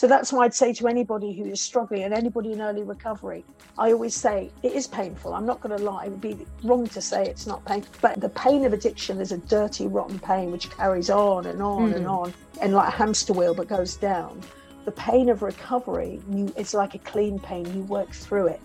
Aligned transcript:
So 0.00 0.06
that's 0.06 0.32
why 0.32 0.46
I'd 0.46 0.54
say 0.54 0.72
to 0.72 0.88
anybody 0.88 1.34
who 1.34 1.44
is 1.44 1.60
struggling 1.60 2.04
and 2.04 2.14
anybody 2.14 2.52
in 2.52 2.62
early 2.62 2.82
recovery, 2.82 3.44
I 3.76 3.92
always 3.92 4.14
say 4.14 4.50
it 4.62 4.72
is 4.72 4.86
painful. 4.86 5.34
I'm 5.34 5.44
not 5.44 5.60
going 5.60 5.76
to 5.76 5.84
lie. 5.84 6.06
It 6.06 6.12
would 6.12 6.22
be 6.22 6.38
wrong 6.64 6.86
to 6.86 7.02
say 7.02 7.26
it's 7.26 7.46
not 7.46 7.62
painful. 7.66 7.94
But 8.00 8.18
the 8.18 8.30
pain 8.30 8.64
of 8.64 8.72
addiction 8.72 9.20
is 9.20 9.30
a 9.30 9.36
dirty, 9.36 9.88
rotten 9.88 10.18
pain 10.18 10.52
which 10.52 10.70
carries 10.70 11.10
on 11.10 11.44
and 11.44 11.60
on 11.60 11.92
mm. 11.92 11.96
and 11.96 12.06
on 12.06 12.32
and 12.62 12.72
like 12.72 12.88
a 12.88 12.96
hamster 12.96 13.34
wheel 13.34 13.52
but 13.52 13.68
goes 13.68 13.94
down. 13.96 14.40
The 14.86 14.92
pain 14.92 15.28
of 15.28 15.42
recovery, 15.42 16.18
you, 16.30 16.50
it's 16.56 16.72
like 16.72 16.94
a 16.94 16.98
clean 17.00 17.38
pain. 17.38 17.66
You 17.74 17.82
work 17.82 18.10
through 18.10 18.46
it. 18.46 18.62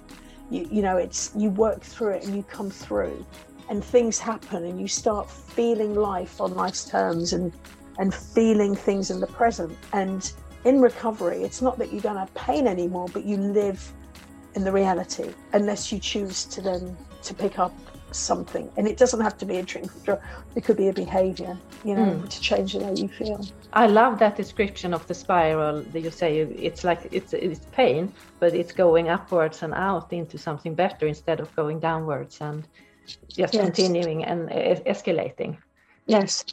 You, 0.50 0.66
you 0.72 0.82
know, 0.82 0.96
it's 0.96 1.34
you 1.36 1.50
work 1.50 1.82
through 1.82 2.12
it 2.12 2.24
and 2.24 2.34
you 2.34 2.44
come 2.44 2.70
through 2.70 3.26
and 3.70 3.84
things 3.84 4.20
happen 4.20 4.64
and 4.64 4.80
you 4.80 4.88
start 4.88 5.30
feeling 5.30 5.96
life 5.96 6.40
on 6.40 6.54
life's 6.54 6.86
terms 6.86 7.34
and 7.34 7.52
and 7.98 8.14
feeling 8.14 8.74
things 8.74 9.12
in 9.12 9.20
the 9.20 9.28
present 9.28 9.78
and 9.92 10.32
in 10.66 10.82
recovery, 10.82 11.44
it's 11.44 11.62
not 11.62 11.78
that 11.78 11.94
you 11.94 12.02
don't 12.02 12.18
have 12.18 12.34
pain 12.34 12.68
anymore, 12.68 13.08
but 13.14 13.24
you 13.24 13.38
live 13.38 13.94
in 14.56 14.64
the 14.64 14.72
reality 14.72 15.34
unless 15.54 15.92
you 15.92 16.00
choose 16.00 16.46
to 16.46 16.62
then 16.62 16.98
to 17.22 17.34
pick 17.34 17.60
up 17.60 17.74
something 18.12 18.72
and 18.78 18.88
it 18.88 18.98
doesn't 18.98 19.20
have 19.20 19.38
to 19.38 19.46
be 19.46 19.58
a 19.58 19.64
drink 19.64 19.92
it 20.56 20.64
could 20.64 20.78
be 20.78 20.88
a 20.88 20.94
behavior 20.94 21.58
you 21.84 21.94
know 21.94 22.06
mm. 22.06 22.30
to 22.30 22.40
change 22.40 22.72
the 22.72 22.80
way 22.80 22.94
you 22.96 23.10
feel 23.10 23.46
i 23.74 23.86
love 23.86 24.18
that 24.20 24.38
description 24.38 24.94
of 24.94 25.06
the 25.08 25.14
spiral 25.14 25.82
that 25.82 26.00
you 26.00 26.10
say 26.10 26.40
it's 26.40 26.86
like 26.86 27.10
it's 27.12 27.34
it's 27.34 27.66
pain 27.74 28.14
but 28.40 28.54
it's 28.54 28.72
going 28.72 29.10
upwards 29.10 29.64
and 29.64 29.74
out 29.74 30.14
into 30.14 30.38
something 30.38 30.74
better 30.74 31.08
instead 31.08 31.42
of 31.42 31.54
going 31.58 31.78
downwards 31.78 32.40
and 32.40 32.66
just 33.28 33.54
yes. 33.54 33.66
continuing 33.66 34.24
and 34.24 34.50
escalating 34.86 35.58
yes 36.06 36.46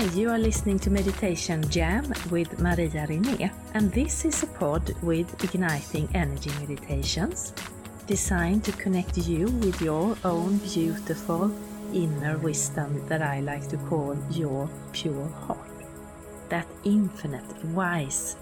Hi, 0.00 0.06
you 0.14 0.30
are 0.30 0.38
listening 0.38 0.78
to 0.78 0.90
Meditation 0.90 1.68
Jam 1.68 2.10
with 2.30 2.58
Maria 2.58 3.06
René, 3.06 3.52
and 3.74 3.92
this 3.92 4.24
is 4.24 4.42
a 4.42 4.46
pod 4.46 4.94
with 5.02 5.28
igniting 5.44 6.08
energy 6.14 6.50
meditations 6.58 7.52
designed 8.06 8.64
to 8.64 8.72
connect 8.72 9.18
you 9.18 9.48
with 9.60 9.78
your 9.82 10.16
own 10.24 10.56
beautiful 10.56 11.52
inner 11.92 12.38
wisdom 12.38 13.06
that 13.08 13.20
I 13.20 13.40
like 13.40 13.68
to 13.68 13.76
call 13.76 14.16
your 14.30 14.70
pure 14.92 15.28
heart. 15.28 15.70
That 16.48 16.66
infinite, 16.84 17.62
wise 17.66 18.36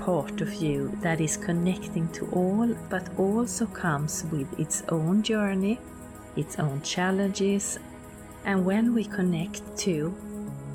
part 0.00 0.42
of 0.42 0.52
you 0.52 0.94
that 1.00 1.22
is 1.22 1.38
connecting 1.38 2.08
to 2.08 2.26
all 2.32 2.76
but 2.90 3.08
also 3.18 3.64
comes 3.64 4.26
with 4.30 4.60
its 4.60 4.82
own 4.90 5.22
journey, 5.22 5.78
its 6.36 6.58
own 6.58 6.82
challenges, 6.82 7.78
and 8.44 8.66
when 8.66 8.92
we 8.92 9.04
connect 9.04 9.62
to 9.78 10.14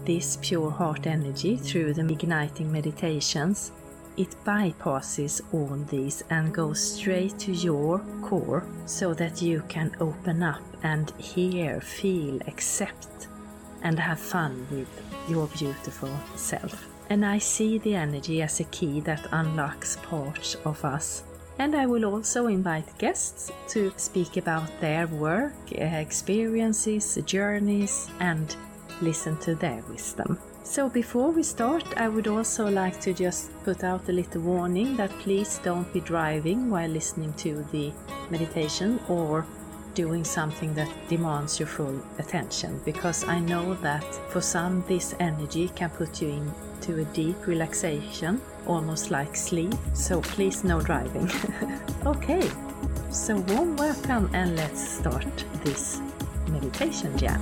this 0.06 0.38
pure 0.42 0.70
heart 0.70 1.08
energy 1.08 1.58
through 1.58 1.94
the 1.94 2.06
igniting 2.08 2.72
meditations, 2.72 3.72
it 4.18 4.36
bypasses 4.46 5.42
all 5.52 5.76
these 5.90 6.24
and 6.30 6.54
goes 6.54 6.80
straight 6.80 7.38
to 7.40 7.52
your 7.52 8.00
core 8.22 8.66
so 8.86 9.14
that 9.14 9.42
you 9.42 9.64
can 9.68 9.96
open 10.00 10.42
up 10.42 10.64
and 10.84 11.12
hear, 11.18 11.82
feel, 11.82 12.40
accept, 12.48 13.28
and 13.82 14.00
have 14.00 14.20
fun 14.20 14.66
with 14.72 14.88
your 15.28 15.48
beautiful 15.48 16.10
self. 16.36 16.88
And 17.10 17.26
I 17.26 17.40
see 17.40 17.78
the 17.78 17.96
energy 17.96 18.42
as 18.42 18.60
a 18.60 18.66
key 18.66 19.00
that 19.02 19.28
unlocks 19.32 19.98
parts 19.98 20.56
of 20.66 20.84
us. 20.86 21.24
And 21.60 21.76
I 21.76 21.86
will 21.86 22.06
also 22.06 22.48
invite 22.48 22.98
guests 22.98 23.52
to 23.70 23.94
speak 23.96 24.38
about 24.38 24.70
their 24.82 25.08
work, 25.08 25.54
eh, 25.74 26.00
experiences, 26.00 27.18
journeys, 27.26 28.10
and 28.20 28.56
listen 29.02 29.38
to 29.38 29.56
their 29.56 29.82
wisdom. 29.90 30.40
So 30.64 30.90
before 30.90 31.30
we 31.30 31.44
start, 31.44 31.86
I 31.96 32.08
would 32.10 32.28
also 32.28 32.68
like 32.68 33.00
to 33.02 33.14
just 33.14 33.52
put 33.64 33.84
out 33.84 34.10
a 34.10 34.12
little 34.12 34.42
warning 34.42 34.98
that 34.98 35.12
please 35.20 35.60
don't 35.64 35.92
be 35.94 36.00
driving 36.00 36.72
while 36.72 36.90
listening 36.90 37.34
to 37.34 37.64
the 37.72 37.94
meditation 38.32 39.00
or 39.08 39.46
doing 39.94 40.24
something 40.24 40.74
that 40.74 40.90
demands 41.08 41.60
your 41.60 41.68
full 41.68 42.02
attention 42.20 42.82
because 42.84 43.24
I 43.24 43.40
know 43.40 43.76
that 43.76 44.04
for 44.30 44.42
some 44.42 44.84
this 44.88 45.16
energy 45.20 45.70
can 45.76 45.90
put 45.90 46.22
you 46.22 46.30
into 46.30 47.02
a 47.02 47.06
deep 47.14 47.48
relaxation, 47.48 48.42
almost 48.68 49.12
like 49.12 49.36
sleep. 49.36 49.74
So 49.94 50.22
please 50.22 50.64
no 50.64 50.82
driving. 50.82 51.32
okay, 52.06 52.50
so 53.10 53.38
warm 53.38 53.78
welcome 53.78 54.30
and 54.34 54.56
let's 54.56 54.86
start 54.98 55.46
this 55.64 56.02
meditation 56.50 57.18
jam. 57.18 57.42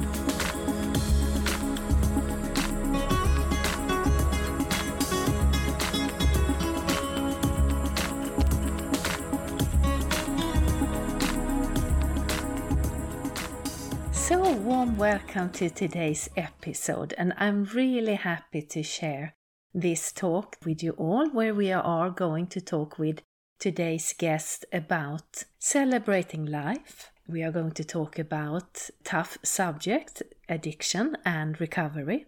Welcome 14.98 15.50
to 15.54 15.72
today's 15.72 16.30
episode, 16.38 17.16
and 17.18 17.34
I'm 17.38 17.64
really 17.66 18.14
happy 18.14 18.62
to 18.62 18.84
share 18.84 19.34
this 19.74 20.12
talk 20.12 20.58
with 20.64 20.84
you 20.84 20.92
all, 20.92 21.30
where 21.32 21.56
we 21.56 21.72
are 21.72 22.12
going 22.12 22.46
to 22.48 22.62
talk 22.62 23.00
with 23.00 23.22
today's 23.58 24.14
guest 24.14 24.66
about 24.72 25.46
celebrating 25.58 26.46
life. 26.46 27.12
We 27.28 27.42
are 27.42 27.52
going 27.52 27.72
to 27.72 27.84
talk 27.84 28.20
about 28.20 28.90
tough 29.04 29.40
subject, 29.44 30.22
addiction 30.48 31.18
and 31.26 31.60
recovery. 31.60 32.28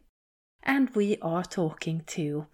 And 0.64 0.90
we 0.96 1.18
are 1.22 1.44
talking 1.44 2.02
to 2.08 2.48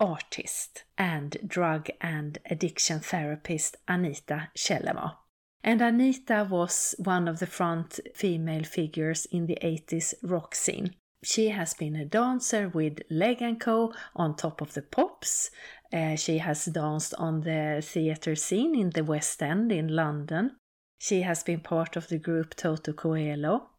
artist 0.00 0.84
and 0.96 1.36
drug 1.46 1.88
and 2.00 2.38
addiction 2.48 3.00
therapist 3.00 3.76
Anita 3.86 4.48
Chellamah. 4.56 5.16
And 5.62 5.82
Anita 5.82 6.46
was 6.48 6.94
one 6.98 7.28
of 7.28 7.40
the 7.40 7.46
front 7.46 8.00
female 8.14 8.64
figures 8.64 9.26
in 9.26 9.46
the 9.46 9.58
80s 9.62 10.14
rock 10.22 10.54
scene. 10.54 10.94
She 11.22 11.48
has 11.48 11.74
been 11.74 11.96
a 11.96 12.04
dancer 12.04 12.68
with 12.68 13.00
Leg 13.10 13.42
& 13.58 13.60
Co 13.60 13.92
on 14.14 14.36
Top 14.36 14.60
of 14.60 14.74
the 14.74 14.82
Pops. 14.82 15.50
Uh, 15.92 16.14
she 16.14 16.38
has 16.38 16.66
danced 16.66 17.14
on 17.18 17.40
the 17.40 17.82
theatre 17.84 18.36
scene 18.36 18.78
in 18.78 18.90
the 18.90 19.02
West 19.02 19.42
End 19.42 19.72
in 19.72 19.88
London. 19.88 20.56
She 20.98 21.22
has 21.22 21.42
been 21.42 21.60
part 21.60 21.96
of 21.96 22.08
the 22.08 22.18
group 22.18 22.54
Toto 22.54 22.92
Coelho. 22.92 23.70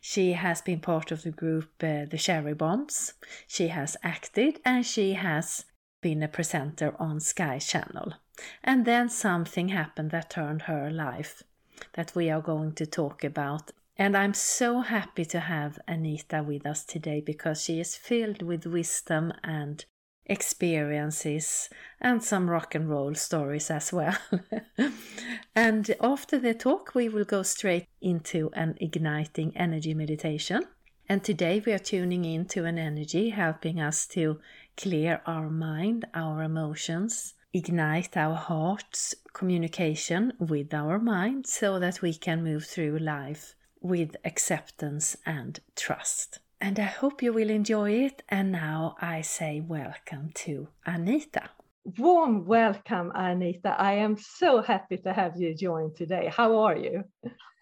She 0.00 0.32
has 0.32 0.60
been 0.60 0.80
part 0.80 1.10
of 1.10 1.22
the 1.22 1.30
group 1.30 1.70
uh, 1.82 2.04
The 2.04 2.18
Cherry 2.18 2.52
Bombs. 2.52 3.14
She 3.46 3.68
has 3.68 3.96
acted 4.02 4.60
and 4.62 4.84
she 4.84 5.14
has 5.14 5.64
been 6.02 6.22
a 6.22 6.28
presenter 6.28 6.94
on 6.98 7.20
Sky 7.20 7.58
Channel. 7.58 8.12
And 8.62 8.84
then 8.84 9.08
something 9.08 9.68
happened 9.68 10.10
that 10.10 10.30
turned 10.30 10.62
her 10.62 10.90
life 10.90 11.42
that 11.94 12.14
we 12.14 12.30
are 12.30 12.40
going 12.40 12.72
to 12.74 12.86
talk 12.86 13.24
about. 13.24 13.72
And 13.96 14.16
I'm 14.16 14.34
so 14.34 14.80
happy 14.80 15.24
to 15.26 15.40
have 15.40 15.78
Anita 15.86 16.42
with 16.42 16.66
us 16.66 16.84
today 16.84 17.20
because 17.20 17.62
she 17.62 17.78
is 17.78 17.96
filled 17.96 18.42
with 18.42 18.66
wisdom 18.66 19.32
and 19.44 19.84
experiences 20.26 21.68
and 22.00 22.22
some 22.22 22.48
rock 22.48 22.74
and 22.74 22.88
roll 22.88 23.14
stories 23.14 23.70
as 23.70 23.92
well. 23.92 24.16
and 25.54 25.94
after 26.00 26.38
the 26.38 26.54
talk, 26.54 26.94
we 26.94 27.08
will 27.08 27.24
go 27.24 27.42
straight 27.42 27.86
into 28.00 28.50
an 28.54 28.76
igniting 28.80 29.56
energy 29.56 29.94
meditation. 29.94 30.62
And 31.08 31.22
today 31.22 31.62
we 31.64 31.72
are 31.72 31.78
tuning 31.78 32.24
into 32.24 32.64
an 32.64 32.78
energy 32.78 33.30
helping 33.30 33.78
us 33.78 34.06
to 34.08 34.40
clear 34.76 35.20
our 35.26 35.50
mind, 35.50 36.06
our 36.14 36.42
emotions, 36.42 37.34
ignite 37.54 38.16
our 38.16 38.34
heart's 38.34 39.14
communication 39.32 40.32
with 40.40 40.74
our 40.74 40.98
mind 40.98 41.46
so 41.46 41.78
that 41.78 42.02
we 42.02 42.12
can 42.12 42.42
move 42.42 42.66
through 42.66 42.98
life 42.98 43.54
with 43.80 44.16
acceptance 44.24 45.16
and 45.24 45.60
trust. 45.76 46.40
And 46.60 46.80
I 46.80 46.90
hope 47.00 47.22
you 47.22 47.32
will 47.32 47.50
enjoy 47.50 47.92
it. 47.92 48.22
And 48.28 48.50
now 48.50 48.96
I 49.00 49.20
say 49.20 49.60
welcome 49.60 50.30
to 50.34 50.66
Anita. 50.84 51.50
Warm 51.98 52.44
welcome, 52.44 53.12
Anita. 53.14 53.76
I 53.78 53.92
am 53.92 54.16
so 54.16 54.60
happy 54.60 54.96
to 54.98 55.12
have 55.12 55.36
you 55.36 55.54
join 55.54 55.94
today. 55.94 56.32
How 56.34 56.58
are 56.58 56.76
you? 56.76 57.04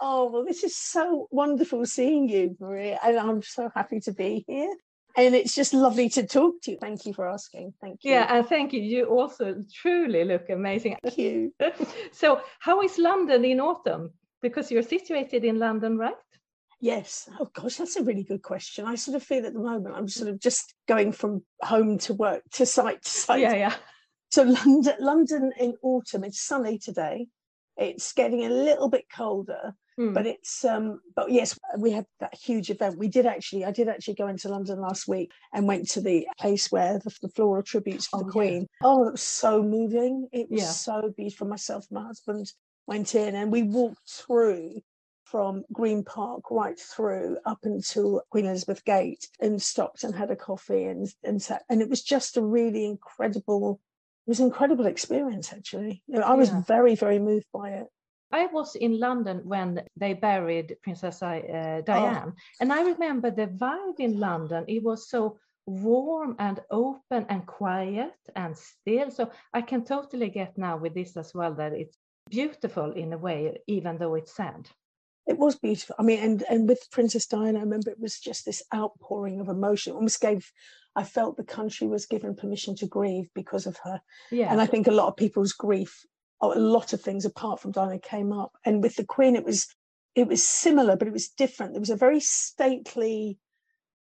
Oh, 0.00 0.30
well, 0.30 0.44
this 0.44 0.64
is 0.64 0.74
so 0.74 1.26
wonderful 1.30 1.84
seeing 1.84 2.28
you, 2.28 2.56
Maria. 2.58 2.98
And 3.04 3.18
I'm 3.18 3.42
so 3.42 3.68
happy 3.74 4.00
to 4.00 4.12
be 4.12 4.44
here 4.46 4.74
and 5.16 5.34
it's 5.34 5.54
just 5.54 5.74
lovely 5.74 6.08
to 6.10 6.26
talk 6.26 6.62
to 6.62 6.72
you. 6.72 6.78
Thank 6.80 7.06
you 7.06 7.12
for 7.12 7.28
asking. 7.28 7.74
Thank 7.80 8.00
you. 8.02 8.12
Yeah, 8.12 8.26
and 8.28 8.46
thank 8.46 8.72
you. 8.72 8.80
You 8.80 9.06
also 9.06 9.64
truly 9.72 10.24
look 10.24 10.48
amazing. 10.50 10.96
Thank 11.02 11.18
you. 11.18 11.54
so, 12.12 12.40
how 12.60 12.82
is 12.82 12.98
London 12.98 13.44
in 13.44 13.60
autumn? 13.60 14.12
Because 14.40 14.70
you're 14.70 14.82
situated 14.82 15.44
in 15.44 15.58
London, 15.58 15.96
right? 15.96 16.14
Yes. 16.80 17.28
Oh 17.38 17.48
gosh, 17.54 17.76
that's 17.76 17.94
a 17.94 18.02
really 18.02 18.24
good 18.24 18.42
question. 18.42 18.86
I 18.86 18.96
sort 18.96 19.16
of 19.16 19.22
feel 19.22 19.46
at 19.46 19.52
the 19.52 19.60
moment 19.60 19.94
I'm 19.96 20.08
sort 20.08 20.28
of 20.28 20.40
just 20.40 20.74
going 20.88 21.12
from 21.12 21.44
home 21.62 21.96
to 21.98 22.14
work 22.14 22.42
to 22.54 22.66
site 22.66 23.02
to 23.02 23.08
site. 23.08 23.40
Yeah, 23.40 23.54
yeah. 23.54 23.74
So 24.32 24.42
London, 24.42 24.94
London 24.98 25.52
in 25.60 25.74
autumn. 25.82 26.24
It's 26.24 26.40
sunny 26.40 26.78
today. 26.78 27.28
It's 27.76 28.12
getting 28.12 28.44
a 28.44 28.50
little 28.50 28.88
bit 28.88 29.04
colder, 29.14 29.74
Hmm. 29.96 30.12
but 30.14 30.26
it's 30.26 30.64
um. 30.64 31.00
But 31.14 31.30
yes, 31.30 31.58
we 31.78 31.90
had 31.90 32.06
that 32.20 32.34
huge 32.34 32.70
event. 32.70 32.98
We 32.98 33.08
did 33.08 33.26
actually. 33.26 33.64
I 33.64 33.70
did 33.72 33.88
actually 33.88 34.14
go 34.14 34.28
into 34.28 34.48
London 34.48 34.80
last 34.80 35.06
week 35.08 35.30
and 35.52 35.66
went 35.68 35.88
to 35.90 36.00
the 36.00 36.26
place 36.38 36.72
where 36.72 36.98
the, 36.98 37.14
the 37.22 37.28
floral 37.28 37.62
tributes 37.62 38.06
for 38.06 38.16
Oh, 38.16 38.20
the 38.20 38.24
yeah. 38.26 38.32
Queen. 38.32 38.66
Oh, 38.82 39.06
it 39.08 39.12
was 39.12 39.22
so 39.22 39.62
moving. 39.62 40.28
It 40.32 40.50
was 40.50 40.62
Yeah. 40.62 40.68
so 40.68 41.12
beautiful. 41.16 41.46
Myself 41.46 41.86
and 41.90 42.00
my 42.00 42.06
husband 42.06 42.50
went 42.86 43.14
in 43.14 43.34
and 43.34 43.52
we 43.52 43.62
walked 43.62 44.08
through 44.10 44.80
from 45.24 45.64
Green 45.72 46.04
Park 46.04 46.50
right 46.50 46.78
through 46.78 47.38
up 47.46 47.60
until 47.62 48.22
Queen 48.30 48.44
Elizabeth 48.46 48.84
Gate 48.84 49.28
and 49.40 49.62
stopped 49.62 50.04
and 50.04 50.14
had 50.14 50.30
a 50.30 50.36
coffee 50.36 50.84
and 50.84 51.08
and 51.24 51.40
sat 51.40 51.62
and 51.70 51.80
it 51.80 51.88
was 51.88 52.02
just 52.02 52.36
a 52.36 52.42
really 52.42 52.84
incredible 52.84 53.80
it 54.26 54.30
was 54.30 54.40
an 54.40 54.46
incredible 54.46 54.86
experience 54.86 55.52
actually. 55.52 56.02
You 56.06 56.18
know, 56.18 56.26
I 56.26 56.34
was 56.34 56.50
Yeah. 56.50 56.62
very, 56.66 56.94
very 56.96 57.18
moved 57.18 57.46
by 57.52 57.70
it. 57.70 57.86
I 58.32 58.46
was 58.46 58.74
in 58.76 58.98
London 58.98 59.42
when 59.44 59.82
they 59.96 60.14
buried 60.14 60.76
Princess 60.82 61.22
Oh. 61.22 61.26
uh, 61.26 61.80
Diane, 61.82 62.32
and 62.60 62.72
I 62.72 62.82
remember 62.82 63.30
the 63.30 63.46
vibe 63.46 64.00
in 64.00 64.18
London. 64.18 64.64
It 64.68 64.82
was 64.82 65.08
so 65.08 65.38
warm 65.66 66.34
and 66.38 66.60
open 66.70 67.26
and 67.28 67.46
quiet 67.46 68.14
and 68.34 68.56
still. 68.56 69.10
So 69.10 69.30
I 69.54 69.62
can 69.62 69.84
totally 69.84 70.28
get 70.30 70.58
now 70.58 70.76
with 70.76 70.94
this 70.94 71.16
as 71.16 71.34
well 71.34 71.54
that 71.54 71.72
it's 71.72 71.96
beautiful 72.30 72.92
in 72.92 73.12
a 73.12 73.18
way, 73.18 73.58
even 73.66 73.98
though 73.98 74.14
it's 74.16 74.34
sad. 74.34 74.68
It 75.26 75.38
was 75.38 75.54
beautiful. 75.56 75.94
I 75.98 76.02
mean, 76.02 76.18
and 76.18 76.42
and 76.50 76.68
with 76.68 76.90
Princess 76.90 77.26
Diana, 77.26 77.58
I 77.60 77.62
remember 77.62 77.90
it 77.90 78.00
was 78.00 78.18
just 78.18 78.44
this 78.44 78.62
outpouring 78.74 79.40
of 79.40 79.48
emotion. 79.48 79.92
It 79.92 79.96
almost 79.96 80.20
gave 80.20 80.50
I 80.96 81.04
felt 81.04 81.36
the 81.36 81.44
country 81.44 81.86
was 81.86 82.06
given 82.06 82.34
permission 82.34 82.74
to 82.76 82.86
grieve 82.86 83.30
because 83.34 83.66
of 83.66 83.76
her. 83.84 84.00
Yeah, 84.30 84.50
And 84.52 84.60
I 84.60 84.66
think 84.66 84.86
a 84.88 84.90
lot 85.00 85.08
of 85.08 85.16
people's 85.16 85.52
grief, 85.52 86.04
a 86.42 86.58
lot 86.58 86.92
of 86.92 87.00
things 87.00 87.24
apart 87.24 87.60
from 87.60 87.70
Diana 87.72 87.98
came 87.98 88.32
up. 88.32 88.52
And 88.64 88.82
with 88.82 88.96
the 88.96 89.04
Queen, 89.04 89.36
it 89.36 89.44
was 89.44 89.66
it 90.14 90.26
was 90.26 90.46
similar, 90.46 90.96
but 90.96 91.08
it 91.08 91.12
was 91.12 91.28
different. 91.28 91.72
There 91.72 91.80
was 91.80 91.88
a 91.90 91.96
very 91.96 92.20
stately 92.20 93.38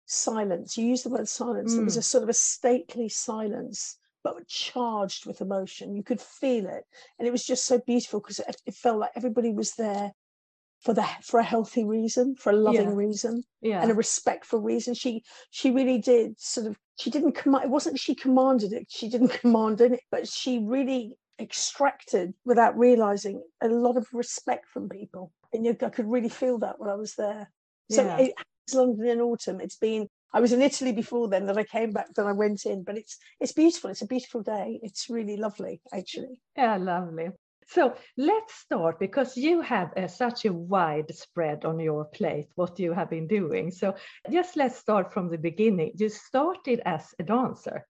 silence. 0.05 0.77
You 0.77 0.85
use 0.87 1.03
the 1.03 1.09
word 1.09 1.27
silence. 1.29 1.75
There 1.75 1.85
was 1.85 1.95
Mm. 1.95 1.99
a 1.99 2.01
sort 2.01 2.23
of 2.23 2.29
a 2.29 2.33
stately 2.33 3.07
silence, 3.07 3.97
but 4.23 4.45
charged 4.47 5.25
with 5.25 5.39
emotion. 5.41 5.95
You 5.95 6.03
could 6.03 6.19
feel 6.19 6.65
it, 6.67 6.83
and 7.17 7.27
it 7.27 7.31
was 7.31 7.45
just 7.45 7.65
so 7.65 7.79
beautiful 7.79 8.19
because 8.19 8.39
it, 8.39 8.57
it 8.65 8.75
felt 8.75 8.99
like 8.99 9.11
everybody 9.15 9.51
was 9.53 9.73
there 9.75 10.11
for 10.81 10.93
the 10.93 11.05
for 11.23 11.39
a 11.39 11.43
healthy 11.43 11.85
reason, 11.85 12.35
for 12.35 12.49
a 12.51 12.55
loving 12.55 12.89
Yeah. 12.89 12.95
reason 12.95 13.43
yeah, 13.61 13.81
and 13.81 13.91
a 13.91 13.95
respectful 13.95 14.59
reason. 14.59 14.93
She 14.95 15.23
she 15.51 15.71
really 15.71 15.99
did 15.99 16.39
sort 16.39 16.67
of 16.67 16.77
she 16.99 17.09
didn't 17.09 17.33
command 17.33 17.65
it 17.65 17.69
wasn't 17.69 17.99
she 17.99 18.15
commanded 18.15 18.73
it, 18.73 18.87
she 18.89 19.07
didn't 19.07 19.29
command 19.41 19.79
it, 19.79 20.01
but 20.11 20.27
she 20.27 20.59
really 20.59 21.15
extracted 21.41 22.33
without 22.45 22.77
realizing 22.77 23.43
a 23.61 23.67
lot 23.67 23.97
of 23.97 24.07
respect 24.13 24.67
from 24.69 24.89
people. 24.89 25.31
And 25.53 25.65
you, 25.65 25.75
I 25.81 25.89
could 25.89 26.09
really 26.09 26.29
feel 26.29 26.59
that 26.59 26.79
when 26.79 26.89
I 26.89 26.95
was 26.95 27.15
there. 27.15 27.51
So 27.89 28.03
Yeah. 28.03 28.17
it, 28.17 28.33
it's 28.65 28.75
London 28.75 29.07
in 29.07 29.21
autumn. 29.21 29.59
It's 29.61 29.77
been 29.77 30.07
I 30.33 30.39
was 30.39 30.53
in 30.53 30.61
Italy 30.61 30.93
before 30.93 31.27
then, 31.27 31.45
then 31.45 31.57
I 31.57 31.63
came 31.63 31.91
back, 31.91 32.07
then 32.15 32.25
I 32.25 32.31
went 32.31 32.65
in, 32.65 32.83
but 32.83 32.97
it's 32.97 33.17
it's 33.39 33.51
beautiful. 33.51 33.89
It's 33.89 34.01
a 34.01 34.07
beautiful 34.07 34.41
day. 34.41 34.79
It's 34.81 35.09
really 35.09 35.37
lovely, 35.37 35.81
actually. 35.93 36.37
yeah, 36.57 36.77
lovely. 36.77 37.29
So 37.67 37.95
let's 38.17 38.53
start 38.55 38.99
because 38.99 39.37
you 39.37 39.61
have 39.61 39.93
uh, 39.95 40.07
such 40.07 40.45
a 40.45 40.51
wide 40.53 41.13
spread 41.15 41.63
on 41.63 41.79
your 41.79 42.05
plate, 42.05 42.47
what 42.55 42.79
you 42.79 42.91
have 42.93 43.09
been 43.09 43.27
doing. 43.27 43.71
So 43.71 43.95
just 44.29 44.57
let's 44.57 44.75
start 44.77 45.13
from 45.13 45.29
the 45.29 45.37
beginning. 45.37 45.93
You 45.95 46.09
started 46.09 46.81
as 46.85 47.13
a 47.19 47.23
dancer. 47.23 47.85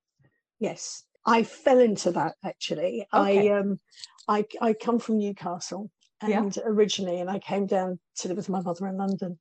Yes, 0.59 1.03
I 1.25 1.43
fell 1.43 1.79
into 1.79 2.11
that 2.11 2.35
actually. 2.43 3.05
Okay. 3.13 3.49
I 3.51 3.59
um, 3.59 3.79
I 4.27 4.45
I 4.61 4.73
come 4.73 4.99
from 4.99 5.17
Newcastle 5.17 5.91
Yeah. 6.25 6.41
and 6.41 6.57
originally, 6.65 7.19
and 7.19 7.29
I 7.29 7.39
came 7.39 7.65
down 7.65 7.99
to 8.17 8.27
live 8.27 8.37
with 8.37 8.49
my 8.49 8.61
mother 8.61 8.87
in 8.87 8.97
London. 8.97 9.39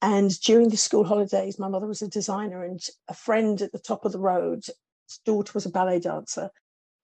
And 0.00 0.30
during 0.40 0.68
the 0.68 0.76
school 0.76 1.04
holidays, 1.04 1.58
my 1.58 1.68
mother 1.68 1.86
was 1.86 2.02
a 2.02 2.08
designer, 2.08 2.64
and 2.64 2.80
a 3.08 3.14
friend 3.14 3.60
at 3.62 3.72
the 3.72 3.80
top 3.80 4.04
of 4.04 4.12
the 4.12 4.20
road, 4.20 4.64
daughter 5.24 5.52
was 5.54 5.66
a 5.66 5.70
ballet 5.70 6.00
dancer, 6.00 6.50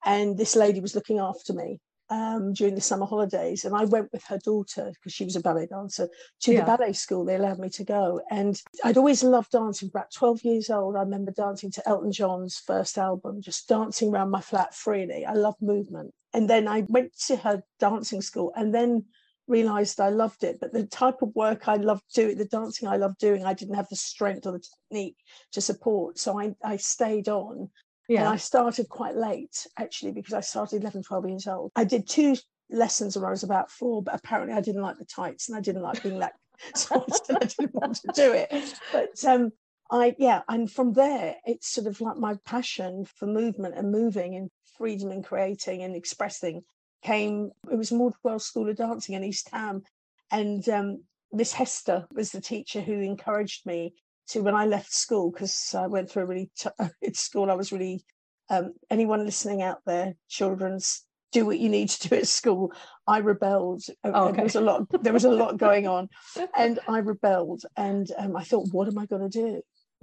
and 0.05 0.39
this 0.39 0.55
lady 0.55 0.81
was 0.81 0.95
looking 0.95 1.19
after 1.19 1.53
me 1.53 1.81
um, 2.11 2.53
during 2.53 2.75
the 2.75 2.81
summer 2.81 3.07
holidays. 3.07 3.65
And 3.65 3.75
I 3.75 3.85
went 3.85 4.13
with 4.13 4.25
her 4.25 4.39
daughter 4.39 4.93
because 4.95 5.13
she 5.13 5.25
was 5.25 5.37
a 5.37 5.41
ballet 5.41 5.67
dancer 5.67 6.09
to 6.43 6.53
Yeah. 6.53 6.61
the 6.61 6.77
ballet 6.77 6.93
school. 6.93 7.25
They 7.25 7.37
allowed 7.37 7.59
me 7.59 7.71
to 7.71 7.85
go, 7.85 8.21
and 8.31 8.61
I'd 8.83 8.97
always 8.97 9.23
loved 9.23 9.53
dancing. 9.53 9.89
About 9.89 10.13
twelve 10.13 10.43
years 10.45 10.71
old, 10.71 10.97
I 10.97 11.01
remember 11.01 11.33
dancing 11.33 11.71
to 11.73 11.89
Elton 11.89 12.13
John's 12.13 12.59
first 12.59 12.99
album, 12.99 13.41
just 13.41 13.69
dancing 13.69 14.11
around 14.11 14.31
my 14.31 14.41
flat 14.41 14.75
freely. 14.75 15.25
I 15.25 15.35
love 15.35 15.55
movement. 15.61 16.13
And 16.33 16.51
then 16.51 16.67
I 16.67 16.85
went 16.89 17.17
to 17.27 17.37
her 17.37 17.63
dancing 17.79 18.23
school, 18.23 18.53
and 18.57 18.75
then 18.75 19.05
realized 19.47 20.01
I 20.01 20.09
loved 20.09 20.43
it. 20.43 20.59
But 20.59 20.73
the 20.73 20.87
type 20.87 21.21
of 21.21 21.35
work 21.35 21.69
I 21.69 21.77
loved 21.77 22.05
doing, 22.15 22.39
the 22.39 22.47
dancing 22.47 22.89
I 22.89 22.97
loved 22.97 23.19
doing, 23.19 23.45
I 23.45 23.53
didn't 23.53 23.75
have 23.75 23.89
the 23.91 23.97
strength 23.97 24.47
or 24.47 24.53
the 24.53 24.65
technique 24.91 25.17
to 25.53 25.61
support. 25.61 26.19
So 26.19 26.41
I, 26.41 26.55
I 26.65 26.79
stayed 26.79 27.29
on. 27.29 27.71
And 28.09 28.19
Yeah, 28.19 28.31
I 28.31 28.37
started 28.37 28.89
quite 28.89 29.17
late, 29.17 29.67
actually, 29.79 30.13
because 30.13 30.35
I 30.35 30.41
started 30.41 30.83
11, 30.83 31.03
12 31.03 31.29
years 31.29 31.47
old. 31.47 31.73
I 31.77 31.85
did 31.85 32.09
two 32.09 32.37
lessons 32.71 33.17
when 33.17 33.25
I 33.25 33.31
was 33.31 33.43
about 33.43 33.71
four, 33.71 34.03
but 34.03 34.15
apparently 34.15 34.55
I 34.55 34.61
didn't 34.61 34.83
like 34.83 34.99
the 34.99 35.05
tights 35.05 35.49
and 35.49 35.57
I 35.57 35.61
didn't 35.61 35.83
like 35.83 36.03
being 36.03 36.19
like, 36.19 36.33
so 36.75 37.05
I 37.31 37.37
I 37.37 37.45
didn't 37.45 37.75
want 37.75 37.97
to 37.97 38.13
do 38.15 38.33
it. 38.33 38.75
But 38.93 39.25
um, 39.25 39.53
I, 39.91 40.15
yeah, 40.19 40.43
and 40.49 40.71
from 40.71 40.93
there, 40.93 41.37
it's 41.47 41.69
sort 41.69 41.87
of 41.87 42.01
like 42.01 42.17
my 42.17 42.37
passion 42.45 43.05
for 43.17 43.27
movement 43.27 43.77
and 43.77 43.93
moving 43.93 44.35
and 44.35 44.51
freedom 44.77 45.11
and 45.11 45.25
creating 45.25 45.83
and 45.83 45.95
expressing 45.95 46.63
came. 47.03 47.51
It 47.71 47.77
was 47.77 47.91
Mordwell 47.91 48.41
School 48.41 48.69
of 48.69 48.77
Dancing 48.77 49.15
in 49.15 49.25
East 49.25 49.49
Ham, 49.53 49.83
and 50.31 50.67
um, 50.69 51.05
Miss 51.33 51.53
Hester 51.53 52.07
was 52.13 52.33
the 52.33 52.41
teacher 52.41 52.81
who 52.81 53.01
encouraged 53.01 53.67
me 53.67 53.95
to 54.29 54.43
when 54.43 54.55
I 54.55 54.67
left 54.67 54.93
school 54.93 55.31
because 55.31 55.75
I 55.77 55.87
went 55.87 56.11
through 56.11 56.23
a 56.23 56.27
really 56.27 56.51
t- 56.57 56.71
at 56.79 57.17
school. 57.17 57.51
I 57.51 57.55
was 57.55 57.73
really 57.73 58.05
um, 58.51 58.75
anyone 58.91 59.25
listening 59.25 59.63
out 59.63 59.79
there, 59.87 60.15
children's 60.29 61.05
do 61.35 61.45
what 61.45 61.59
you 61.59 61.69
need 61.69 61.89
to 61.89 62.09
do 62.09 62.17
at 62.17 62.29
school. 62.29 62.73
I 63.07 63.19
rebelled. 63.19 63.83
Oh, 64.05 64.31
There 64.33 64.45
was 64.45 64.55
a 64.55 64.61
lot. 64.61 64.87
There 65.03 65.13
was 65.13 65.25
a 65.25 65.31
lot 65.31 65.59
going 65.59 65.87
on, 65.87 66.09
and 66.57 66.79
I 66.89 66.99
rebelled. 66.99 67.65
And 67.77 68.11
um, 68.17 68.37
I 68.37 68.45
thought, 68.45 68.69
what 68.71 68.89
am 68.89 68.99
I 68.99 69.07
going 69.07 69.29
to 69.29 69.29
do? 69.29 69.61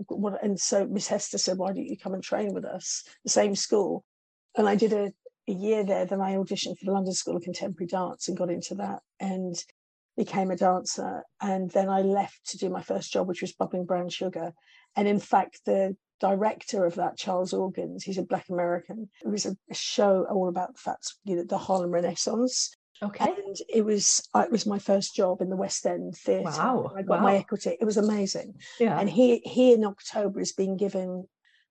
What? 0.08 0.44
And 0.44 0.60
so 0.60 0.86
Miss 0.86 1.08
Hester 1.08 1.38
said, 1.38 1.58
why 1.58 1.68
don't 1.68 1.86
you 1.86 1.98
come 1.98 2.14
and 2.14 2.22
train 2.22 2.54
with 2.54 2.66
us, 2.66 3.04
the 3.24 3.32
same 3.32 3.56
school? 3.56 4.04
And 4.58 4.68
I 4.68 4.76
did 4.76 4.92
a, 4.92 5.14
a 5.48 5.54
year 5.54 5.86
there. 5.86 6.06
Then 6.06 6.22
I 6.22 6.36
auditioned 6.36 6.78
for 6.78 6.86
the 6.86 6.92
London 6.92 7.14
School 7.14 7.38
of 7.38 7.44
Contemporary 7.44 7.88
Dance 7.88 8.28
and 8.28 8.38
got 8.38 8.52
into 8.52 8.76
that 8.76 9.00
and 9.20 9.56
became 10.24 10.52
a 10.52 10.56
dancer. 10.56 11.24
And 11.42 11.72
then 11.72 11.90
I 11.90 12.02
left 12.02 12.52
to 12.52 12.58
do 12.60 12.70
my 12.70 12.84
first 12.84 13.12
job, 13.12 13.28
which 13.28 13.42
was 13.42 13.54
Bubbling 13.54 13.86
Brown 13.86 14.08
Sugar. 14.08 14.54
And 14.96 15.08
in 15.08 15.18
fact, 15.18 15.62
the 15.66 15.98
director 16.20 16.86
of 16.86 16.94
that, 16.96 17.18
Charles 17.18 17.54
Augins, 17.54 18.04
he's 18.04 18.20
a 18.20 18.24
Black 18.24 18.48
American. 18.50 19.10
It 19.26 19.30
was 19.30 19.48
a, 19.48 19.58
a 19.72 19.74
show 19.74 20.28
all 20.30 20.48
about 20.48 20.76
that's 20.86 21.18
you 21.24 21.38
know 21.38 21.44
the 21.44 21.58
Harlem 21.58 21.90
Renaissance, 21.90 22.70
okay. 23.02 23.26
and 23.26 23.58
it 23.68 23.84
was 23.84 24.22
it 24.36 24.52
was 24.52 24.68
my 24.68 24.78
first 24.78 25.16
job 25.16 25.42
in 25.42 25.50
the 25.50 25.56
West 25.56 25.88
End 25.88 26.16
Theatre. 26.16 26.44
Wow, 26.44 26.92
I 26.96 27.02
got 27.02 27.24
my 27.24 27.38
equity. 27.38 27.76
It 27.82 27.86
was 27.86 27.98
amazing. 27.98 28.54
Yeah, 28.80 29.00
And 29.00 29.10
he 29.10 29.40
he 29.40 29.74
in 29.74 29.84
October 29.84 30.40
is 30.40 30.54
being 30.54 30.78
given 30.78 31.28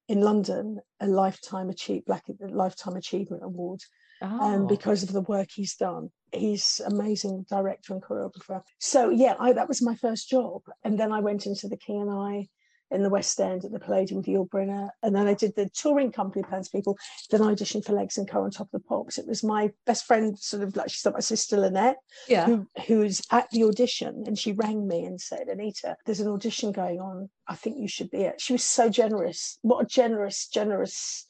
in 0.09 0.23
London 0.23 0.81
a 0.99 1.07
lifetime 1.07 1.71
achieve 1.71 2.05
Black 2.05 2.25
lifetime 2.41 2.97
achievement 2.97 3.45
award 3.45 3.81
um, 4.21 4.41
Oh, 4.43 4.67
because 4.67 5.03
of 5.03 5.13
the 5.13 5.23
work 5.23 5.49
he's 5.55 5.75
done. 5.75 6.11
He's 6.33 6.81
amazing 6.85 7.47
director 7.49 7.93
and 7.93 8.03
choreographer. 8.03 8.63
So 8.79 9.11
yeah, 9.11 9.35
I, 9.39 9.53
that 9.53 9.69
was 9.69 9.83
my 9.83 9.95
first 9.97 10.29
job, 10.29 10.63
and 10.85 10.99
then 10.99 11.13
I 11.13 11.21
went 11.21 11.47
into 11.47 11.69
the 11.69 11.77
King 11.77 12.03
and 12.03 12.11
I 12.11 12.49
in 12.91 13.03
the 13.03 13.11
West 13.11 13.41
End 13.41 13.65
at 13.65 13.73
the 13.73 13.79
Palladium 13.79 14.19
with 14.19 14.27
Yul 14.27 14.49
Brynner, 14.49 14.91
and 15.03 15.15
then 15.15 15.27
I 15.27 15.35
did 15.35 15.55
the 15.55 15.69
touring 15.71 16.11
company 16.11 16.43
plans 16.43 16.69
people. 16.69 16.99
Then 17.31 17.43
I 17.43 17.55
auditioned 17.55 17.85
for 17.85 17.93
Legs 17.93 18.19
and 18.19 18.29
Co 18.29 18.43
on 18.43 18.51
Top 18.51 18.67
of 18.73 18.83
the 18.83 18.87
Pops. 18.87 19.19
It 19.19 19.27
was 19.27 19.45
my 19.45 19.71
best 19.87 20.07
friend, 20.07 20.39
sort 20.39 20.63
of 20.63 20.77
like 20.77 20.91
she's 20.91 21.05
like 21.05 21.15
my 21.15 21.21
sister 21.21 21.57
Lynette, 21.57 21.99
yeah. 22.29 22.47
who 22.47 22.67
who's 22.87 23.23
at 23.31 23.49
the 23.51 23.65
audition, 23.65 24.25
and 24.27 24.39
she 24.39 24.53
rang 24.53 24.87
me 24.87 25.05
and 25.05 25.21
said, 25.21 25.49
"Anita, 25.49 25.97
there's 26.05 26.21
an 26.21 26.29
audition 26.29 26.73
going 26.73 27.01
on. 27.01 27.31
I 27.47 27.55
think 27.55 27.79
you 27.79 27.89
should 27.89 28.11
be 28.11 28.23
it." 28.23 28.41
She 28.41 28.53
was 28.53 28.65
so 28.65 28.89
generous. 28.89 29.59
What 29.63 29.85
a 29.85 29.87
generous, 29.87 30.49
generous 30.49 31.27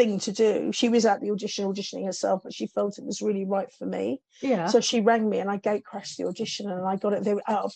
thing 0.00 0.18
to 0.20 0.32
do. 0.32 0.72
She 0.72 0.88
was 0.88 1.04
at 1.04 1.20
the 1.20 1.30
audition 1.30 1.66
auditioning 1.66 2.06
herself, 2.06 2.40
but 2.42 2.54
she 2.54 2.66
felt 2.66 2.98
it 2.98 3.04
was 3.04 3.20
really 3.20 3.44
right 3.44 3.70
for 3.78 3.86
me. 3.86 4.22
Yeah. 4.40 4.66
So 4.66 4.80
she 4.80 5.00
rang 5.00 5.28
me, 5.28 5.38
and 5.38 5.50
I 5.50 5.56
gate 5.58 5.84
crashed 5.84 6.16
the 6.16 6.26
audition, 6.26 6.70
and 6.70 6.86
I 6.86 6.96
got 6.96 7.12
it. 7.12 7.24
They 7.24 7.34
were 7.34 7.42
out 7.48 7.64
of 7.64 7.72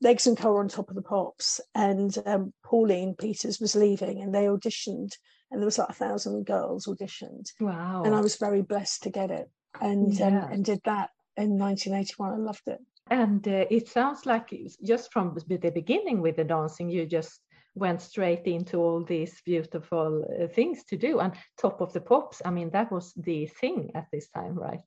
legs 0.00 0.26
and 0.26 0.36
co 0.38 0.56
on 0.56 0.68
top 0.68 0.88
of 0.88 0.96
the 0.96 1.02
pops, 1.02 1.60
and 1.74 2.16
um, 2.24 2.52
Pauline 2.64 3.14
Peters 3.14 3.60
was 3.60 3.76
leaving, 3.76 4.22
and 4.22 4.34
they 4.34 4.46
auditioned, 4.46 5.12
and 5.50 5.60
there 5.60 5.66
was 5.66 5.78
like 5.78 5.90
a 5.90 5.94
thousand 6.04 6.46
girls 6.46 6.86
auditioned, 6.86 7.50
wow. 7.60 8.02
and 8.04 8.14
I 8.14 8.20
was 8.20 8.36
very 8.36 8.62
blessed 8.62 9.02
to 9.02 9.10
get 9.10 9.30
it, 9.30 9.50
and 9.80 10.14
Yeah. 10.14 10.26
um, 10.44 10.52
and 10.52 10.64
did 10.64 10.80
that 10.84 11.10
in 11.36 11.58
1981. 11.58 12.32
I 12.32 12.36
loved 12.36 12.66
it. 12.66 12.80
And 13.10 13.46
uh, 13.46 13.66
it 13.70 13.88
sounds 13.88 14.24
like 14.24 14.54
just 14.84 15.12
from 15.12 15.36
the 15.48 15.70
beginning 15.70 16.20
with 16.22 16.36
the 16.36 16.44
dancing, 16.44 16.88
you 16.88 17.06
just 17.06 17.40
went 17.74 18.02
straight 18.02 18.46
into 18.46 18.78
all 18.78 19.04
these 19.04 19.40
beautiful 19.44 20.24
uh, 20.42 20.46
things 20.48 20.84
to 20.84 20.96
do. 20.96 21.20
And 21.20 21.32
Top 21.60 21.80
of 21.80 21.92
the 21.92 22.00
Pops, 22.00 22.42
I 22.44 22.50
mean, 22.50 22.70
that 22.70 22.90
was 22.90 23.12
the 23.16 23.46
thing 23.46 23.90
at 23.94 24.06
this 24.12 24.28
time, 24.28 24.54
right? 24.54 24.80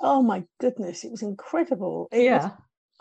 Oh 0.00 0.22
my 0.22 0.44
goodness, 0.60 1.04
it 1.04 1.10
was 1.10 1.22
incredible. 1.22 2.08
It 2.12 2.24
yeah. 2.24 2.44
Was, 2.44 2.52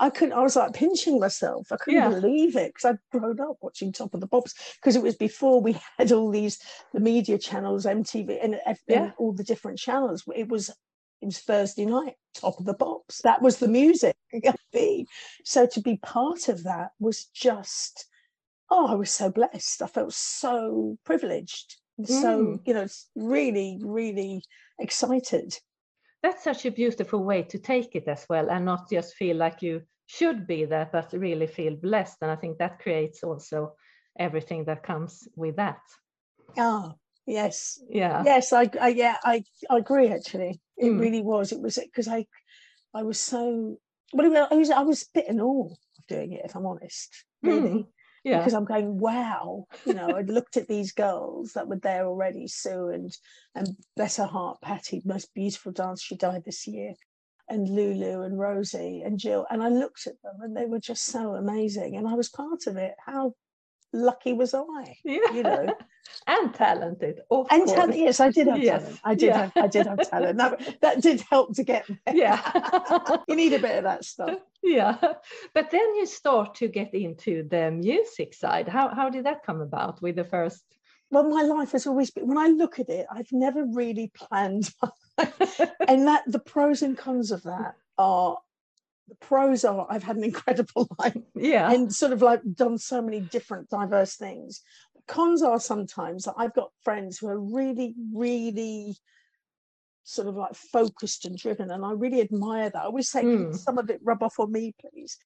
I 0.02 0.10
couldn't, 0.10 0.34
I 0.34 0.42
was 0.42 0.56
like 0.56 0.74
pinching 0.74 1.20
myself. 1.20 1.68
I 1.72 1.78
couldn't 1.78 2.00
yeah. 2.00 2.10
believe 2.10 2.56
it 2.56 2.74
because 2.74 2.92
I'd 2.92 3.20
grown 3.20 3.40
up 3.42 3.58
watching 3.62 3.92
Top 3.92 4.14
of 4.14 4.22
the 4.22 4.28
Pops 4.28 4.54
because 4.76 4.96
it 4.96 5.04
was 5.04 5.16
before 5.16 5.62
we 5.62 5.78
had 5.98 6.12
all 6.12 6.32
these, 6.32 6.60
the 6.94 7.00
media 7.00 7.38
channels, 7.38 7.86
MTV, 7.86 8.44
and, 8.44 8.60
and 8.66 8.78
yeah. 8.88 9.12
all 9.18 9.34
the 9.34 9.44
different 9.44 9.78
channels. 9.78 10.24
It 10.36 10.48
was 10.48 10.72
it 11.22 11.26
was 11.26 11.40
Thursday 11.40 11.86
night, 11.86 12.16
top 12.34 12.60
of 12.60 12.66
the 12.66 12.74
pops. 12.74 13.22
That 13.24 13.42
was 13.42 13.58
the 13.58 13.68
music. 13.68 14.16
So 15.44 15.66
to 15.66 15.82
be 15.82 15.98
part 15.98 16.48
of 16.48 16.64
that 16.64 16.92
was 17.00 17.26
just, 17.34 18.06
oh, 18.72 18.88
I 18.88 18.96
was 18.96 19.12
so 19.12 19.30
blessed. 19.30 19.82
I 19.82 19.88
felt 19.88 20.14
so 20.14 20.98
privileged. 21.04 21.78
So, 22.06 22.46
mm. 22.46 22.60
you 22.66 22.74
know, 22.74 22.88
really, 23.16 23.80
really 23.84 24.42
excited 24.80 25.54
that's 26.22 26.44
such 26.44 26.66
a 26.66 26.72
beautiful 26.72 27.24
way 27.24 27.44
to 27.44 27.58
take 27.58 27.96
it 27.96 28.08
as 28.08 28.26
well 28.30 28.50
and 28.50 28.66
not 28.66 28.90
just 28.90 29.16
feel 29.16 29.38
like 29.38 29.62
you 29.62 29.82
should 30.08 30.48
be 30.48 30.66
there 30.66 30.90
but 30.92 31.14
really 31.14 31.48
feel 31.48 31.76
blessed 31.76 32.18
and 32.22 32.32
i 32.32 32.36
think 32.36 32.58
that 32.58 32.80
creates 32.80 33.24
also 33.24 33.74
everything 34.18 34.66
that 34.66 34.84
comes 34.84 35.28
with 35.36 35.56
that 35.56 35.80
oh 36.58 36.94
yes 37.26 37.80
yeah 37.90 38.24
yes 38.26 38.52
i, 38.52 38.70
I 38.82 38.90
yeah 38.90 39.18
I, 39.24 39.44
I 39.70 39.78
agree 39.78 40.10
actually 40.10 40.60
it 40.78 40.88
mm. 40.92 41.00
really 41.00 41.22
was 41.22 41.52
it 41.52 41.62
was 41.62 41.78
because 41.82 42.08
i 42.08 42.26
i 42.94 43.04
was 43.04 43.20
so 43.20 43.78
well 44.14 44.48
i 44.50 44.56
was 44.56 44.72
i 44.72 44.82
was 44.82 45.04
a 45.04 45.06
bit 45.14 45.30
in 45.30 45.40
awe 45.40 45.70
of 45.70 46.08
doing 46.08 46.34
it 46.34 46.42
if 46.44 46.56
i'm 46.56 46.66
honest 46.66 47.24
really 47.44 47.70
mm 47.70 47.88
yeah. 48.24 48.38
because 48.38 48.54
I'm 48.54 48.66
going, 48.66 48.98
wow, 49.00 49.66
you 49.86 49.94
know, 49.94 50.16
I'd 50.16 50.30
looked 50.30 50.58
at 50.58 50.68
these 50.68 50.92
girls 50.92 51.54
that 51.54 51.68
were 51.68 51.80
there 51.80 52.06
already, 52.06 52.48
Sue 52.48 52.90
and 52.90 53.16
and 53.56 53.76
Better 53.96 54.26
heart, 54.26 54.62
Patty, 54.62 55.02
most 55.06 55.34
beautiful 55.34 55.72
dancer, 55.72 56.04
she 56.04 56.16
died 56.16 56.44
this 56.46 56.68
year, 56.68 56.94
and 57.48 57.68
Lulu 57.68 58.22
and 58.22 58.40
Rosie 58.40 59.02
and 59.04 59.20
Jill, 59.20 59.46
and 59.50 59.64
I 59.64 59.70
looked 59.70 60.08
at 60.08 60.22
them 60.24 60.42
and 60.42 60.56
they 60.56 60.66
were 60.66 60.80
just 60.80 61.06
so 61.06 61.36
amazing, 61.36 61.96
and 61.96 62.08
I 62.08 62.14
was 62.14 62.30
part 62.30 62.68
of 62.68 62.78
it. 62.78 62.96
How 63.06 63.34
lucky 63.94 64.34
was 64.34 64.54
I? 64.54 64.96
Yeah. 65.04 65.32
You 65.34 65.44
know, 65.44 65.76
and 66.28 66.54
talented. 66.54 67.22
Of 67.32 67.48
and 67.50 67.68
talent. 67.68 67.98
Yes, 67.98 68.20
I 68.20 68.32
did 68.32 68.48
have 68.48 68.62
yes. 68.62 68.82
talent. 68.82 69.00
I 69.04 69.16
did. 69.16 69.28
Yeah. 69.28 69.38
Have, 69.38 69.52
I 69.56 69.68
did 69.68 69.88
have 69.88 70.10
talent. 70.10 70.38
That, 70.38 70.82
that 70.82 71.02
did 71.02 71.22
help 71.22 71.56
to 71.56 71.64
get 71.64 71.88
there. 71.88 72.16
Yeah, 72.16 73.18
you 73.28 73.36
need 73.36 73.54
a 73.54 73.60
bit 73.60 73.78
of 73.78 73.84
that 73.84 74.06
stuff. 74.06 74.40
Yeah, 74.64 74.98
but 75.54 75.72
then 75.72 75.96
you 75.96 76.06
start 76.06 76.56
to 76.56 76.68
get 76.68 76.94
into 76.94 77.48
the 77.48 77.72
music 77.72 78.34
side. 78.34 78.68
How 78.68 78.90
how 78.90 79.10
did 79.10 79.26
that 79.26 79.44
come 79.44 79.62
about 79.62 80.02
with 80.02 80.16
the 80.16 80.26
first? 80.26 80.64
Well, 81.12 81.28
my 81.28 81.42
life 81.42 81.72
has 81.72 81.88
always 81.88 82.12
been. 82.12 82.28
When 82.28 82.38
I 82.38 82.48
look 82.48 82.80
at 82.80 82.90
it, 82.90 83.08
I've 83.12 83.32
never 83.32 83.66
really 83.66 84.12
planned. 84.14 84.72
and 85.88 86.08
that 86.08 86.24
the 86.28 86.40
pros 86.40 86.82
and 86.82 86.98
cons 86.98 87.32
of 87.32 87.44
that 87.44 87.76
are 87.98 88.38
the 89.10 89.16
pros 89.16 89.66
are 89.66 89.88
I've 89.90 90.04
had 90.04 90.16
an 90.16 90.24
incredible 90.24 90.88
life. 91.00 91.18
Yeah. 91.36 91.72
And 91.72 91.94
sort 91.94 92.14
of 92.14 92.22
like 92.22 92.42
done 92.54 92.78
so 92.78 93.02
many 93.02 93.20
different 93.20 93.70
diverse 93.70 94.16
things. 94.16 94.62
Cons 95.10 95.42
are 95.42 95.60
sometimes 95.60 96.24
that 96.24 96.36
I've 96.38 96.54
got 96.54 96.72
friends 96.84 97.18
who 97.18 97.28
are 97.28 97.40
really, 97.40 97.96
really 98.14 98.96
sort 100.04 100.28
of 100.28 100.36
like 100.36 100.56
focused 100.56 101.26
and 101.26 101.38
driven. 101.38 101.72
And 101.72 101.84
I 101.84 101.92
really 101.92 102.22
admire 102.22 102.70
that. 102.70 102.84
I 102.84 102.86
always 102.86 103.10
say, 103.10 103.24
mm. 103.24 103.56
some 103.56 103.78
of 103.78 103.90
it 103.90 104.00
rub 104.04 104.24
off 104.24 104.40
on 104.40 104.52
me, 104.52 104.74
please? 104.80 105.18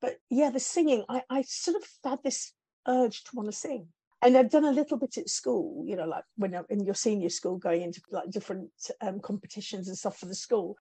But 0.00 0.16
yeah, 0.30 0.50
the 0.50 0.60
singing, 0.60 1.04
I, 1.08 1.22
I 1.28 1.42
sort 1.42 1.76
of 1.76 1.82
had 2.04 2.20
this 2.22 2.52
urge 2.86 3.24
to 3.24 3.30
want 3.34 3.48
to 3.48 3.56
sing. 3.56 3.88
And 4.22 4.36
I've 4.36 4.50
done 4.50 4.64
a 4.64 4.70
little 4.70 4.96
bit 4.96 5.18
at 5.18 5.28
school, 5.28 5.84
you 5.86 5.96
know, 5.96 6.06
like 6.06 6.24
when 6.36 6.56
in 6.70 6.84
your 6.84 6.94
senior 6.94 7.28
school, 7.28 7.58
going 7.58 7.82
into 7.82 8.00
like 8.12 8.30
different 8.30 8.70
um, 9.00 9.18
competitions 9.18 9.88
and 9.88 9.98
stuff 9.98 10.18
for 10.18 10.26
the 10.26 10.34
school. 10.36 10.76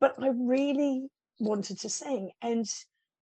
But 0.00 0.14
I 0.18 0.28
really 0.34 1.08
wanted 1.40 1.80
to 1.80 1.88
sing. 1.88 2.30
And 2.42 2.66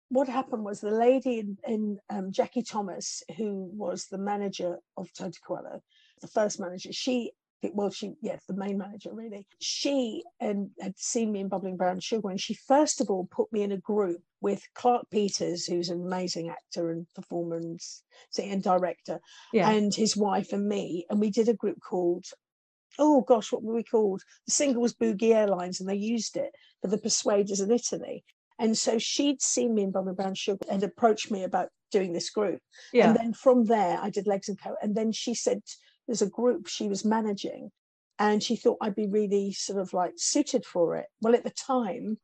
what 0.10 0.28
happened 0.28 0.64
was 0.64 0.82
the 0.82 0.92
lady 0.92 1.40
in, 1.40 1.58
in 1.68 2.00
um, 2.10 2.32
Jackie 2.32 2.64
Thomas, 2.64 3.24
who 3.38 3.70
was 3.74 4.06
the 4.06 4.18
manager 4.18 4.78
of 4.98 5.12
Toto 5.14 5.40
Coelho, 5.46 5.82
the 6.22 6.28
first 6.28 6.60
manager, 6.60 6.92
she 6.92 7.32
well, 7.74 7.90
she 7.90 8.14
yes, 8.22 8.44
the 8.48 8.56
main 8.56 8.78
manager 8.78 9.10
really. 9.12 9.48
She 9.60 10.24
and 10.40 10.70
had 10.80 10.98
seen 10.98 11.32
me 11.32 11.40
in 11.40 11.48
Bubbling 11.48 11.78
Brown 11.78 12.00
Sugar, 12.00 12.30
and 12.30 12.40
she 12.40 12.54
first 12.54 13.02
of 13.02 13.10
all 13.10 13.28
put 13.32 13.52
me 13.52 13.64
in 13.64 13.72
a 13.72 13.78
group 13.78 14.22
with 14.42 14.62
Clarke 14.76 15.10
Peters, 15.10 15.66
who's 15.66 15.90
an 15.90 16.02
amazing 16.02 16.50
actor 16.50 16.92
and 16.92 17.08
performance 17.16 18.04
and 18.38 18.62
director, 18.62 19.20
yeah. 19.52 19.70
and 19.72 19.96
his 19.96 20.16
wife 20.16 20.54
and 20.54 20.68
me, 20.68 21.06
and 21.10 21.20
we 21.20 21.32
did 21.32 21.50
a 21.50 21.54
group 21.54 21.80
called 21.82 22.26
oh 22.98 23.22
gosh, 23.22 23.52
what 23.52 23.64
were 23.64 23.74
we 23.74 23.84
called? 23.84 24.22
The 24.46 24.52
single 24.52 24.82
was 24.82 24.94
Boogie 24.94 25.34
Airlines, 25.34 25.80
and 25.80 25.90
they 25.90 25.96
used 25.96 26.38
it 26.38 26.52
for 26.82 26.88
the 26.88 26.98
Persuaders 26.98 27.60
in 27.60 27.72
Italy. 27.72 28.24
And 28.60 28.78
so 28.78 28.98
she'd 28.98 29.42
seen 29.42 29.76
me 29.76 29.84
in 29.84 29.92
Bubbling 29.92 30.16
Brown 30.16 30.36
Sugar 30.36 30.66
and 30.70 30.82
approached 30.84 31.30
me 31.32 31.44
about 31.44 31.70
doing 31.92 32.14
this 32.14 32.30
group. 32.30 32.60
Yeah. 32.94 33.10
And 33.10 33.18
then 33.18 33.34
from 33.34 33.66
there, 33.66 34.00
I 34.02 34.10
did 34.10 34.28
Legs 34.28 34.50
and 34.50 34.60
Co. 34.60 34.76
And 34.82 34.96
then 34.96 35.12
she 35.12 35.34
said 35.34 35.62
there's 36.08 36.22
a 36.22 36.30
group 36.30 36.68
she 36.68 36.88
was 36.88 37.04
managing, 37.04 37.72
and 38.20 38.42
she 38.42 38.56
thought 38.56 38.78
I'd 38.82 38.96
be 38.96 39.08
really 39.08 39.52
sort 39.52 39.80
of 39.80 39.94
like 39.94 40.14
suited 40.18 40.66
for 40.66 40.96
it. 40.96 41.08
Well, 41.22 41.36
at 41.36 41.44
the 41.44 41.52
time, 41.52 42.18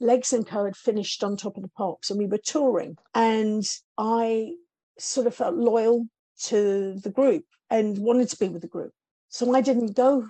Legs 0.00 0.32
and 0.32 0.46
Co. 0.46 0.64
had 0.64 0.76
finished 0.76 1.22
on 1.22 1.36
top 1.36 1.56
of 1.56 1.62
the 1.62 1.70
pops, 1.76 2.10
and 2.10 2.18
we 2.18 2.26
were 2.26 2.38
touring, 2.38 2.96
and 3.14 3.64
I 3.98 4.52
sort 4.98 5.26
of 5.26 5.34
felt 5.34 5.54
loyal 5.54 6.06
to 6.44 6.94
the 7.02 7.10
group 7.10 7.44
and 7.70 7.98
wanted 7.98 8.28
to 8.28 8.36
be 8.36 8.48
with 8.48 8.62
the 8.62 8.68
group. 8.68 8.92
So 9.28 9.54
I 9.54 9.60
didn't 9.60 9.96
go 9.96 10.28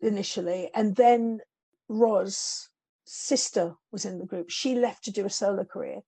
initially. 0.00 0.70
And 0.74 0.94
then 0.96 1.40
Ros, 1.88 2.68
sister, 3.10 3.74
was 3.90 4.04
in 4.04 4.18
the 4.18 4.24
group. 4.24 4.50
She 4.50 4.74
left 4.76 5.04
to 5.04 5.10
do 5.10 5.26
a 5.26 5.30
solo 5.30 5.64
career. 5.64 6.00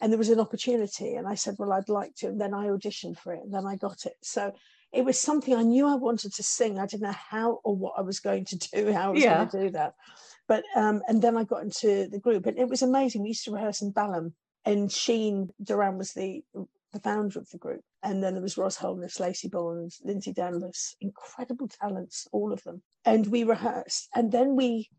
And 0.00 0.12
there 0.12 0.18
was 0.18 0.28
an 0.28 0.40
opportunity. 0.40 1.14
And 1.14 1.26
I 1.26 1.34
said, 1.34 1.56
Well, 1.58 1.72
I'd 1.72 1.88
like 1.88 2.14
to. 2.16 2.28
And 2.28 2.40
then 2.40 2.52
I 2.52 2.66
auditioned 2.66 3.18
for 3.18 3.32
it. 3.32 3.42
And 3.42 3.54
then 3.54 3.66
I 3.66 3.76
got 3.76 4.04
it. 4.04 4.16
So 4.22 4.52
it 4.92 5.04
was 5.04 5.18
something 5.18 5.54
I 5.54 5.62
knew 5.62 5.86
I 5.86 5.94
wanted 5.94 6.34
to 6.34 6.42
sing. 6.42 6.78
I 6.78 6.86
didn't 6.86 7.04
know 7.04 7.16
how 7.30 7.60
or 7.64 7.74
what 7.74 7.94
I 7.96 8.02
was 8.02 8.20
going 8.20 8.44
to 8.46 8.58
do, 8.72 8.92
how 8.92 9.08
I 9.08 9.12
was 9.12 9.22
yeah. 9.22 9.36
going 9.36 9.48
to 9.48 9.62
do 9.64 9.70
that. 9.70 9.94
But 10.48 10.64
um, 10.76 11.02
and 11.08 11.22
then 11.22 11.36
I 11.36 11.44
got 11.44 11.62
into 11.62 12.08
the 12.08 12.18
group, 12.18 12.46
and 12.46 12.58
it 12.58 12.68
was 12.68 12.82
amazing. 12.82 13.22
We 13.22 13.28
used 13.28 13.44
to 13.44 13.52
rehearse 13.52 13.80
in 13.80 13.92
Balham, 13.92 14.34
and 14.64 14.90
Sheen 14.92 15.50
Doran 15.62 15.96
was 15.96 16.12
the 16.12 16.42
the 16.92 17.00
founder 17.00 17.38
of 17.38 17.48
the 17.50 17.58
group. 17.58 17.80
And 18.02 18.22
then 18.22 18.34
there 18.34 18.42
was 18.42 18.58
Ros 18.58 18.76
Holness, 18.76 19.20
Lacey 19.20 19.48
Bonds, 19.48 20.00
Lindsay 20.04 20.32
Danvers, 20.32 20.96
incredible 21.00 21.68
talents, 21.68 22.28
all 22.32 22.52
of 22.52 22.62
them. 22.64 22.82
And 23.04 23.28
we 23.28 23.44
rehearsed. 23.44 24.08
And 24.14 24.30
then 24.30 24.56
we 24.56 24.90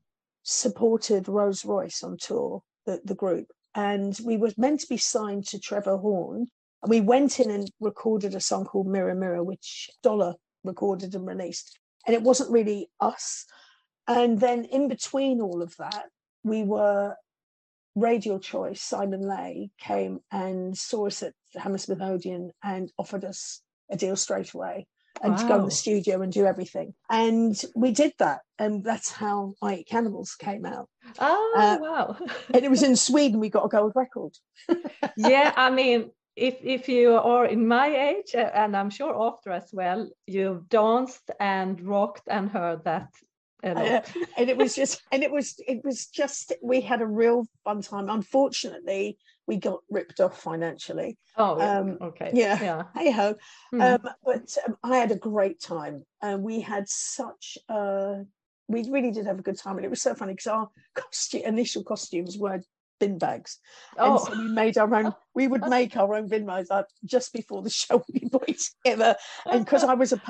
supported 0.44 1.28
Rose 1.28 1.66
Royce 1.66 2.04
on 2.04 2.18
tour, 2.18 2.62
the, 2.86 3.02
the 3.04 3.16
group. 3.16 3.48
And 3.76 4.18
we 4.24 4.38
were 4.38 4.52
meant 4.58 4.82
to 4.82 4.88
be 4.88 4.98
signed 4.98 5.48
to 5.48 5.60
Trevor 5.60 5.98
Horn. 5.98 6.48
And 6.84 6.90
we 6.90 7.02
went 7.02 7.40
in 7.40 7.50
and 7.50 7.70
recorded 7.80 8.36
a 8.36 8.40
song 8.40 8.66
called 8.66 8.88
Mirror 8.88 9.16
Mirror, 9.16 9.44
which 9.44 9.90
Dollar 10.04 10.36
recorded 10.64 11.16
and 11.16 11.26
released. 11.26 11.80
And 12.06 12.16
it 12.16 12.22
wasn't 12.22 12.52
really 12.52 12.90
us. 13.00 13.46
And 14.08 14.40
then 14.40 14.66
in 14.66 14.90
between 14.90 15.42
all 15.42 15.62
of 15.62 15.76
that, 15.78 16.06
we 16.44 16.64
were 16.64 17.16
Radialchoice, 17.98 18.80
Simon 18.80 19.22
Lay, 19.22 19.72
came 19.80 20.20
and 20.32 20.78
saw 20.78 21.08
us 21.08 21.24
at 21.24 21.34
the 21.54 21.62
Hammersmith 21.62 22.02
Odeon 22.02 22.52
and 22.64 22.92
offered 22.98 23.24
us 23.24 23.62
a 23.90 23.96
deal 23.96 24.16
straight 24.16 24.54
away 24.54 24.88
and 25.24 25.34
wow. 25.34 25.38
to 25.38 25.48
go 25.48 25.56
in 25.60 25.66
the 25.66 25.72
studio 25.72 26.22
and 26.22 26.32
do 26.32 26.46
everything. 26.46 26.94
And 27.10 27.60
we 27.76 27.92
did 27.92 28.14
that. 28.20 28.42
And 28.60 28.84
that's 28.84 29.10
how 29.10 29.56
I 29.62 29.76
Eat 29.76 29.88
Cannibals 29.88 30.36
came 30.36 30.66
out. 30.66 30.90
Oh, 31.20 31.54
uh, 31.58 31.78
wow. 31.82 32.18
and 32.54 32.64
it 32.64 32.70
was 32.70 32.84
in 32.84 32.96
Sweden, 32.96 33.40
we 33.40 33.50
got 33.50 33.66
a 33.66 33.70
gold 33.70 33.94
record. 33.96 34.34
yeah, 35.18 35.54
I 35.56 35.70
mean, 35.72 36.12
if 36.36 36.58
if 36.64 36.90
you 36.90 37.14
are 37.14 37.46
in 37.46 37.68
my 37.68 37.88
age 37.88 38.34
and 38.34 38.76
i'm 38.76 38.90
sure 38.90 39.16
after 39.22 39.52
as 39.52 39.70
well 39.72 40.10
you've 40.26 40.68
danced 40.68 41.30
and 41.40 41.80
rocked 41.82 42.28
and 42.28 42.50
heard 42.50 42.84
that 42.86 43.08
uh, 43.64 44.02
and 44.38 44.50
it 44.50 44.58
was 44.58 44.76
just 44.76 45.02
and 45.12 45.24
it 45.24 45.32
was 45.32 45.56
it 45.68 45.84
was 45.84 46.08
just 46.08 46.54
we 46.62 46.82
had 46.82 47.02
a 47.02 47.06
real 47.06 47.46
fun 47.64 47.82
time 47.82 48.10
unfortunately 48.10 49.18
we 49.48 49.58
got 49.58 49.80
ripped 49.90 50.20
off 50.20 50.42
financially. 50.42 51.18
Oh 51.38 51.60
um, 51.60 51.98
okay. 52.02 52.32
yeah. 52.34 52.62
Yeah. 52.62 52.84
Hey 52.96 53.12
ho. 53.12 53.36
Mm. 53.74 53.96
um, 53.96 54.10
but 54.24 54.58
um, 54.68 54.78
i 54.84 54.98
had 54.98 55.12
a 55.12 55.16
great 55.16 55.60
time 55.60 56.04
and 56.22 56.44
we 56.44 56.62
had 56.62 56.88
such 56.88 57.58
a 57.70 58.24
we 58.68 58.90
really 58.90 59.12
did 59.12 59.26
have 59.26 59.40
a 59.40 59.44
good 59.44 59.60
time 59.60 59.78
and 59.78 59.86
it 59.86 59.90
was 59.90 60.02
so 60.02 60.16
funny 60.16 60.34
because 60.34 60.48
our 60.48 60.70
costume 60.96 61.42
initial 61.46 61.84
costumes 61.84 62.38
were 62.38 62.62
bin 63.00 63.18
bags. 63.18 63.60
Oh. 63.98 64.12
and 64.12 64.20
so 64.20 64.42
we 64.42 64.48
made 64.50 64.78
our 64.78 64.94
own 64.94 65.14
we 65.36 65.48
would 65.48 65.68
make 65.68 65.98
our 65.98 66.16
own 66.16 66.28
bin 66.28 66.46
bags 66.46 66.70
like, 66.70 66.86
just 67.06 67.34
before 67.34 67.62
the 67.62 67.70
show 67.70 68.04
we 68.14 68.30
put 68.30 68.58
together. 68.84 69.16
And 69.46 69.66
because 69.66 69.84
i 69.84 69.94
was 69.94 70.14
a 70.14 70.22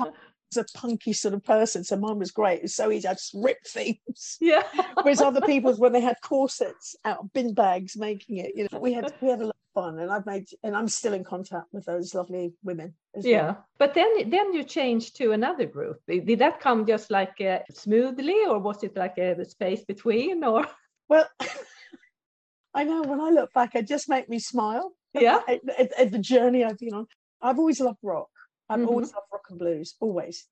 a 0.56 0.64
punky 0.74 1.12
sort 1.12 1.34
of 1.34 1.44
person, 1.44 1.84
so 1.84 1.96
mine 1.96 2.18
was 2.18 2.30
great. 2.30 2.58
It 2.58 2.62
was 2.62 2.74
so 2.74 2.90
easy. 2.90 3.08
I 3.08 3.14
just 3.14 3.34
ripped 3.34 3.68
things. 3.68 3.98
Yeah. 4.40 4.62
Whereas 5.02 5.20
other 5.20 5.40
people's 5.40 5.78
when 5.78 5.92
they 5.92 6.00
had 6.00 6.16
corsets 6.22 6.96
out 7.04 7.18
of 7.20 7.32
bin 7.32 7.54
bags 7.54 7.96
making 7.96 8.38
it, 8.38 8.52
you 8.54 8.68
know, 8.70 8.78
we 8.78 8.92
had 8.92 9.12
we 9.20 9.28
had 9.28 9.40
a 9.40 9.46
lot 9.46 9.56
of 9.56 9.82
fun, 9.82 9.98
and 9.98 10.10
I've 10.10 10.26
made 10.26 10.46
and 10.62 10.76
I'm 10.76 10.88
still 10.88 11.14
in 11.14 11.24
contact 11.24 11.66
with 11.72 11.84
those 11.86 12.14
lovely 12.14 12.52
women. 12.62 12.94
yeah, 13.16 13.44
well. 13.44 13.66
but 13.78 13.94
then 13.94 14.30
then 14.30 14.52
you 14.52 14.64
changed 14.64 15.16
to 15.16 15.32
another 15.32 15.66
group. 15.66 16.00
Did 16.06 16.38
that 16.40 16.60
come 16.60 16.86
just 16.86 17.10
like 17.10 17.40
uh, 17.40 17.60
smoothly, 17.72 18.44
or 18.46 18.58
was 18.58 18.82
it 18.82 18.96
like 18.96 19.18
a 19.18 19.32
uh, 19.32 19.44
space 19.44 19.84
between, 19.84 20.44
or? 20.44 20.66
Well, 21.08 21.28
I 22.74 22.84
know 22.84 23.02
when 23.02 23.20
I 23.20 23.30
look 23.30 23.52
back, 23.52 23.74
it 23.74 23.86
just 23.86 24.08
make 24.08 24.28
me 24.28 24.38
smile. 24.38 24.92
Yeah. 25.12 25.40
At, 25.48 25.60
at, 25.78 25.92
at 25.98 26.10
the 26.10 26.18
journey 26.18 26.64
I've 26.64 26.78
been 26.78 26.94
on, 26.94 27.06
I've 27.40 27.58
always 27.58 27.80
loved 27.80 27.98
rock. 28.02 28.28
I've 28.68 28.80
Mhm. 28.80 28.88
always 28.88 29.12
loved 29.12 29.26
rock 29.32 29.46
and 29.50 29.58
blues, 29.58 29.94
always. 30.00 30.48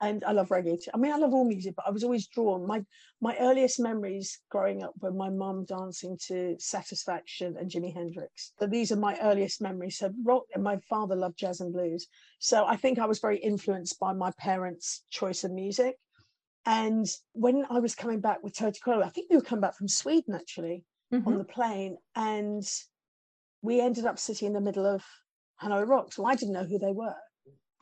And 0.00 0.24
I 0.24 0.32
love 0.32 0.48
reggae 0.48 0.82
too. 0.82 0.90
I 0.92 0.96
mean, 0.96 1.12
I 1.12 1.16
love 1.16 1.32
all 1.32 1.44
music, 1.44 1.74
but 1.76 1.86
I 1.86 1.90
was 1.90 2.02
always 2.02 2.26
drawn. 2.26 2.66
My 2.66 2.84
my 3.20 3.36
earliest 3.38 3.78
memories 3.78 4.42
growing 4.50 4.82
up 4.82 4.94
were 5.00 5.12
my 5.12 5.30
mum 5.30 5.64
dancing 5.64 6.18
to 6.26 6.56
Satisfaction 6.58 7.56
and 7.56 7.70
Jimi 7.70 7.94
Hendrix. 7.94 8.52
So 8.58 8.66
these 8.66 8.90
are 8.90 8.96
my 8.96 9.16
earliest 9.20 9.60
memories. 9.62 9.98
So 9.98 10.12
rock 10.24 10.44
and 10.54 10.64
my 10.64 10.78
father 10.90 11.14
loved 11.14 11.38
jazz 11.38 11.60
and 11.60 11.72
blues. 11.72 12.08
So 12.40 12.66
I 12.66 12.76
think 12.76 12.98
I 12.98 13.06
was 13.06 13.20
very 13.20 13.38
influenced 13.38 14.00
by 14.00 14.12
my 14.12 14.32
parents' 14.32 15.04
choice 15.10 15.44
of 15.44 15.52
music. 15.52 15.98
And 16.66 17.06
when 17.32 17.64
I 17.70 17.78
was 17.78 17.94
coming 17.94 18.20
back 18.20 18.42
with 18.42 18.54
Toto 18.54 18.78
Coelho, 18.84 19.04
I 19.04 19.10
think 19.10 19.30
we 19.30 19.36
were 19.36 19.42
coming 19.42 19.60
back 19.62 19.76
from 19.76 19.88
Sweden 19.88 20.34
actually 20.34 20.84
on 21.24 21.34
Mhm. 21.34 21.38
the 21.38 21.44
plane, 21.44 21.98
and 22.16 22.64
we 23.62 23.80
ended 23.80 24.06
up 24.06 24.18
sitting 24.18 24.46
in 24.48 24.52
the 24.54 24.60
middle 24.60 24.86
of 24.86 25.04
Hanoi 25.62 25.86
Rocks. 25.88 26.18
Well, 26.18 26.26
I 26.30 26.34
didn't 26.34 26.54
know 26.54 26.64
who 26.64 26.78
they 26.78 26.92
were, 26.92 27.16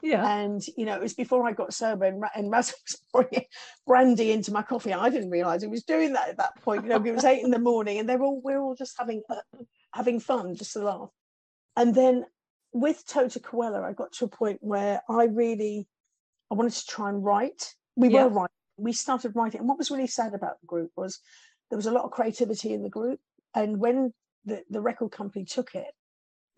Yeah. 0.02 0.26
and 0.40 0.62
you 0.76 0.86
know 0.86 0.94
it 0.94 1.02
was 1.02 1.14
before 1.14 1.46
I 1.46 1.52
got 1.52 1.74
sober, 1.74 2.04
and, 2.04 2.22
and 2.34 2.50
Raz 2.52 2.72
was 2.86 3.02
pouring 3.12 3.44
brandy 3.86 4.32
into 4.32 4.52
my 4.52 4.62
coffee. 4.62 4.92
I 4.92 5.10
didn't 5.10 5.30
realise 5.30 5.62
he 5.62 5.68
was 5.68 5.84
doing 5.84 6.12
that 6.14 6.28
at 6.30 6.38
that 6.38 6.60
point. 6.62 6.84
You 6.84 6.90
know, 6.90 6.96
it 7.04 7.14
was 7.14 7.24
eight 7.24 7.44
in 7.44 7.50
the 7.50 7.58
morning, 7.58 7.98
and 7.98 8.08
they're 8.08 8.22
all 8.22 8.40
we're 8.42 8.60
all 8.60 8.74
just 8.74 8.96
having 8.98 9.22
uh, 9.28 9.36
having 9.92 10.20
fun, 10.20 10.54
just 10.54 10.72
to 10.74 10.80
laugh. 10.80 11.08
And 11.76 11.94
then 11.94 12.24
with 12.72 13.04
Toto 13.06 13.40
Coelho, 13.40 13.82
I 13.82 13.92
got 13.92 14.12
to 14.14 14.24
a 14.26 14.28
point 14.28 14.58
where 14.60 15.02
I 15.08 15.24
really 15.24 15.86
I 16.50 16.54
wanted 16.54 16.72
to 16.72 16.86
try 16.86 17.08
and 17.08 17.24
write. 17.24 17.74
We 17.96 18.08
Yeah. 18.08 18.24
were 18.24 18.30
writing. 18.30 18.54
We 18.76 18.92
started 18.92 19.32
writing, 19.34 19.60
and 19.60 19.68
what 19.68 19.78
was 19.78 19.90
really 19.90 20.06
sad 20.06 20.34
about 20.34 20.60
the 20.60 20.66
group 20.66 20.90
was 20.96 21.20
there 21.68 21.76
was 21.76 21.86
a 21.86 21.92
lot 21.92 22.04
of 22.04 22.10
creativity 22.10 22.72
in 22.72 22.82
the 22.82 22.88
group. 22.88 23.20
And 23.54 23.78
when 23.78 24.12
the, 24.44 24.62
the 24.70 24.80
record 24.80 25.10
company 25.12 25.44
took 25.44 25.74
it, 25.74 25.92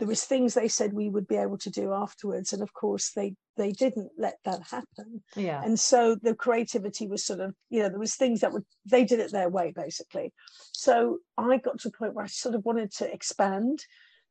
there 0.02 0.08
was 0.08 0.24
things 0.24 0.54
they 0.54 0.66
said 0.66 0.92
we 0.92 1.08
would 1.08 1.28
be 1.28 1.36
able 1.36 1.58
to 1.58 1.70
do 1.70 1.92
afterwards, 1.92 2.52
and 2.52 2.60
of 2.60 2.72
course 2.72 3.12
they 3.12 3.36
they 3.56 3.70
didn't 3.70 4.10
let 4.18 4.34
that 4.44 4.60
happen. 4.68 5.22
Yeah. 5.36 5.62
And 5.62 5.78
so 5.78 6.16
the 6.20 6.34
creativity 6.34 7.06
was 7.06 7.24
sort 7.24 7.38
of, 7.38 7.54
you 7.70 7.80
know, 7.80 7.88
there 7.88 8.00
was 8.00 8.16
things 8.16 8.40
that 8.40 8.52
would 8.52 8.64
they 8.84 9.04
did 9.04 9.20
it 9.20 9.30
their 9.30 9.48
way 9.48 9.72
basically. 9.72 10.32
So 10.72 11.18
I 11.38 11.58
got 11.58 11.78
to 11.78 11.88
a 11.88 11.92
point 11.92 12.14
where 12.14 12.24
I 12.24 12.26
sort 12.26 12.56
of 12.56 12.64
wanted 12.64 12.90
to 12.94 13.12
expand, 13.14 13.84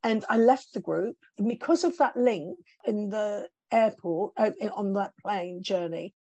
and 0.03 0.25
I 0.27 0.35
left 0.35 0.73
the 0.73 0.81
group 0.81 1.15
and 1.37 1.47
because 1.47 1.85
of 1.85 1.97
that 1.99 2.17
link 2.17 2.57
in 2.83 3.07
the 3.07 3.47
airport 3.71 4.33
uh, 4.35 4.51
on 4.75 4.91
that 4.95 5.13
plane 5.23 5.63
journey. 5.63 6.13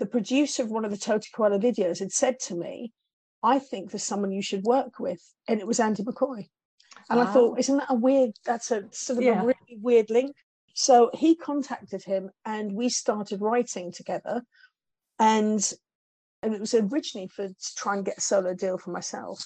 The 0.00 0.06
producer 0.06 0.64
of 0.64 0.70
one 0.72 0.84
of 0.84 0.90
the 0.90 0.96
Toto 0.96 1.28
Coelho 1.32 1.60
videos 1.60 2.00
had 2.00 2.10
said 2.10 2.40
to 2.40 2.56
me, 2.56 2.92
"I 3.40 3.60
think 3.60 3.92
there's 3.92 4.02
someone 4.02 4.32
you 4.32 4.42
should 4.42 4.64
work 4.64 4.98
with," 4.98 5.22
and 5.46 5.60
it 5.60 5.66
was 5.68 5.78
Andy 5.78 6.02
McCoy. 6.02 6.48
And 7.10 7.20
I 7.20 7.24
Ah. 7.24 7.32
thought, 7.32 7.58
isn't 7.58 7.76
that 7.76 7.90
a 7.90 7.94
weird? 7.94 8.32
That's 8.44 8.70
a 8.70 8.88
sort 8.92 9.18
of 9.18 9.24
Yeah. 9.24 9.42
a 9.42 9.46
really 9.46 9.78
weird 9.80 10.10
link. 10.10 10.36
So 10.74 11.10
he 11.12 11.34
contacted 11.34 12.04
him, 12.04 12.30
and 12.44 12.72
we 12.72 12.88
started 12.88 13.40
writing 13.40 13.92
together. 13.92 14.42
And 15.18 15.72
and 16.42 16.54
it 16.54 16.60
was 16.60 16.72
originally 16.72 17.28
for 17.28 17.48
to 17.48 17.74
try 17.76 17.94
and 17.94 18.04
get 18.04 18.16
a 18.16 18.20
solo 18.22 18.54
deal 18.54 18.78
for 18.78 18.90
myself. 18.90 19.44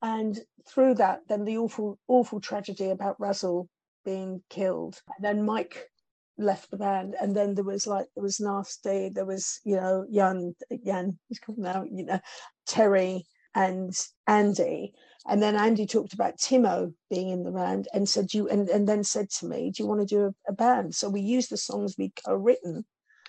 And 0.00 0.38
through 0.68 0.94
that, 0.94 1.26
then 1.28 1.44
the 1.44 1.58
awful, 1.58 1.98
awful 2.06 2.40
tragedy 2.40 2.90
about 2.90 3.18
Razzle 3.20 3.68
being 4.04 4.42
killed. 4.48 5.02
And 5.16 5.24
then 5.24 5.44
Mike 5.44 5.90
left 6.38 6.70
the 6.70 6.76
band, 6.76 7.16
and 7.20 7.36
then 7.36 7.54
there 7.54 7.64
was 7.64 7.86
like 7.86 8.06
there 8.14 8.22
was 8.22 8.38
Nasty, 8.40 9.08
there 9.08 9.26
was 9.26 9.60
you 9.64 9.76
know 9.76 10.06
Jan, 10.12 10.54
Jan, 10.84 11.18
he's 11.28 11.40
called 11.40 11.58
now, 11.58 11.82
you 11.84 12.04
know, 12.04 12.20
Terry 12.66 13.26
and 13.54 13.92
Andy. 14.26 14.94
And 15.30 15.40
then 15.40 15.54
Andy 15.54 15.86
talked 15.86 16.12
about 16.12 16.36
Timo 16.38 16.92
being 17.08 17.30
in 17.30 17.44
the 17.44 17.52
band 17.52 17.86
and 17.94 18.08
said, 18.08 18.34
you?" 18.34 18.48
And, 18.48 18.68
and 18.68 18.86
then 18.88 19.04
said 19.04 19.30
to 19.38 19.46
me, 19.46 19.70
"Do 19.70 19.82
you 19.82 19.88
want 19.88 20.00
to 20.00 20.06
do 20.14 20.26
a, 20.26 20.50
a 20.50 20.52
band?" 20.52 20.94
So 20.94 21.08
we 21.08 21.20
used 21.20 21.50
the 21.50 21.56
songs 21.56 21.94
we'd 21.96 22.12
co-written 22.26 22.84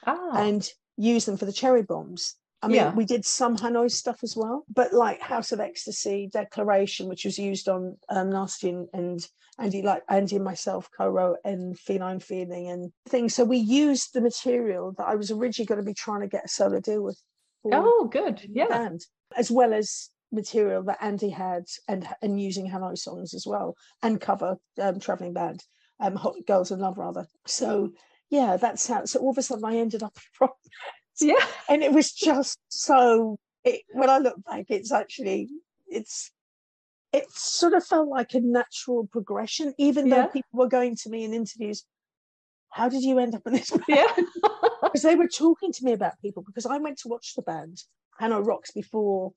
Ah. 0.05 0.31
and 0.35 0.67
use 0.97 1.25
them 1.25 1.37
for 1.37 1.45
the 1.45 1.53
cherry 1.53 1.83
bombs. 1.83 2.35
I 2.63 2.67
mean, 2.67 2.75
Yeah. 2.77 2.93
we 2.95 3.05
did 3.05 3.23
some 3.25 3.55
Hanoi 3.55 3.89
stuff 3.91 4.23
as 4.23 4.35
well, 4.35 4.65
but 4.73 4.93
like 4.93 5.19
House 5.21 5.51
of 5.51 5.59
Ecstasy, 5.59 6.27
Declaration, 6.31 7.07
which 7.07 7.23
was 7.25 7.37
used 7.37 7.69
on 7.69 7.97
um, 8.09 8.29
Nasty 8.31 8.69
and, 8.69 8.87
and 8.93 9.27
Andy, 9.59 9.81
like 9.83 10.03
Andy 10.09 10.35
and 10.37 10.45
myself 10.45 10.89
co-wrote 10.95 11.37
and 11.43 11.77
Feline 11.77 12.19
Feeling 12.19 12.67
and 12.69 12.91
things. 13.09 13.35
So 13.35 13.43
we 13.43 13.57
used 13.57 14.13
the 14.13 14.21
material 14.21 14.93
that 14.97 15.07
I 15.07 15.15
was 15.15 15.29
originally 15.31 15.67
going 15.67 15.81
to 15.81 15.85
be 15.85 15.93
trying 15.93 16.21
to 16.21 16.27
get 16.27 16.45
a 16.45 16.47
solo 16.47 16.79
deal 16.79 17.03
with. 17.03 17.19
oh, 17.65 18.07
good. 18.11 18.41
Yeah. 18.49 18.67
band, 18.69 19.05
as 19.35 19.51
well 19.51 19.71
as 19.73 20.09
material 20.31 20.83
that 20.83 20.97
Andy 21.01 21.29
had 21.29 21.65
and 21.87 22.07
and 22.21 22.41
using 22.41 22.69
Hanoi 22.69 22.97
songs 22.97 23.33
as 23.33 23.45
well 23.45 23.75
and 24.01 24.19
cover 24.21 24.57
um, 24.81 24.99
traveling 24.99 25.33
band, 25.33 25.63
um, 25.99 26.15
Hot 26.15 26.35
Girls 26.47 26.71
in 26.71 26.79
Love 26.79 26.97
rather. 26.97 27.27
So 27.45 27.91
yeah, 28.29 28.57
that's 28.57 28.87
how. 28.87 29.05
So 29.05 29.19
all 29.19 29.31
of 29.31 29.37
a 29.37 29.41
sudden 29.43 29.65
I 29.65 29.77
ended 29.77 30.03
up 30.03 30.17
from 30.33 30.49
Yeah. 31.19 31.35
and 31.69 31.83
it 31.83 31.91
was 31.91 32.11
just 32.11 32.57
so 32.69 33.37
it, 33.63 33.81
when 33.93 34.09
i 34.09 34.17
look 34.17 34.43
back 34.43 34.65
it's 34.69 34.91
actually 34.91 35.49
it's 35.87 36.31
it 37.13 37.29
sort 37.31 37.73
of 37.73 37.85
felt 37.85 38.07
like 38.07 38.33
a 38.33 38.39
natural 38.39 39.05
progression 39.07 39.73
even 39.77 40.09
though 40.09 40.17
Yeah. 40.17 40.27
people 40.27 40.49
were 40.53 40.67
going 40.67 40.95
to 40.95 41.09
me 41.09 41.23
in 41.23 41.33
interviews 41.33 41.85
how 42.69 42.89
did 42.89 43.03
you 43.03 43.19
end 43.19 43.35
up 43.35 43.41
in 43.45 43.53
this 43.53 43.71
Yeah. 43.87 44.07
because 44.81 45.03
they 45.03 45.15
were 45.15 45.27
talking 45.27 45.71
to 45.73 45.83
me 45.85 45.91
about 45.93 46.19
people 46.21 46.41
because 46.43 46.65
i 46.65 46.77
went 46.77 46.97
to 46.99 47.09
watch 47.09 47.35
the 47.35 47.41
band 47.43 47.83
Hanoi 48.19 48.45
Rocks 48.45 48.71
before 48.71 49.33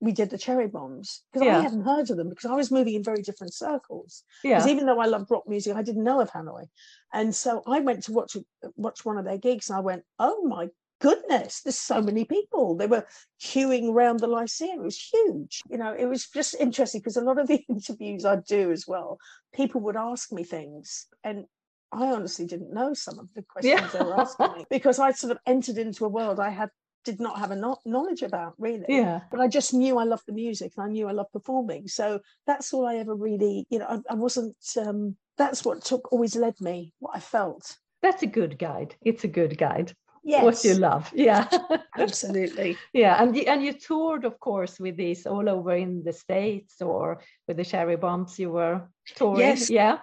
we 0.00 0.12
did 0.12 0.30
the 0.30 0.38
cherry 0.38 0.66
bombs 0.66 1.22
because 1.32 1.46
Yeah. 1.46 1.58
i 1.58 1.62
hadn't 1.62 1.84
heard 1.84 2.10
of 2.10 2.16
them 2.16 2.28
because 2.28 2.50
i 2.50 2.54
was 2.54 2.70
moving 2.70 2.94
in 2.94 3.04
very 3.04 3.22
different 3.22 3.54
circles 3.54 4.24
yeah. 4.42 4.56
because 4.56 4.70
even 4.70 4.86
though 4.86 5.00
I 5.00 5.06
loved 5.06 5.30
rock 5.30 5.44
music, 5.48 5.76
I 5.76 5.82
didn't 5.82 6.04
know 6.04 6.20
of 6.20 6.30
Hanoi, 6.30 6.66
and 7.12 7.34
so 7.34 7.62
I 7.66 7.80
went 7.80 8.02
to 8.04 8.12
watch 8.12 8.36
watch 8.76 9.04
one 9.04 9.18
of 9.18 9.24
their 9.24 9.38
gigs, 9.38 9.68
and 9.68 9.76
I 9.76 9.80
went, 9.80 10.04
"Oh 10.18 10.42
my 10.42 10.68
goodness, 11.00 11.62
there's 11.62 11.76
so 11.78 12.00
many 12.02 12.24
people!" 12.24 12.76
They 12.76 12.86
were 12.86 13.06
queuing 13.40 13.90
around 13.92 14.20
the 14.20 14.26
Lyceum. 14.26 14.80
It 14.80 14.82
was 14.82 14.98
huge. 15.12 15.60
You 15.70 15.78
know, 15.78 15.92
it 15.92 16.06
was 16.06 16.28
just 16.28 16.54
interesting 16.58 17.00
because 17.00 17.16
a 17.16 17.22
lot 17.22 17.38
of 17.38 17.46
the 17.48 17.64
interviews 17.68 18.24
I 18.24 18.36
do 18.36 18.70
as 18.70 18.86
well, 18.86 19.18
people 19.54 19.80
would 19.82 19.96
ask 19.96 20.32
me 20.32 20.44
things, 20.44 21.06
and 21.24 21.46
I 21.92 22.06
honestly 22.06 22.46
didn't 22.46 22.72
know 22.72 22.94
some 22.94 23.18
of 23.18 23.32
the 23.34 23.42
questions 23.42 23.92
they 23.92 24.00
were 24.00 24.20
asking 24.20 24.52
me 24.56 24.64
because 24.70 24.98
I 24.98 25.12
sort 25.12 25.32
of 25.32 25.38
entered 25.46 25.78
into 25.78 26.04
a 26.04 26.08
world 26.08 26.38
I 26.38 26.50
had 26.50 26.70
did 27.04 27.20
not 27.20 27.38
have 27.38 27.50
a 27.50 27.56
no- 27.56 27.78
knowledge 27.84 28.22
about 28.22 28.54
really 28.58 28.84
yeah. 28.88 29.20
but 29.30 29.40
I 29.40 29.48
just 29.48 29.72
knew 29.74 29.98
I 29.98 30.04
loved 30.04 30.24
the 30.26 30.32
music 30.32 30.72
and 30.76 30.86
I 30.86 30.90
knew 30.90 31.08
I 31.08 31.12
loved 31.12 31.32
performing. 31.32 31.88
So 31.88 32.20
that's 32.46 32.72
all 32.72 32.86
I 32.86 32.96
ever 32.96 33.14
really, 33.14 33.66
you 33.70 33.78
know, 33.78 33.86
I, 33.88 34.12
I 34.12 34.14
wasn't, 34.14 34.56
um, 34.76 35.16
that's 35.38 35.64
what 35.64 35.82
took, 35.84 36.12
always 36.12 36.36
led 36.36 36.60
me, 36.60 36.92
what 36.98 37.16
I 37.16 37.20
felt. 37.20 37.76
That's 38.02 38.22
a 38.22 38.26
good 38.26 38.58
guide. 38.58 38.94
It's 39.02 39.24
a 39.24 39.28
good 39.28 39.56
guide. 39.58 39.94
Yes. 40.22 40.44
What 40.44 40.64
you 40.64 40.74
love. 40.74 41.10
Yeah. 41.14 41.48
Absolutely. 41.98 42.76
yeah. 42.92 43.22
And, 43.22 43.34
y- 43.34 43.44
and 43.46 43.62
you 43.62 43.72
toured, 43.72 44.24
of 44.24 44.38
course, 44.38 44.78
with 44.78 44.96
these 44.96 45.26
all 45.26 45.48
over 45.48 45.74
in 45.74 46.02
the 46.04 46.12
States 46.12 46.82
or 46.82 47.22
with 47.48 47.56
the 47.56 47.64
Cherry 47.64 47.96
Bombs 47.96 48.38
you 48.38 48.50
were 48.50 48.82
touring. 49.16 49.40
Yes. 49.40 49.70
Yeah. 49.70 49.98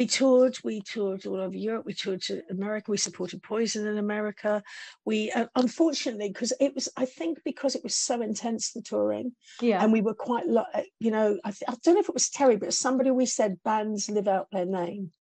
We 0.00 0.06
toured, 0.06 0.56
we 0.64 0.80
toured 0.80 1.26
all 1.26 1.36
over 1.42 1.54
Europe, 1.54 1.84
we 1.84 1.92
toured 1.92 2.22
to 2.22 2.40
America, 2.48 2.90
we 2.90 2.96
supported 2.96 3.42
Poison 3.42 3.86
in 3.86 3.98
America. 3.98 4.62
We, 5.04 5.30
uh, 5.32 5.44
unfortunately, 5.56 6.28
because 6.30 6.54
it 6.58 6.74
was, 6.74 6.88
I 6.96 7.04
think 7.04 7.40
because 7.44 7.74
it 7.74 7.84
was 7.84 7.94
so 7.94 8.22
intense, 8.22 8.72
the 8.72 8.80
touring, 8.80 9.32
Yeah. 9.60 9.84
and 9.84 9.92
we 9.92 10.00
were 10.00 10.14
quite, 10.14 10.46
lo- 10.46 10.64
uh, 10.72 10.84
you 11.00 11.10
know, 11.10 11.38
I, 11.44 11.50
th- 11.50 11.64
I 11.68 11.74
don't 11.84 11.96
know 11.96 12.00
if 12.00 12.08
it 12.08 12.14
was 12.14 12.30
Terry, 12.30 12.56
but 12.56 12.72
somebody 12.72 13.10
we 13.10 13.26
said 13.26 13.62
bands 13.62 14.08
live 14.08 14.26
out 14.26 14.46
their 14.50 14.64
name. 14.64 15.12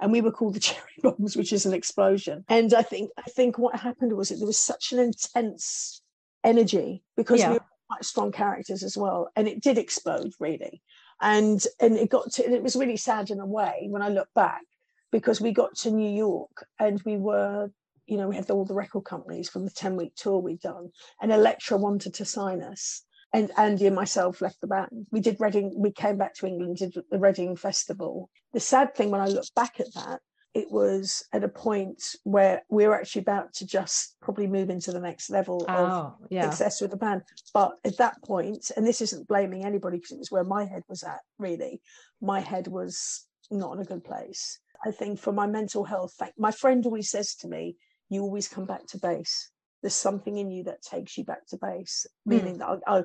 And 0.00 0.10
we 0.10 0.20
were 0.20 0.32
called 0.32 0.54
the 0.54 0.60
Cherry 0.68 0.80
Bombs, 1.00 1.36
which 1.36 1.52
is 1.52 1.64
an 1.64 1.72
explosion. 1.72 2.44
And 2.48 2.74
I 2.74 2.82
think 2.82 3.10
I 3.16 3.30
think 3.30 3.56
what 3.56 3.76
happened 3.78 4.14
was 4.16 4.30
that 4.30 4.38
there 4.38 4.48
was 4.48 4.58
such 4.58 4.90
an 4.92 4.98
intense 4.98 6.02
energy 6.42 7.04
because 7.16 7.38
Yeah. 7.38 7.50
we 7.50 7.54
were 7.54 7.64
quite 7.88 8.04
strong 8.04 8.32
characters 8.32 8.82
as 8.82 8.96
well, 8.96 9.30
and 9.36 9.46
it 9.46 9.62
did 9.62 9.78
explode 9.78 10.32
really. 10.40 10.82
And 11.24 11.66
and 11.80 11.96
it 11.96 12.10
got 12.10 12.32
to 12.32 12.44
it 12.44 12.62
was 12.62 12.76
really 12.76 12.98
sad 12.98 13.30
in 13.30 13.40
a 13.40 13.46
way 13.46 13.86
when 13.88 14.02
I 14.02 14.08
look 14.08 14.28
back 14.34 14.62
because 15.10 15.40
we 15.40 15.52
got 15.52 15.74
to 15.78 15.90
New 15.90 16.10
York 16.10 16.66
and 16.78 17.00
we 17.06 17.16
were 17.16 17.70
you 18.06 18.18
know 18.18 18.28
we 18.28 18.36
had 18.36 18.50
all 18.50 18.66
the 18.66 18.74
record 18.74 19.04
companies 19.04 19.48
from 19.48 19.64
the 19.64 19.70
10 19.70 19.96
week 19.96 20.14
tour 20.16 20.38
we'd 20.38 20.60
done 20.60 20.90
and 21.22 21.32
Elektra 21.32 21.78
wanted 21.78 22.12
to 22.14 22.26
sign 22.26 22.62
us 22.62 23.02
and 23.32 23.50
Andy 23.56 23.86
and 23.86 23.96
myself 23.96 24.40
left 24.40 24.60
the 24.60 24.68
band. 24.68 25.08
We 25.10 25.20
did 25.20 25.40
Reading, 25.40 25.72
we 25.76 25.90
came 25.90 26.16
back 26.16 26.34
to 26.34 26.46
England, 26.46 26.76
did 26.76 26.94
the 27.10 27.18
Reading 27.18 27.56
Festival. 27.56 28.30
The 28.52 28.60
sad 28.60 28.94
thing 28.94 29.10
when 29.10 29.20
I 29.20 29.26
look 29.26 29.46
back 29.56 29.80
at 29.80 29.92
that 29.94 30.20
it 30.54 30.70
was 30.70 31.24
at 31.32 31.42
a 31.42 31.48
point 31.48 32.00
where 32.22 32.62
we 32.70 32.86
were 32.86 32.94
actually 32.94 33.22
about 33.22 33.52
to 33.54 33.66
just 33.66 34.16
probably 34.22 34.46
move 34.46 34.70
into 34.70 34.92
the 34.92 35.00
next 35.00 35.28
level 35.28 35.66
oh, 35.68 35.74
of 35.74 36.14
yeah. 36.30 36.48
success 36.48 36.80
with 36.80 36.92
the 36.92 36.96
band. 36.96 37.22
But 37.52 37.72
at 37.84 37.98
that 37.98 38.22
point, 38.22 38.70
and 38.76 38.86
this 38.86 39.00
isn't 39.00 39.26
blaming 39.26 39.64
anybody 39.64 39.96
because 39.96 40.12
it 40.12 40.18
was 40.18 40.30
where 40.30 40.44
my 40.44 40.64
head 40.64 40.84
was 40.88 41.02
at, 41.02 41.20
really, 41.38 41.80
my 42.20 42.38
head 42.38 42.68
was 42.68 43.26
not 43.50 43.74
in 43.74 43.82
a 43.82 43.84
good 43.84 44.04
place. 44.04 44.60
I 44.86 44.92
think 44.92 45.18
for 45.18 45.32
my 45.32 45.46
mental 45.46 45.82
health, 45.82 46.14
my 46.38 46.52
friend 46.52 46.84
always 46.86 47.10
says 47.10 47.34
to 47.36 47.48
me, 47.48 47.76
You 48.08 48.22
always 48.22 48.46
come 48.46 48.66
back 48.66 48.86
to 48.88 48.98
base. 48.98 49.50
There's 49.82 49.94
something 49.94 50.38
in 50.38 50.50
you 50.50 50.64
that 50.64 50.82
takes 50.82 51.18
you 51.18 51.24
back 51.24 51.46
to 51.48 51.58
base, 51.60 52.06
mm. 52.28 52.36
meaning 52.36 52.58
that 52.58 52.68
I'll, 52.68 52.80
I'll 52.86 53.04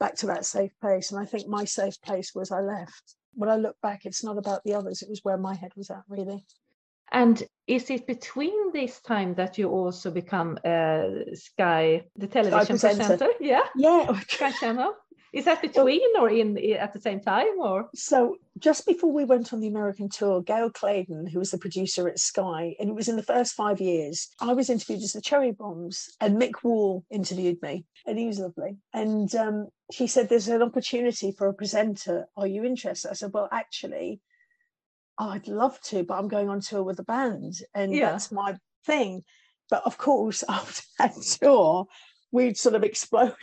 back 0.00 0.14
to 0.16 0.26
that 0.26 0.46
safe 0.46 0.72
place. 0.80 1.12
And 1.12 1.20
I 1.20 1.26
think 1.26 1.46
my 1.46 1.64
safe 1.64 2.00
place 2.02 2.34
was 2.34 2.50
I 2.50 2.60
left. 2.60 3.16
When 3.34 3.50
I 3.50 3.56
look 3.56 3.76
back, 3.82 4.06
it's 4.06 4.24
not 4.24 4.38
about 4.38 4.62
the 4.64 4.74
others, 4.74 5.02
it 5.02 5.10
was 5.10 5.20
where 5.22 5.36
my 5.36 5.54
head 5.54 5.72
was 5.76 5.90
at, 5.90 6.02
really. 6.08 6.44
And 7.12 7.42
is 7.66 7.90
it 7.90 8.06
between 8.06 8.72
this 8.72 9.00
time 9.00 9.34
that 9.34 9.58
you 9.58 9.68
also 9.68 10.10
become 10.10 10.58
a 10.64 11.24
Sky, 11.34 12.04
the 12.16 12.26
television 12.26 12.78
presenter? 12.78 13.16
presenter? 13.16 13.30
Yeah. 13.40 13.62
Yeah. 13.76 14.20
Sky 14.28 14.52
Channel. 14.52 14.94
Is 15.32 15.44
that 15.44 15.60
between 15.68 16.16
or 16.18 16.30
in 16.30 16.56
at 16.74 16.92
the 16.92 17.00
same 17.00 17.20
time 17.20 17.58
or? 17.58 17.88
So 17.94 18.36
just 18.58 18.86
before 18.86 19.12
we 19.12 19.24
went 19.24 19.52
on 19.52 19.60
the 19.60 19.68
American 19.68 20.08
tour, 20.08 20.42
Gail 20.42 20.70
Claydon, 20.70 21.26
who 21.26 21.38
was 21.38 21.50
the 21.50 21.58
producer 21.58 22.08
at 22.08 22.18
Sky, 22.18 22.74
and 22.78 22.88
it 22.88 22.94
was 22.94 23.08
in 23.08 23.16
the 23.16 23.22
first 23.22 23.54
five 23.54 23.80
years, 23.80 24.28
I 24.40 24.54
was 24.54 24.70
interviewed 24.70 25.02
as 25.02 25.12
the 25.12 25.20
Cherry 25.20 25.52
Bombs, 25.52 26.08
and 26.20 26.40
Mick 26.40 26.62
Wall 26.62 27.04
interviewed 27.10 27.60
me, 27.62 27.84
and 28.06 28.18
he 28.18 28.26
was 28.26 28.38
lovely. 28.38 28.78
And 28.94 29.32
um, 29.34 29.68
she 29.92 30.06
said, 30.06 30.28
"There's 30.28 30.48
an 30.48 30.62
opportunity 30.62 31.32
for 31.32 31.48
a 31.48 31.54
presenter. 31.54 32.26
Are 32.36 32.46
you 32.46 32.64
interested?" 32.64 33.10
I 33.10 33.14
said, 33.14 33.32
"Well, 33.32 33.48
actually." 33.52 34.20
Oh, 35.18 35.30
I'd 35.30 35.48
love 35.48 35.80
to, 35.82 36.04
but 36.04 36.18
I'm 36.18 36.28
going 36.28 36.48
on 36.48 36.60
tour 36.60 36.82
with 36.82 36.98
the 36.98 37.04
band, 37.04 37.54
and 37.74 37.92
yeah. 37.92 38.10
that's 38.10 38.30
my 38.30 38.56
thing. 38.84 39.22
But 39.70 39.82
of 39.84 39.98
course, 39.98 40.44
after 40.48 40.82
that 40.98 41.14
tour, 41.40 41.86
we'd 42.32 42.56
sort 42.56 42.74
of 42.74 42.84
exploded 42.84 43.34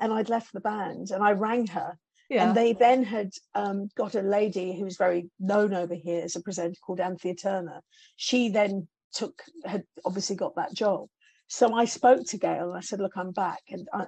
and 0.00 0.12
I'd 0.12 0.28
left 0.28 0.52
the 0.52 0.60
band 0.60 1.10
and 1.10 1.22
I 1.22 1.32
rang 1.32 1.66
her. 1.68 1.98
Yeah. 2.30 2.48
And 2.48 2.56
they 2.56 2.72
then 2.72 3.04
had 3.04 3.30
um, 3.54 3.88
got 3.96 4.14
a 4.14 4.22
lady 4.22 4.78
who's 4.78 4.96
very 4.96 5.30
known 5.38 5.74
over 5.74 5.94
here 5.94 6.22
as 6.24 6.36
a 6.36 6.40
presenter 6.40 6.78
called 6.84 7.00
Anthea 7.00 7.34
Turner. 7.34 7.80
She 8.16 8.48
then 8.48 8.88
took, 9.12 9.42
had 9.64 9.84
obviously 10.04 10.36
got 10.36 10.56
that 10.56 10.74
job. 10.74 11.08
So 11.48 11.74
I 11.74 11.84
spoke 11.84 12.26
to 12.28 12.38
Gail 12.38 12.70
and 12.70 12.78
I 12.78 12.80
said, 12.80 13.00
Look, 13.00 13.16
I'm 13.16 13.32
back. 13.32 13.60
And, 13.68 13.86
I, 13.92 14.06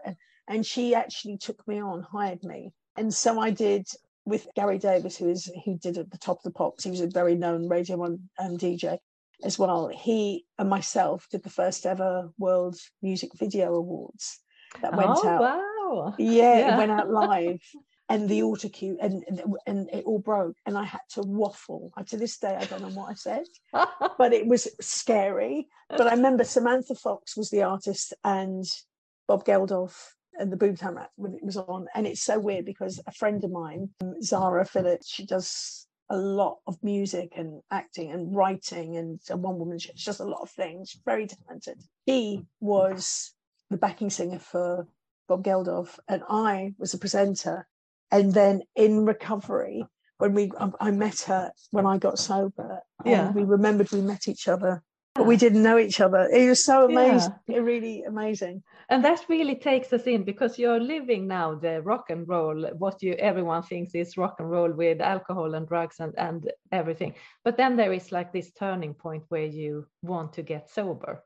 and 0.48 0.64
she 0.64 0.94
actually 0.94 1.36
took 1.36 1.66
me 1.68 1.80
on, 1.80 2.02
hired 2.02 2.42
me. 2.42 2.72
And 2.96 3.12
so 3.12 3.38
I 3.38 3.50
did 3.50 3.86
with 4.26 4.48
Gary 4.56 4.78
Davies, 4.78 5.16
who 5.16 5.30
is 5.30 5.50
who 5.64 5.78
did 5.78 5.96
at 5.96 6.10
the 6.10 6.18
top 6.18 6.38
of 6.38 6.42
the 6.42 6.50
pops. 6.50 6.84
He 6.84 6.90
was 6.90 7.00
a 7.00 7.06
very 7.06 7.36
known 7.36 7.68
Radio 7.68 7.96
One 7.96 8.28
um, 8.38 8.58
DJ 8.58 8.98
as 9.44 9.58
well. 9.58 9.88
He 9.88 10.44
and 10.58 10.68
myself 10.68 11.26
did 11.30 11.42
the 11.42 11.50
first 11.50 11.86
ever 11.86 12.30
World 12.36 12.76
Music 13.02 13.30
Video 13.38 13.74
Awards 13.74 14.40
that 14.82 14.96
went 14.96 15.10
oh, 15.12 15.28
out. 15.28 15.40
Wow. 15.40 16.14
Yeah, 16.18 16.58
yeah, 16.58 16.74
it 16.74 16.78
went 16.78 16.90
out 16.90 17.10
live. 17.10 17.60
and 18.08 18.28
the 18.28 18.42
auto 18.42 18.68
cue 18.68 18.98
and, 19.00 19.24
and, 19.28 19.42
and 19.66 19.90
it 19.92 20.04
all 20.04 20.18
broke 20.18 20.56
and 20.66 20.76
I 20.76 20.84
had 20.84 21.00
to 21.10 21.22
waffle. 21.22 21.92
To 22.06 22.16
this 22.16 22.38
day, 22.38 22.56
I 22.58 22.64
don't 22.64 22.82
know 22.82 22.90
what 22.90 23.10
I 23.10 23.14
said, 23.14 23.44
but 24.18 24.32
it 24.32 24.46
was 24.46 24.68
scary. 24.80 25.68
But 25.88 26.08
I 26.08 26.10
remember 26.16 26.44
Samantha 26.44 26.96
Fox 26.96 27.36
was 27.36 27.50
the 27.50 27.62
artist 27.62 28.12
and 28.24 28.64
Bob 29.28 29.44
Geldof 29.44 29.94
and 30.38 30.52
the 30.52 30.56
Boomtown 30.56 30.96
Rat 30.96 31.10
when 31.16 31.34
it 31.34 31.42
was 31.42 31.56
on. 31.56 31.86
And 31.94 32.06
it's 32.06 32.22
so 32.22 32.38
weird 32.38 32.64
because 32.64 33.00
a 33.06 33.12
friend 33.12 33.42
of 33.44 33.50
mine, 33.50 33.90
um, 34.00 34.20
Zara 34.22 34.64
Phillips, 34.64 35.08
she 35.08 35.26
does 35.26 35.86
a 36.08 36.16
lot 36.16 36.58
of 36.66 36.82
music 36.82 37.32
and 37.36 37.62
acting 37.70 38.12
and 38.12 38.34
writing 38.34 38.96
and 38.96 39.20
a 39.30 39.36
one 39.36 39.58
woman 39.58 39.78
show. 39.78 39.92
She 39.96 40.06
does 40.06 40.20
a 40.20 40.26
lot 40.26 40.40
of 40.42 40.50
things. 40.50 40.96
Very 41.04 41.26
talented. 41.26 41.82
He 42.04 42.46
was 42.60 43.32
the 43.70 43.76
backing 43.76 44.10
singer 44.10 44.38
for 44.38 44.86
Bob 45.28 45.42
Geldof, 45.42 45.98
and 46.08 46.22
I 46.28 46.74
was 46.78 46.94
a 46.94 46.98
presenter. 46.98 47.66
And 48.12 48.32
then 48.32 48.62
in 48.76 49.04
recovery, 49.04 49.84
when 50.18 50.32
we 50.32 50.52
I 50.80 50.90
met 50.92 51.20
her 51.22 51.52
when 51.72 51.86
I 51.86 51.98
got 51.98 52.18
sober, 52.18 52.80
yeah, 53.04 53.32
we 53.32 53.42
remembered 53.42 53.90
we 53.90 54.00
met 54.00 54.28
each 54.28 54.48
other, 54.48 54.82
we 55.24 55.36
didn't 55.36 55.62
know 55.62 55.78
each 55.78 56.00
other. 56.00 56.28
It 56.32 56.48
was 56.48 56.64
so 56.64 56.86
amazing, 56.86 57.34
yeah. 57.46 57.58
really 57.58 58.04
amazing. 58.04 58.62
And 58.88 59.04
that 59.04 59.24
really 59.28 59.56
takes 59.56 59.92
us 59.92 60.02
in 60.02 60.24
because 60.24 60.58
you're 60.58 60.80
living 60.80 61.26
now 61.26 61.54
the 61.54 61.82
rock 61.82 62.10
and 62.10 62.28
roll, 62.28 62.66
what 62.78 63.02
you 63.02 63.14
everyone 63.14 63.62
thinks 63.62 63.94
is 63.94 64.16
rock 64.16 64.36
and 64.38 64.50
roll 64.50 64.72
with 64.72 65.00
alcohol 65.00 65.54
and 65.54 65.66
drugs 65.66 66.00
and 66.00 66.14
and 66.18 66.50
everything. 66.72 67.14
But 67.44 67.56
then 67.56 67.76
there 67.76 67.92
is 67.92 68.12
like 68.12 68.32
this 68.32 68.52
turning 68.52 68.94
point 68.94 69.24
where 69.28 69.46
you 69.46 69.86
want 70.02 70.32
to 70.34 70.42
get 70.42 70.70
sober 70.70 71.22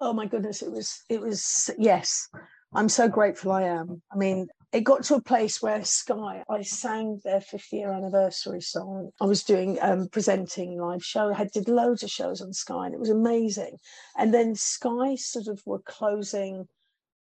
oh 0.00 0.12
my 0.12 0.26
goodness, 0.26 0.62
it 0.62 0.72
was, 0.72 1.02
it 1.08 1.20
was, 1.20 1.70
yes, 1.78 2.28
I'm 2.72 2.88
so 2.88 3.08
grateful 3.08 3.52
I 3.52 3.62
am. 3.62 4.02
I 4.12 4.16
mean, 4.16 4.48
it 4.72 4.84
got 4.84 5.02
to 5.04 5.16
a 5.16 5.22
place 5.22 5.60
where 5.60 5.84
Sky, 5.84 6.44
I 6.48 6.62
sang 6.62 7.20
their 7.24 7.40
50 7.40 7.76
year 7.76 7.92
anniversary 7.92 8.60
song. 8.60 9.10
I 9.20 9.24
was 9.24 9.42
doing 9.42 9.78
um, 9.82 10.08
presenting 10.08 10.80
live 10.80 11.04
show. 11.04 11.30
I 11.30 11.36
had 11.36 11.50
did 11.50 11.68
loads 11.68 12.02
of 12.02 12.10
shows 12.10 12.40
on 12.40 12.52
Sky, 12.52 12.86
and 12.86 12.94
it 12.94 13.00
was 13.00 13.10
amazing. 13.10 13.78
And 14.16 14.32
then 14.32 14.54
Sky 14.54 15.16
sort 15.16 15.48
of 15.48 15.60
were 15.66 15.80
closing 15.80 16.68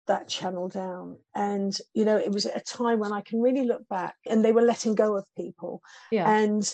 that 0.05 0.27
channel 0.27 0.69
down, 0.69 1.17
and 1.35 1.75
you 1.93 2.05
know, 2.05 2.17
it 2.17 2.31
was 2.31 2.45
a 2.45 2.59
time 2.59 2.99
when 2.99 3.13
I 3.13 3.21
can 3.21 3.41
really 3.41 3.65
look 3.65 3.87
back, 3.87 4.15
and 4.27 4.45
they 4.45 4.51
were 4.51 4.61
letting 4.61 4.93
go 4.93 5.15
of 5.15 5.25
people. 5.35 5.81
Yeah. 6.11 6.29
And 6.29 6.71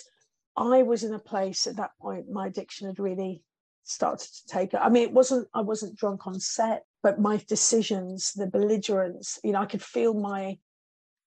I 0.56 0.82
was 0.82 1.02
in 1.04 1.14
a 1.14 1.18
place 1.18 1.66
at 1.66 1.76
that 1.76 1.92
point. 2.00 2.28
My 2.30 2.48
addiction 2.48 2.86
had 2.86 2.98
really 2.98 3.42
started 3.84 4.28
to 4.28 4.46
take 4.46 4.74
it. 4.74 4.80
I 4.82 4.88
mean, 4.88 5.04
it 5.04 5.12
wasn't, 5.12 5.48
I 5.54 5.62
wasn't 5.62 5.96
drunk 5.96 6.26
on 6.26 6.40
set, 6.40 6.84
but 7.06 7.20
my 7.20 7.40
decisions, 7.46 8.32
the 8.32 8.48
belligerence, 8.48 9.38
you 9.44 9.52
know, 9.52 9.60
I 9.60 9.66
could 9.66 9.80
feel 9.96 10.12
my, 10.12 10.58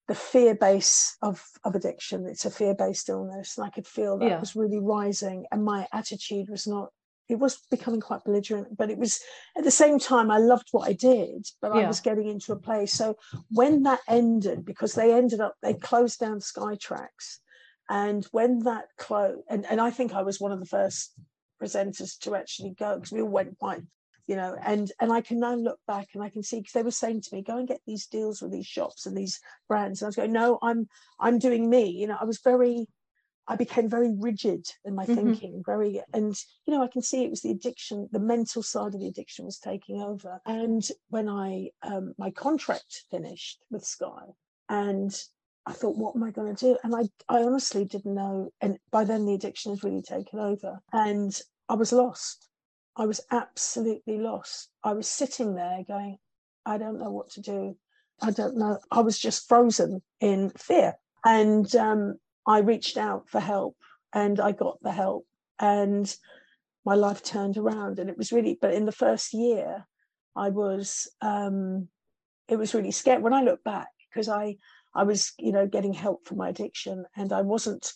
the 0.09 0.13
fear 0.13 0.53
base 0.53 1.15
of, 1.21 1.41
of 1.63 1.73
addiction. 1.73 2.25
It's 2.27 2.43
a 2.43 2.51
fear 2.51 2.75
based 2.75 3.07
illness. 3.07 3.57
And 3.57 3.65
I 3.65 3.69
could 3.69 3.87
feel 3.87 4.17
that 4.17 4.27
yeah. 4.27 4.39
was 4.41 4.57
really 4.57 4.81
rising. 4.81 5.45
And 5.53 5.63
my 5.63 5.87
attitude 5.93 6.49
was 6.49 6.67
not, 6.67 6.89
it 7.29 7.39
was 7.39 7.61
becoming 7.71 8.01
quite 8.01 8.25
belligerent, 8.25 8.75
but 8.75 8.89
it 8.89 8.97
was 8.97 9.21
at 9.57 9.63
the 9.63 9.71
same 9.71 9.99
time, 9.99 10.29
I 10.29 10.39
loved 10.39 10.67
what 10.71 10.89
I 10.89 10.91
did, 10.91 11.47
but 11.61 11.73
yeah. 11.73 11.83
I 11.83 11.87
was 11.87 12.01
getting 12.01 12.27
into 12.27 12.51
a 12.51 12.59
place. 12.59 12.91
So 12.91 13.15
when 13.49 13.83
that 13.83 14.01
ended, 14.09 14.65
because 14.65 14.95
they 14.95 15.13
ended 15.13 15.39
up, 15.39 15.55
they 15.63 15.75
closed 15.75 16.19
down 16.19 16.39
Skytrax, 16.41 17.39
And 17.89 18.25
when 18.31 18.59
that 18.63 18.85
closed, 18.97 19.43
and, 19.49 19.65
and 19.65 19.79
I 19.79 19.91
think 19.91 20.13
I 20.13 20.23
was 20.23 20.41
one 20.41 20.51
of 20.51 20.59
the 20.59 20.65
first 20.65 21.13
presenters 21.61 22.19
to 22.19 22.35
actually 22.35 22.71
go 22.71 22.95
because 22.95 23.13
we 23.13 23.21
all 23.21 23.29
went 23.29 23.57
quite 23.57 23.81
you 24.29 24.35
know 24.35 24.55
and 24.63 24.91
and 25.01 25.11
i 25.11 25.19
can 25.19 25.39
now 25.39 25.55
look 25.55 25.79
back 25.87 26.07
and 26.13 26.23
i 26.23 26.29
can 26.29 26.43
see 26.43 26.59
because 26.59 26.73
they 26.73 26.83
were 26.83 26.91
saying 26.91 27.19
to 27.19 27.35
me 27.35 27.41
go 27.41 27.57
and 27.57 27.67
get 27.67 27.81
these 27.87 28.05
deals 28.05 28.41
with 28.41 28.51
these 28.51 28.67
shops 28.67 29.07
and 29.07 29.17
these 29.17 29.41
brands 29.67 30.01
and 30.01 30.05
i 30.05 30.09
was 30.09 30.15
going 30.15 30.31
no 30.31 30.59
i'm 30.61 30.87
i'm 31.19 31.39
doing 31.39 31.67
me 31.67 31.89
you 31.89 32.05
know 32.05 32.17
i 32.21 32.23
was 32.23 32.39
very 32.39 32.87
i 33.47 33.55
became 33.55 33.89
very 33.89 34.13
rigid 34.19 34.63
in 34.85 34.93
my 34.93 35.03
mm-hmm. 35.03 35.15
thinking 35.15 35.63
very 35.65 35.99
and 36.13 36.35
you 36.67 36.73
know 36.73 36.83
i 36.83 36.87
can 36.87 37.01
see 37.01 37.23
it 37.23 37.31
was 37.31 37.41
the 37.41 37.49
addiction 37.49 38.07
the 38.11 38.19
mental 38.19 38.61
side 38.61 38.93
of 38.93 38.99
the 38.99 39.07
addiction 39.07 39.45
was 39.45 39.57
taking 39.57 39.99
over 39.99 40.39
and 40.45 40.89
when 41.09 41.27
i 41.27 41.67
um, 41.81 42.13
my 42.19 42.29
contract 42.29 43.05
finished 43.09 43.63
with 43.71 43.83
sky 43.83 44.25
and 44.69 45.19
I 45.65 45.73
thought, 45.73 45.97
what 45.97 46.15
am 46.15 46.23
I 46.23 46.31
going 46.31 46.55
to 46.55 46.65
do? 46.65 46.77
And 46.83 46.95
I, 46.95 47.01
I 47.27 47.43
honestly 47.43 47.85
didn't 47.85 48.15
know. 48.15 48.49
And 48.59 48.79
by 48.89 49.03
then, 49.03 49.25
the 49.25 49.35
addiction 49.35 49.71
had 49.71 49.83
really 49.83 50.01
taken 50.01 50.39
over. 50.39 50.79
And 50.91 51.39
I 51.67 51.75
was 51.75 51.91
lost. 51.91 52.48
I 52.95 53.05
was 53.05 53.21
absolutely 53.31 54.17
lost. 54.17 54.69
I 54.83 54.93
was 54.93 55.07
sitting 55.07 55.55
there 55.55 55.83
going, 55.87 56.17
I 56.65 56.77
don't 56.77 56.99
know 56.99 57.11
what 57.11 57.29
to 57.31 57.41
do. 57.41 57.77
I 58.21 58.31
don't 58.31 58.57
know. 58.57 58.79
I 58.91 59.01
was 59.01 59.17
just 59.17 59.47
frozen 59.47 60.01
in 60.19 60.49
fear. 60.51 60.95
And 61.25 61.73
um, 61.75 62.15
I 62.45 62.59
reached 62.59 62.97
out 62.97 63.29
for 63.29 63.39
help 63.39 63.77
and 64.13 64.39
I 64.39 64.51
got 64.51 64.81
the 64.81 64.91
help. 64.91 65.25
And 65.59 66.13
my 66.85 66.95
life 66.95 67.23
turned 67.23 67.57
around. 67.57 67.99
And 67.99 68.09
it 68.09 68.17
was 68.17 68.31
really, 68.31 68.57
but 68.59 68.73
in 68.73 68.85
the 68.85 68.91
first 68.91 69.33
year, 69.33 69.85
I 70.35 70.49
was, 70.49 71.07
um, 71.21 71.87
it 72.47 72.57
was 72.57 72.73
really 72.73 72.91
scared 72.91 73.21
When 73.21 73.33
I 73.33 73.43
look 73.43 73.63
back, 73.63 73.89
because 74.09 74.29
I, 74.29 74.57
I 74.95 75.03
was, 75.03 75.33
you 75.37 75.51
know, 75.51 75.67
getting 75.67 75.93
help 75.93 76.25
for 76.25 76.35
my 76.35 76.49
addiction, 76.49 77.05
and 77.15 77.31
I 77.31 77.41
wasn't, 77.41 77.93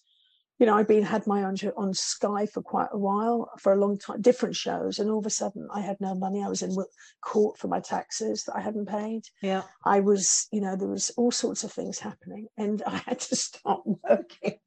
you 0.60 0.66
know, 0.66 0.76
I'd 0.78 0.88
been 0.88 1.04
had 1.04 1.26
my 1.26 1.44
own 1.44 1.56
show 1.56 1.74
on 1.76 1.94
Sky 1.94 2.46
for 2.46 2.62
quite 2.62 2.90
a 2.92 2.98
while, 2.98 3.50
for 3.60 3.74
a 3.74 3.80
long 3.80 3.98
time, 3.98 4.22
different 4.22 4.56
shows, 4.56 5.00
and 5.00 5.10
all 5.10 5.20
of 5.20 5.26
a 5.26 5.32
sudden 5.32 5.68
I 5.74 5.82
had 5.82 6.00
no 6.00 6.14
money. 6.14 6.44
I 6.44 6.48
was 6.48 6.62
in 6.62 6.76
court 7.22 7.58
for 7.58 7.68
my 7.68 7.80
taxes 7.80 8.44
that 8.44 8.56
I 8.56 8.62
hadn't 8.62 8.88
paid. 8.88 9.24
Yeah, 9.42 9.64
I 9.84 10.00
was, 10.00 10.48
you 10.52 10.62
know, 10.62 10.76
there 10.76 10.88
was 10.88 11.12
all 11.18 11.32
sorts 11.32 11.64
of 11.64 11.72
things 11.72 12.00
happening, 12.00 12.48
and 12.58 12.82
I 12.86 12.98
had 12.98 13.20
to 13.22 13.36
start 13.36 13.82
working. 13.86 14.60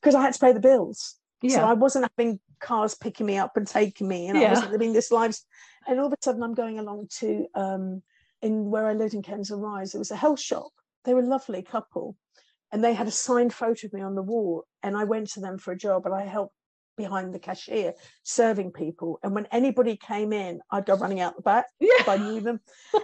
because 0.00 0.14
I 0.14 0.22
had 0.22 0.34
to 0.34 0.40
pay 0.40 0.52
the 0.52 0.60
bills. 0.60 1.16
Yeah. 1.42 1.56
So 1.56 1.64
I 1.64 1.74
wasn't 1.74 2.10
having 2.16 2.40
cars 2.60 2.94
picking 2.94 3.26
me 3.26 3.36
up 3.36 3.56
and 3.56 3.66
taking 3.66 4.08
me, 4.08 4.28
and 4.28 4.40
yeah. 4.40 4.46
I 4.46 4.50
wasn't 4.50 4.72
living 4.72 4.92
this 4.94 5.10
life. 5.10 5.38
And 5.86 6.00
all 6.00 6.06
of 6.06 6.12
a 6.12 6.16
sudden, 6.22 6.42
I'm 6.42 6.54
going 6.54 6.78
along 6.78 7.08
to 7.18 7.46
um, 7.54 8.02
in 8.40 8.70
where 8.70 8.86
I 8.86 8.92
lived 8.92 9.14
in 9.14 9.22
Kensal 9.22 9.60
Rise, 9.60 9.94
it 9.94 9.98
was 9.98 10.10
a 10.10 10.16
health 10.16 10.40
shop. 10.40 10.70
They 11.04 11.14
were 11.14 11.20
a 11.20 11.26
lovely 11.26 11.62
couple. 11.62 12.16
And 12.74 12.82
they 12.82 12.92
had 12.92 13.06
a 13.06 13.12
signed 13.12 13.54
photo 13.54 13.86
of 13.86 13.92
me 13.92 14.02
on 14.02 14.16
the 14.16 14.22
wall. 14.22 14.64
And 14.82 14.96
I 14.96 15.04
went 15.04 15.30
to 15.30 15.40
them 15.40 15.58
for 15.58 15.70
a 15.72 15.78
job, 15.78 16.06
and 16.06 16.14
I 16.14 16.24
helped 16.26 16.56
behind 16.96 17.32
the 17.32 17.38
cashier 17.38 17.94
serving 18.24 18.72
people. 18.72 19.20
And 19.22 19.32
when 19.32 19.46
anybody 19.52 19.96
came 19.96 20.32
in, 20.32 20.60
I'd 20.72 20.84
go 20.84 20.94
running 20.96 21.20
out 21.20 21.36
the 21.36 21.42
back 21.42 21.66
Yeah. 21.80 21.90
if 22.00 22.08
I 22.08 22.16
knew 22.16 22.40
them. 22.40 22.58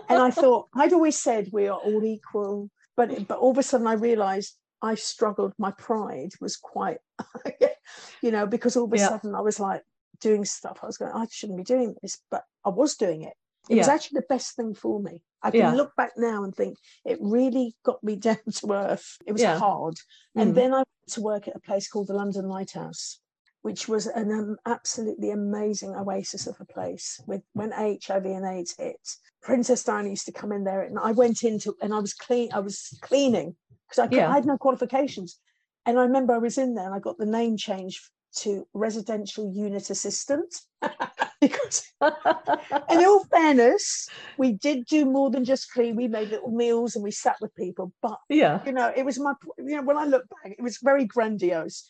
And 0.08 0.18
I 0.20 0.32
thought 0.32 0.66
I'd 0.74 0.92
always 0.92 1.16
said 1.18 1.50
we 1.52 1.68
are 1.68 1.78
all 1.78 2.04
equal, 2.04 2.68
but 2.96 3.28
but 3.28 3.38
all 3.38 3.52
of 3.52 3.58
a 3.58 3.62
sudden 3.62 3.86
I 3.86 3.92
realised 3.92 4.56
I 4.82 4.96
struggled. 4.96 5.52
My 5.56 5.70
pride 5.70 6.30
was 6.40 6.56
quite, 6.56 6.98
you 8.22 8.32
know, 8.32 8.46
because 8.46 8.76
all 8.76 8.86
of 8.86 8.92
a 8.92 8.96
Yeah. 8.96 9.08
sudden 9.08 9.36
I 9.36 9.40
was 9.40 9.60
like 9.60 9.84
doing 10.20 10.44
stuff. 10.44 10.80
I 10.82 10.86
was 10.86 10.98
going, 10.98 11.12
I 11.14 11.26
shouldn't 11.30 11.58
be 11.58 11.64
doing 11.64 11.94
this, 12.02 12.18
but 12.28 12.42
I 12.64 12.70
was 12.70 12.96
doing 12.96 13.22
it. 13.22 13.34
It 13.68 13.76
was 13.76 13.86
actually 13.88 14.16
the 14.20 14.34
best 14.34 14.56
thing 14.56 14.74
for 14.74 15.00
me. 15.00 15.22
I 15.42 15.50
can 15.50 15.60
Yeah. 15.60 15.74
look 15.74 15.94
back 15.96 16.12
now 16.16 16.44
and 16.44 16.54
think 16.54 16.78
it 17.04 17.18
really 17.20 17.74
got 17.84 18.02
me 18.02 18.16
down 18.28 18.38
to 18.56 18.72
earth. 18.72 19.18
It 19.26 19.32
was 19.32 19.42
Yeah. 19.42 19.58
hard. 19.58 19.96
And 20.36 20.52
Mm. 20.52 20.54
then 20.54 20.72
I 20.72 20.78
went 20.78 21.08
to 21.08 21.20
work 21.20 21.48
at 21.48 21.56
a 21.56 21.60
place 21.60 21.88
called 21.88 22.08
the 22.08 22.14
London 22.14 22.48
Lighthouse, 22.48 23.20
which 23.62 23.88
was 23.88 24.06
an 24.06 24.30
um, 24.30 24.56
absolutely 24.66 25.30
amazing 25.30 25.94
oasis 25.96 26.46
of 26.46 26.60
a 26.60 26.64
place. 26.64 27.20
With 27.26 27.42
when 27.52 27.72
HIV 27.72 28.26
and 28.26 28.46
AIDS 28.46 28.74
hit, 28.78 29.00
Princess 29.42 29.82
Diana 29.84 30.10
used 30.10 30.26
to 30.26 30.32
come 30.32 30.52
in 30.52 30.64
there, 30.64 30.82
and 30.82 30.98
I 30.98 31.12
went 31.12 31.42
into 31.42 31.76
and 31.80 31.94
I 31.94 31.98
was 31.98 32.14
clean. 32.14 32.50
I 32.52 32.60
was 32.60 32.98
cleaning 33.00 33.56
because 33.88 34.06
I, 34.06 34.14
Yeah. 34.14 34.28
I 34.30 34.34
had 34.34 34.46
no 34.46 34.58
qualifications. 34.58 35.38
And 35.86 35.98
I 35.98 36.02
remember 36.02 36.34
I 36.34 36.38
was 36.38 36.58
in 36.58 36.74
there 36.74 36.84
and 36.84 36.94
I 36.94 36.98
got 36.98 37.16
the 37.16 37.26
name 37.26 37.56
changed 37.56 38.00
to 38.38 38.66
residential 38.72 39.52
unit 39.54 39.90
assistant 39.90 40.54
because 41.40 41.82
in 42.02 43.04
all 43.04 43.24
fairness, 43.24 44.08
we 44.38 44.52
did 44.52 44.84
do 44.86 45.04
more 45.04 45.30
than 45.30 45.44
just 45.44 45.72
clean. 45.72 45.96
We 45.96 46.08
made 46.08 46.28
little 46.28 46.50
meals 46.50 46.94
and 46.94 47.02
we 47.02 47.10
sat 47.10 47.36
with 47.40 47.54
people. 47.54 47.92
But 48.02 48.18
yeah. 48.28 48.60
you 48.66 48.72
know, 48.72 48.92
it 48.94 49.04
was 49.04 49.18
my 49.18 49.34
you 49.58 49.76
know, 49.76 49.82
when 49.82 49.96
I 49.96 50.04
look 50.04 50.24
back, 50.28 50.54
it 50.58 50.62
was 50.62 50.78
very 50.82 51.04
grandiose. 51.04 51.88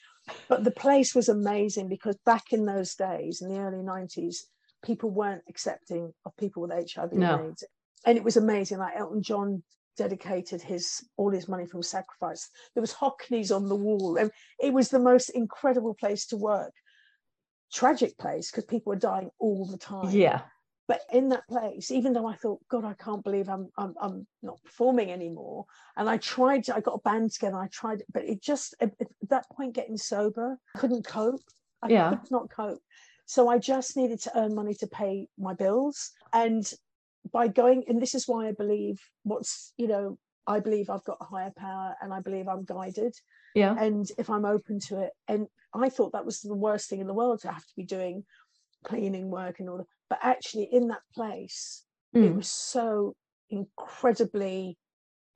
But 0.49 0.65
the 0.65 0.71
place 0.71 1.15
was 1.15 1.29
amazing 1.29 1.89
because 1.89 2.17
back 2.25 2.53
in 2.53 2.65
those 2.65 2.95
days, 2.95 3.43
in 3.43 3.49
the 3.49 3.59
early 3.59 3.83
90s, 3.83 4.37
people 4.85 5.11
weren't 5.11 5.43
accepting 5.49 6.13
of 6.25 6.37
people 6.37 6.63
with 6.63 6.71
HIV 6.71 7.13
No. 7.13 7.35
and 7.35 7.51
AIDS. 7.51 7.65
And 8.07 8.17
it 8.17 8.25
was 8.25 8.37
amazing. 8.37 8.79
Like 8.79 8.97
Elton 8.97 9.23
John 9.23 9.63
dedicated 9.97 10.63
his 10.63 11.03
all 11.17 11.31
his 11.31 11.49
money 11.49 11.67
from 11.67 11.83
sacrifice. 11.83 12.49
There 12.75 12.81
was 12.81 12.93
Hockneys 12.93 13.51
on 13.53 13.69
the 13.69 13.77
wall. 13.77 14.17
And 14.17 14.31
it 14.59 14.73
was 14.73 14.89
the 14.89 14.99
most 14.99 15.31
incredible 15.31 15.95
place 15.95 16.27
to 16.27 16.37
work. 16.37 16.73
Tragic 17.73 18.19
place 18.19 18.51
because 18.51 18.65
people 18.65 18.91
were 18.91 18.99
dying 18.99 19.31
all 19.39 19.65
the 19.67 19.79
time 19.79 20.11
Yeah. 20.11 20.43
but 20.89 21.03
in 21.13 21.29
that 21.29 21.47
place 21.47 21.93
even 21.93 22.13
though 22.13 22.27
i 22.27 22.35
thought 22.35 22.59
god 22.69 22.85
i 22.85 22.95
can't 22.95 23.23
believe 23.23 23.49
i'm 23.49 23.69
i'm, 23.79 23.95
I'm 24.01 24.27
not 24.43 24.61
performing 24.65 25.13
anymore 25.13 25.67
and 25.97 26.09
i 26.11 26.17
tried 26.17 26.69
i 26.69 26.81
got 26.81 26.95
a 26.99 27.09
band 27.09 27.31
together 27.31 27.59
i 27.59 27.69
tried 27.69 28.03
but 28.13 28.25
it 28.25 28.43
just 28.43 28.75
at, 28.81 28.91
at 29.01 29.07
that 29.29 29.49
point 29.51 29.73
getting 29.77 29.97
sober 29.97 30.59
couldn't 30.77 31.07
cope 31.07 31.43
i 31.81 31.89
Yeah. 31.89 32.09
could 32.11 32.29
not 32.33 32.51
cope 32.51 32.83
so 33.25 33.49
i 33.49 33.57
just 33.57 33.97
needed 33.97 34.21
to 34.23 34.37
earn 34.37 34.53
money 34.57 34.75
to 34.75 34.89
pay 34.89 35.29
my 35.39 35.55
bills 35.55 36.11
and 36.33 36.73
by 37.33 37.49
going 37.49 37.85
and 37.89 38.01
this 38.01 38.15
is 38.15 38.27
why 38.27 38.49
i 38.49 38.53
believe 38.53 39.01
what's 39.25 39.73
you 39.77 39.87
know 39.87 40.19
i 40.47 40.59
believe 40.61 40.89
i've 40.91 41.05
got 41.05 41.19
a 41.21 41.25
higher 41.25 41.53
power 41.57 41.95
and 42.01 42.13
i 42.13 42.21
believe 42.21 42.49
i'm 42.49 42.65
guided 42.65 43.15
Yeah. 43.55 43.75
and 43.79 44.11
if 44.19 44.31
i'm 44.31 44.45
open 44.45 44.81
to 44.89 45.01
it 45.01 45.11
and 45.29 45.47
i 45.75 45.89
thought 45.89 46.13
that 46.13 46.25
was 46.25 46.41
the 46.41 46.55
worst 46.55 46.89
thing 46.89 47.01
in 47.01 47.07
the 47.07 47.15
world 47.15 47.41
to 47.43 47.53
have 47.53 47.65
to 47.67 47.73
be 47.77 47.85
doing 47.85 48.25
cleaning 48.85 49.31
work 49.31 49.61
and 49.61 49.69
all 49.69 49.79
that 49.79 49.87
but 50.09 50.19
actually 50.23 50.69
in 50.73 50.89
that 50.89 51.03
place 51.15 51.85
it 52.13 52.19
Mm. 52.19 52.37
was 52.37 52.49
so 52.51 53.15
incredibly 53.51 54.77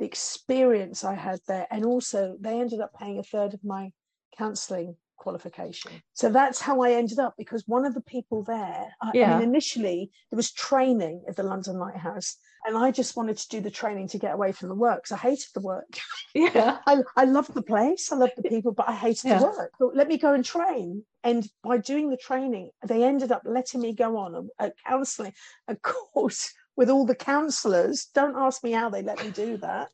the 0.00 0.04
experience 0.06 1.04
i 1.04 1.14
had 1.14 1.38
there 1.46 1.66
and 1.70 1.84
also 1.84 2.36
they 2.40 2.58
ended 2.60 2.80
up 2.80 2.92
paying 2.98 3.18
a 3.18 3.22
third 3.22 3.54
of 3.54 3.62
my 3.62 3.90
counseling 4.36 4.96
qualification 5.24 5.90
so 6.12 6.28
that's 6.28 6.60
how 6.60 6.82
i 6.82 6.92
ended 6.92 7.18
up 7.18 7.34
because 7.36 7.64
one 7.66 7.84
of 7.84 7.94
the 7.94 8.00
people 8.02 8.44
there 8.44 8.86
I, 9.02 9.12
I 9.20 9.26
mean 9.26 9.40
initially 9.40 10.10
there 10.30 10.36
was 10.36 10.52
training 10.52 11.24
at 11.28 11.36
the 11.36 11.42
london 11.42 11.78
lighthouse 11.78 12.36
and 12.66 12.76
i 12.76 12.90
just 12.90 13.16
wanted 13.16 13.38
to 13.38 13.48
do 13.48 13.60
the 13.60 13.70
training 13.70 14.08
to 14.08 14.18
get 14.18 14.34
away 14.34 14.52
from 14.52 14.68
the 14.68 14.74
work 14.74 14.98
because 15.02 15.16
i 15.18 15.28
hated 15.28 15.48
the 15.54 15.60
work 15.62 15.92
Yeah. 16.34 16.78
I, 16.86 16.96
I 17.16 17.24
loved 17.24 17.54
the 17.54 17.62
place, 17.62 18.10
I 18.10 18.16
loved 18.16 18.32
the 18.36 18.48
people, 18.48 18.72
but 18.72 18.88
I 18.88 18.92
hated 18.92 19.30
Yeah. 19.30 19.38
the 19.38 19.44
work. 19.44 19.70
So 19.78 19.92
let 19.94 20.08
me 20.08 20.18
go 20.18 20.32
and 20.32 20.44
train. 20.44 21.04
And 21.22 21.48
by 21.62 21.78
doing 21.78 22.10
the 22.10 22.16
training, 22.16 22.70
they 22.86 23.04
ended 23.04 23.30
up 23.30 23.42
letting 23.44 23.80
me 23.80 23.94
go 23.94 24.16
on 24.18 24.34
a, 24.34 24.66
a 24.66 24.72
counselling, 24.86 25.32
a 25.68 25.76
course 26.14 26.52
with 26.76 26.90
all 26.90 27.06
the 27.06 27.14
counsellors. 27.14 28.06
Don't 28.14 28.36
ask 28.36 28.62
me 28.64 28.72
how 28.72 28.90
they 28.90 29.02
let 29.02 29.22
me 29.24 29.30
do 29.30 29.56
that. 29.58 29.88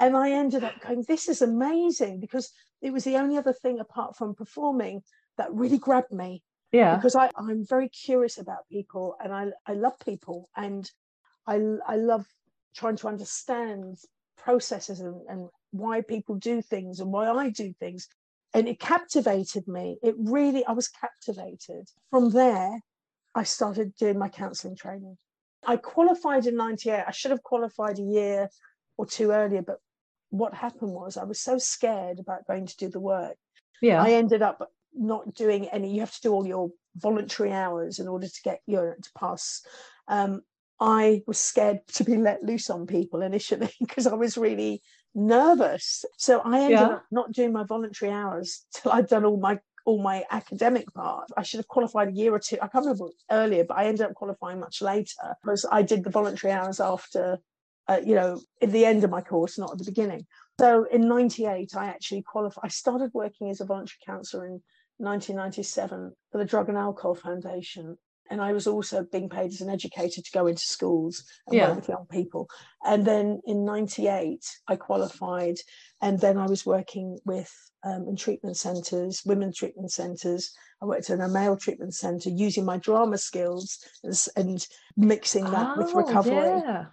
and 0.00 0.16
I 0.16 0.32
ended 0.32 0.64
up 0.64 0.80
going, 0.80 1.04
this 1.06 1.28
is 1.28 1.42
amazing 1.42 2.20
because 2.20 2.50
it 2.82 2.92
was 2.92 3.04
the 3.04 3.16
only 3.16 3.36
other 3.36 3.52
thing 3.52 3.78
apart 3.80 4.16
from 4.16 4.34
performing 4.34 5.02
that 5.38 5.52
really 5.52 5.78
grabbed 5.78 6.12
me 6.12 6.42
Yeah. 6.72 6.96
because 6.96 7.14
I, 7.14 7.30
I'm 7.36 7.64
very 7.66 7.88
curious 7.88 8.38
about 8.38 8.68
people 8.70 9.16
and 9.22 9.32
I, 9.32 9.48
I 9.66 9.74
love 9.74 9.94
people 10.04 10.48
and 10.56 10.90
I, 11.46 11.60
I 11.86 11.96
love 11.96 12.26
trying 12.74 12.96
to 12.96 13.08
understand 13.08 13.98
processes 14.36 15.00
and, 15.00 15.20
and 15.28 15.48
why 15.70 16.00
people 16.02 16.36
do 16.36 16.60
things 16.62 17.00
and 17.00 17.12
why 17.12 17.28
I 17.30 17.50
do 17.50 17.72
things. 17.78 18.08
And 18.54 18.68
it 18.68 18.80
captivated 18.80 19.68
me. 19.68 19.98
It 20.02 20.14
really, 20.18 20.64
I 20.64 20.72
was 20.72 20.88
captivated. 20.88 21.88
From 22.10 22.30
there, 22.30 22.80
I 23.34 23.42
started 23.44 23.94
doing 23.96 24.18
my 24.18 24.28
counseling 24.28 24.76
training. 24.76 25.18
I 25.66 25.76
qualified 25.76 26.46
in 26.46 26.56
98. 26.56 27.04
I 27.06 27.10
should 27.10 27.30
have 27.32 27.42
qualified 27.42 27.98
a 27.98 28.02
year 28.02 28.48
or 28.96 29.06
two 29.06 29.32
earlier, 29.32 29.62
but 29.62 29.78
what 30.30 30.54
happened 30.54 30.92
was 30.92 31.16
I 31.16 31.24
was 31.24 31.40
so 31.40 31.58
scared 31.58 32.18
about 32.18 32.46
going 32.46 32.66
to 32.66 32.76
do 32.76 32.88
the 32.88 33.00
work 33.00 33.36
Yeah. 33.80 34.02
I 34.02 34.12
ended 34.14 34.42
up 34.42 34.70
not 34.94 35.34
doing 35.34 35.66
any. 35.68 35.92
You 35.94 36.00
have 36.00 36.14
to 36.14 36.20
do 36.22 36.32
all 36.32 36.46
your 36.46 36.70
voluntary 36.96 37.52
hours 37.52 37.98
in 37.98 38.08
order 38.08 38.26
to 38.26 38.42
get 38.42 38.60
your 38.66 38.96
to 39.02 39.10
pass. 39.18 39.62
Um, 40.08 40.42
I 40.80 41.22
was 41.26 41.38
scared 41.38 41.86
to 41.94 42.04
be 42.04 42.16
let 42.16 42.42
loose 42.42 42.70
on 42.70 42.86
people 42.86 43.22
initially 43.22 43.70
because 43.80 44.06
I 44.06 44.14
was 44.14 44.36
really 44.36 44.82
nervous. 45.14 46.04
So 46.18 46.40
I 46.40 46.60
ended 46.60 46.78
Yeah. 46.80 46.92
up 46.92 47.04
not 47.10 47.32
doing 47.32 47.52
my 47.52 47.64
voluntary 47.64 48.12
hours 48.12 48.64
till 48.74 48.92
I'd 48.92 49.08
done 49.08 49.24
all 49.24 49.38
my 49.38 49.58
all 49.86 50.02
my 50.02 50.24
academic 50.30 50.92
part. 50.92 51.28
I 51.36 51.42
should 51.42 51.58
have 51.58 51.68
qualified 51.68 52.08
a 52.08 52.12
year 52.12 52.34
or 52.34 52.40
two. 52.40 52.56
I 52.60 52.66
can't 52.66 52.84
remember 52.84 53.06
earlier, 53.30 53.64
but 53.64 53.78
I 53.78 53.86
ended 53.86 54.04
up 54.04 54.14
qualifying 54.14 54.60
much 54.60 54.82
later 54.82 55.34
because 55.42 55.64
I 55.70 55.82
did 55.82 56.04
the 56.04 56.10
voluntary 56.10 56.52
hours 56.52 56.80
after, 56.80 57.38
uh, 57.88 58.00
you 58.04 58.16
know, 58.16 58.40
at 58.60 58.72
the 58.72 58.84
end 58.84 59.04
of 59.04 59.10
my 59.10 59.20
course, 59.20 59.58
not 59.58 59.70
at 59.70 59.78
the 59.78 59.84
beginning. 59.84 60.26
So 60.60 60.84
in 60.84 61.08
98, 61.08 61.70
I 61.76 61.86
actually 61.86 62.22
qualified. 62.22 62.64
I 62.64 62.68
started 62.68 63.12
working 63.14 63.48
as 63.48 63.60
a 63.60 63.64
voluntary 63.64 63.98
counsellor 64.04 64.46
in 64.46 64.60
1997 64.98 66.12
for 66.32 66.38
the 66.38 66.44
Drug 66.44 66.68
and 66.68 66.76
Alcohol 66.76 67.14
Foundation. 67.14 67.96
And 68.30 68.40
I 68.40 68.52
was 68.52 68.66
also 68.66 69.04
being 69.04 69.28
paid 69.28 69.52
as 69.52 69.60
an 69.60 69.70
educator 69.70 70.20
to 70.22 70.30
go 70.32 70.46
into 70.46 70.62
schools 70.62 71.24
and 71.46 71.56
Yeah. 71.56 71.68
work 71.68 71.76
with 71.76 71.88
young 71.88 72.06
people. 72.10 72.48
And 72.84 73.04
then 73.04 73.40
in 73.46 73.64
98, 73.64 74.44
I 74.68 74.76
qualified. 74.76 75.56
And 76.02 76.20
then 76.20 76.38
I 76.38 76.46
was 76.46 76.66
working 76.66 77.18
with 77.24 77.52
um, 77.84 78.06
in 78.08 78.16
treatment 78.16 78.56
centres, 78.56 79.22
women 79.24 79.52
treatment 79.52 79.92
centres. 79.92 80.52
I 80.82 80.86
worked 80.86 81.10
in 81.10 81.20
a 81.20 81.28
male 81.28 81.56
treatment 81.56 81.94
centre 81.94 82.30
using 82.30 82.64
my 82.64 82.78
drama 82.78 83.18
skills 83.18 83.78
and, 84.02 84.14
and 84.36 84.66
mixing 84.96 85.50
that 85.52 85.76
with 85.76 85.94
Oh, 85.94 85.98
recovery 85.98 86.62
Yeah. 86.62 86.86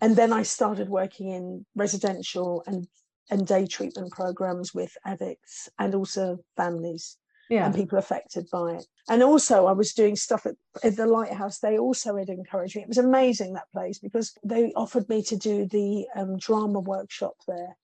and 0.00 0.16
then 0.16 0.32
I 0.32 0.42
started 0.42 0.88
working 0.88 1.28
in 1.30 1.66
residential 1.74 2.62
and 2.66 2.86
and 3.30 3.46
day 3.46 3.66
treatment 3.66 4.10
programs 4.10 4.72
with 4.72 4.96
addicts 5.04 5.68
and 5.78 5.94
also 5.94 6.38
families 6.56 7.18
Yeah. 7.50 7.66
and 7.66 7.74
people 7.74 7.98
affected 7.98 8.46
by 8.50 8.74
it. 8.74 8.86
And 9.08 9.22
also, 9.22 9.66
I 9.66 9.72
was 9.72 9.94
doing 9.94 10.16
stuff 10.16 10.46
at, 10.46 10.54
at 10.82 10.96
the 10.96 11.06
lighthouse. 11.06 11.58
They 11.60 11.78
also 11.78 12.16
had 12.16 12.28
encouraged 12.28 12.76
me. 12.76 12.82
It 12.82 12.88
was 12.88 12.98
amazing 12.98 13.54
that 13.54 13.70
place 13.72 13.98
because 13.98 14.34
they 14.44 14.72
offered 14.74 15.08
me 15.08 15.22
to 15.22 15.36
do 15.36 15.66
the 15.66 16.06
um, 16.14 16.36
drama 16.38 16.80
workshop 16.80 17.34
there. 17.46 17.76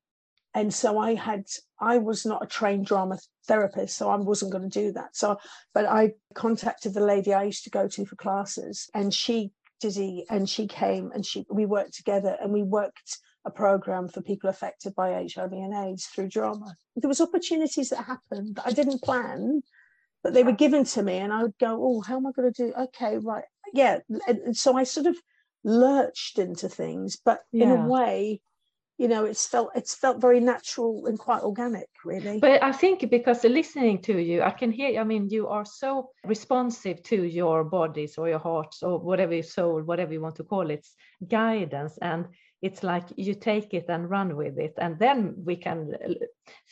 And 0.53 0.73
so 0.73 0.99
I 0.99 1.15
had, 1.15 1.47
I 1.81 1.99
was 1.99 2.25
not 2.25 2.45
a 2.45 2.47
trained 2.47 2.87
drama 2.87 3.19
therapist, 3.49 3.97
so 3.97 4.11
I 4.11 4.17
wasn't 4.17 4.53
going 4.53 4.71
to 4.71 4.81
do 4.81 4.93
that. 4.93 5.17
So, 5.17 5.39
but 5.73 5.87
I 5.87 6.13
contacted 6.35 6.95
the 6.95 7.01
lady 7.01 7.35
I 7.35 7.45
used 7.45 7.65
to 7.65 7.71
go 7.71 7.89
to 7.89 8.05
for 8.07 8.17
classes, 8.17 8.89
and 8.95 9.13
she 9.13 9.53
Dizzy, 9.81 10.25
and 10.31 10.49
she 10.49 10.67
came 10.67 11.11
and 11.13 11.27
she 11.27 11.45
we 11.51 11.67
worked 11.67 11.93
together 11.93 12.39
and 12.41 12.53
we 12.53 12.63
worked 12.63 13.19
a 13.45 13.51
program 13.51 14.09
for 14.09 14.23
people 14.23 14.49
affected 14.49 14.95
by 14.95 15.11
HIV 15.13 15.53
and 15.53 15.75
AIDS 15.75 16.07
through 16.07 16.29
drama. 16.29 16.77
There 16.97 17.09
was 17.09 17.21
opportunities 17.21 17.91
that 17.91 18.05
happened 18.05 18.57
that 18.57 18.67
I 18.67 18.73
didn't 18.73 19.03
plan, 19.03 19.63
but 20.23 20.33
they 20.33 20.43
were 20.43 20.53
given 20.53 20.85
to 20.85 21.03
me, 21.03 21.19
and 21.19 21.33
I 21.33 21.43
would 21.43 21.59
go, 21.59 21.79
"Oh, 21.81 22.01
how 22.01 22.17
am 22.17 22.27
I 22.27 22.33
going 22.33 22.53
to 22.53 22.67
do? 22.67 22.73
Okay, 22.75 23.19
right, 23.19 23.45
yeah." 23.73 23.99
And, 24.27 24.39
and 24.39 24.57
so 24.57 24.77
I 24.77 24.85
sort 24.85 25.07
of 25.07 25.17
lurched 25.65 26.39
into 26.39 26.69
things, 26.69 27.19
but 27.23 27.41
in 27.53 27.71
a 27.71 27.89
way, 27.89 28.41
you 28.99 29.09
know, 29.09 29.25
it's 29.25 29.47
felt 29.47 29.71
it's 29.75 29.95
felt 29.95 30.21
very 30.21 30.39
natural 30.39 31.07
and 31.07 31.19
quite 31.19 31.43
organic, 31.43 31.89
really. 32.05 32.39
But 32.39 32.63
I 32.63 32.71
think 32.71 33.11
because 33.11 33.43
listening 33.43 34.01
to 34.03 34.19
you, 34.19 34.43
I 34.43 34.51
can 34.51 34.71
hear, 34.71 35.01
I 35.01 35.05
mean, 35.05 35.29
you 35.31 35.49
are 35.49 35.65
so 35.65 36.11
responsive 36.25 37.03
to 37.05 37.25
your 37.25 37.65
bodies 37.65 38.17
or 38.17 38.29
your 38.29 38.39
hearts 38.39 38.83
or 38.83 38.99
whatever 39.01 39.35
your 39.35 39.43
soul, 39.43 39.83
whatever 39.83 40.13
you 40.13 40.21
want 40.21 40.37
to 40.37 40.45
call 40.45 40.71
it, 40.71 40.87
guidance. 41.27 41.99
And 42.01 42.27
it's 42.65 42.83
like 42.83 43.05
you 43.17 43.35
take 43.35 43.75
it 43.75 43.85
and 43.91 44.09
run 44.09 44.37
with 44.37 44.59
it. 44.59 44.73
And 44.79 44.99
then 44.99 45.35
we 45.45 45.55
can 45.55 45.95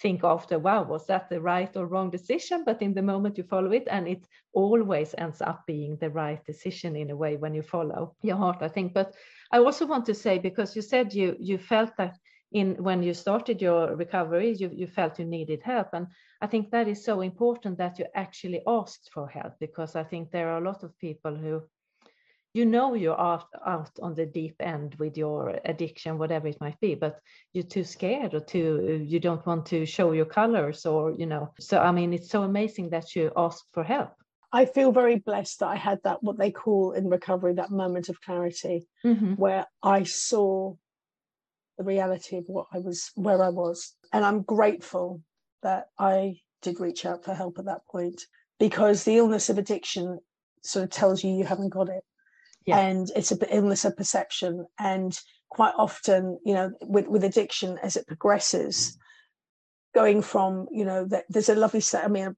think 0.00 0.24
after 0.24 0.58
wow 0.58 0.84
was 0.84 1.06
that 1.06 1.28
the 1.28 1.38
right 1.38 1.76
or 1.76 1.86
wrong 1.86 2.10
decision? 2.10 2.64
But 2.64 2.80
in 2.80 2.94
the 2.94 3.02
moment 3.02 3.36
you 3.36 3.44
follow 3.44 3.72
it 3.72 3.86
and 3.90 4.08
it 4.08 4.26
always 4.54 5.14
ends 5.18 5.42
up 5.42 5.64
being 5.66 5.98
the 5.98 6.08
right 6.08 6.42
decision 6.46 6.96
in 6.96 7.10
a 7.10 7.16
way 7.16 7.36
when 7.36 7.52
you 7.52 7.62
follow 7.62 8.16
your 8.22 8.36
heart 8.36 8.62
i 8.62 8.68
think. 8.68 8.94
But 8.94 9.14
i 9.52 9.58
also 9.58 9.84
want 9.86 10.06
to 10.06 10.14
say 10.14 10.38
because 10.38 10.74
you 10.74 10.80
said 10.82 11.12
you 11.12 11.36
you 11.38 11.58
felt 11.58 11.94
that 11.98 12.16
in 12.52 12.82
when 12.82 13.02
you 13.02 13.12
started 13.12 13.60
your 13.60 13.94
recovery 13.94 14.56
you, 14.60 14.70
you 14.72 14.86
felt 14.86 15.18
you 15.18 15.26
needed 15.26 15.62
help. 15.62 15.88
And 15.92 16.06
i 16.40 16.46
think 16.46 16.70
that 16.70 16.88
is 16.88 17.04
so 17.04 17.20
important 17.20 17.76
that 17.76 17.98
you 17.98 18.06
actually 18.14 18.62
asked 18.66 19.10
for 19.12 19.28
help 19.28 19.52
because 19.60 19.94
i 19.94 20.04
think 20.04 20.30
there 20.30 20.48
are 20.48 20.62
a 20.62 20.68
lot 20.70 20.82
of 20.84 20.98
people 20.98 21.36
who 21.36 21.62
you 22.54 22.66
know 22.66 22.94
you're 22.94 23.18
out, 23.18 23.46
out 23.66 23.90
on 24.02 24.14
the 24.14 24.26
deep 24.26 24.56
end 24.60 24.94
with 24.98 25.16
your 25.16 25.58
addiction 25.64 26.18
whatever 26.18 26.48
it 26.48 26.60
might 26.60 26.78
be 26.80 26.94
but 26.94 27.18
you're 27.52 27.64
too 27.64 27.84
scared 27.84 28.34
or 28.34 28.40
too 28.40 29.04
you 29.06 29.18
don't 29.18 29.46
want 29.46 29.64
to 29.66 29.86
show 29.86 30.12
your 30.12 30.26
colors 30.26 30.84
or 30.86 31.12
you 31.12 31.26
know. 31.26 31.52
So 31.58 31.78
i 31.78 31.90
mean 31.90 32.12
it's 32.12 32.30
so 32.30 32.42
amazing 32.42 32.90
that 32.90 33.14
you 33.16 33.32
asked 33.36 33.66
for 33.72 33.84
help. 33.84 34.12
I 34.54 34.66
feel 34.66 34.92
very 34.92 35.16
blessed 35.16 35.60
that 35.60 35.68
i 35.68 35.76
had 35.76 36.00
that 36.04 36.22
what 36.22 36.38
they 36.38 36.50
call 36.50 36.92
in 36.92 37.08
recovery 37.08 37.54
that 37.54 37.70
moment 37.70 38.08
of 38.08 38.20
clarity 38.20 38.86
mm-hmm. 39.04 39.34
where 39.34 39.66
i 39.82 40.02
saw 40.02 40.74
the 41.78 41.84
reality 41.84 42.36
of 42.36 42.44
what 42.46 42.66
i 42.72 42.78
was 42.78 43.10
where 43.14 43.42
i 43.42 43.48
was. 43.48 43.94
And 44.12 44.24
i'm 44.24 44.42
grateful 44.42 45.22
that 45.62 45.86
i 45.98 46.40
did 46.60 46.80
reach 46.80 47.06
out 47.06 47.24
for 47.24 47.34
help 47.34 47.58
at 47.58 47.64
that 47.64 47.86
point 47.90 48.26
because 48.60 49.04
the 49.04 49.16
illness 49.16 49.48
of 49.48 49.58
addiction 49.58 50.18
sort 50.62 50.84
of 50.84 50.90
tells 50.90 51.24
you 51.24 51.32
you 51.32 51.44
haven't 51.44 51.70
got 51.70 51.88
it 51.88 52.04
yeah. 52.66 52.78
and 52.78 53.10
it's 53.16 53.32
a 53.32 53.54
illness 53.56 53.84
of 53.84 53.96
perception 53.96 54.66
and 54.78 55.18
quite 55.50 55.74
often 55.76 56.38
you 56.44 56.54
know 56.54 56.70
with, 56.82 57.06
with 57.08 57.24
addiction 57.24 57.78
as 57.82 57.96
it 57.96 58.06
progresses 58.06 58.96
going 59.94 60.22
from 60.22 60.66
you 60.70 60.84
know 60.84 61.04
that 61.04 61.24
there's 61.28 61.48
a 61.48 61.54
lovely 61.54 61.80
set 61.80 62.04
i 62.04 62.08
mean 62.08 62.34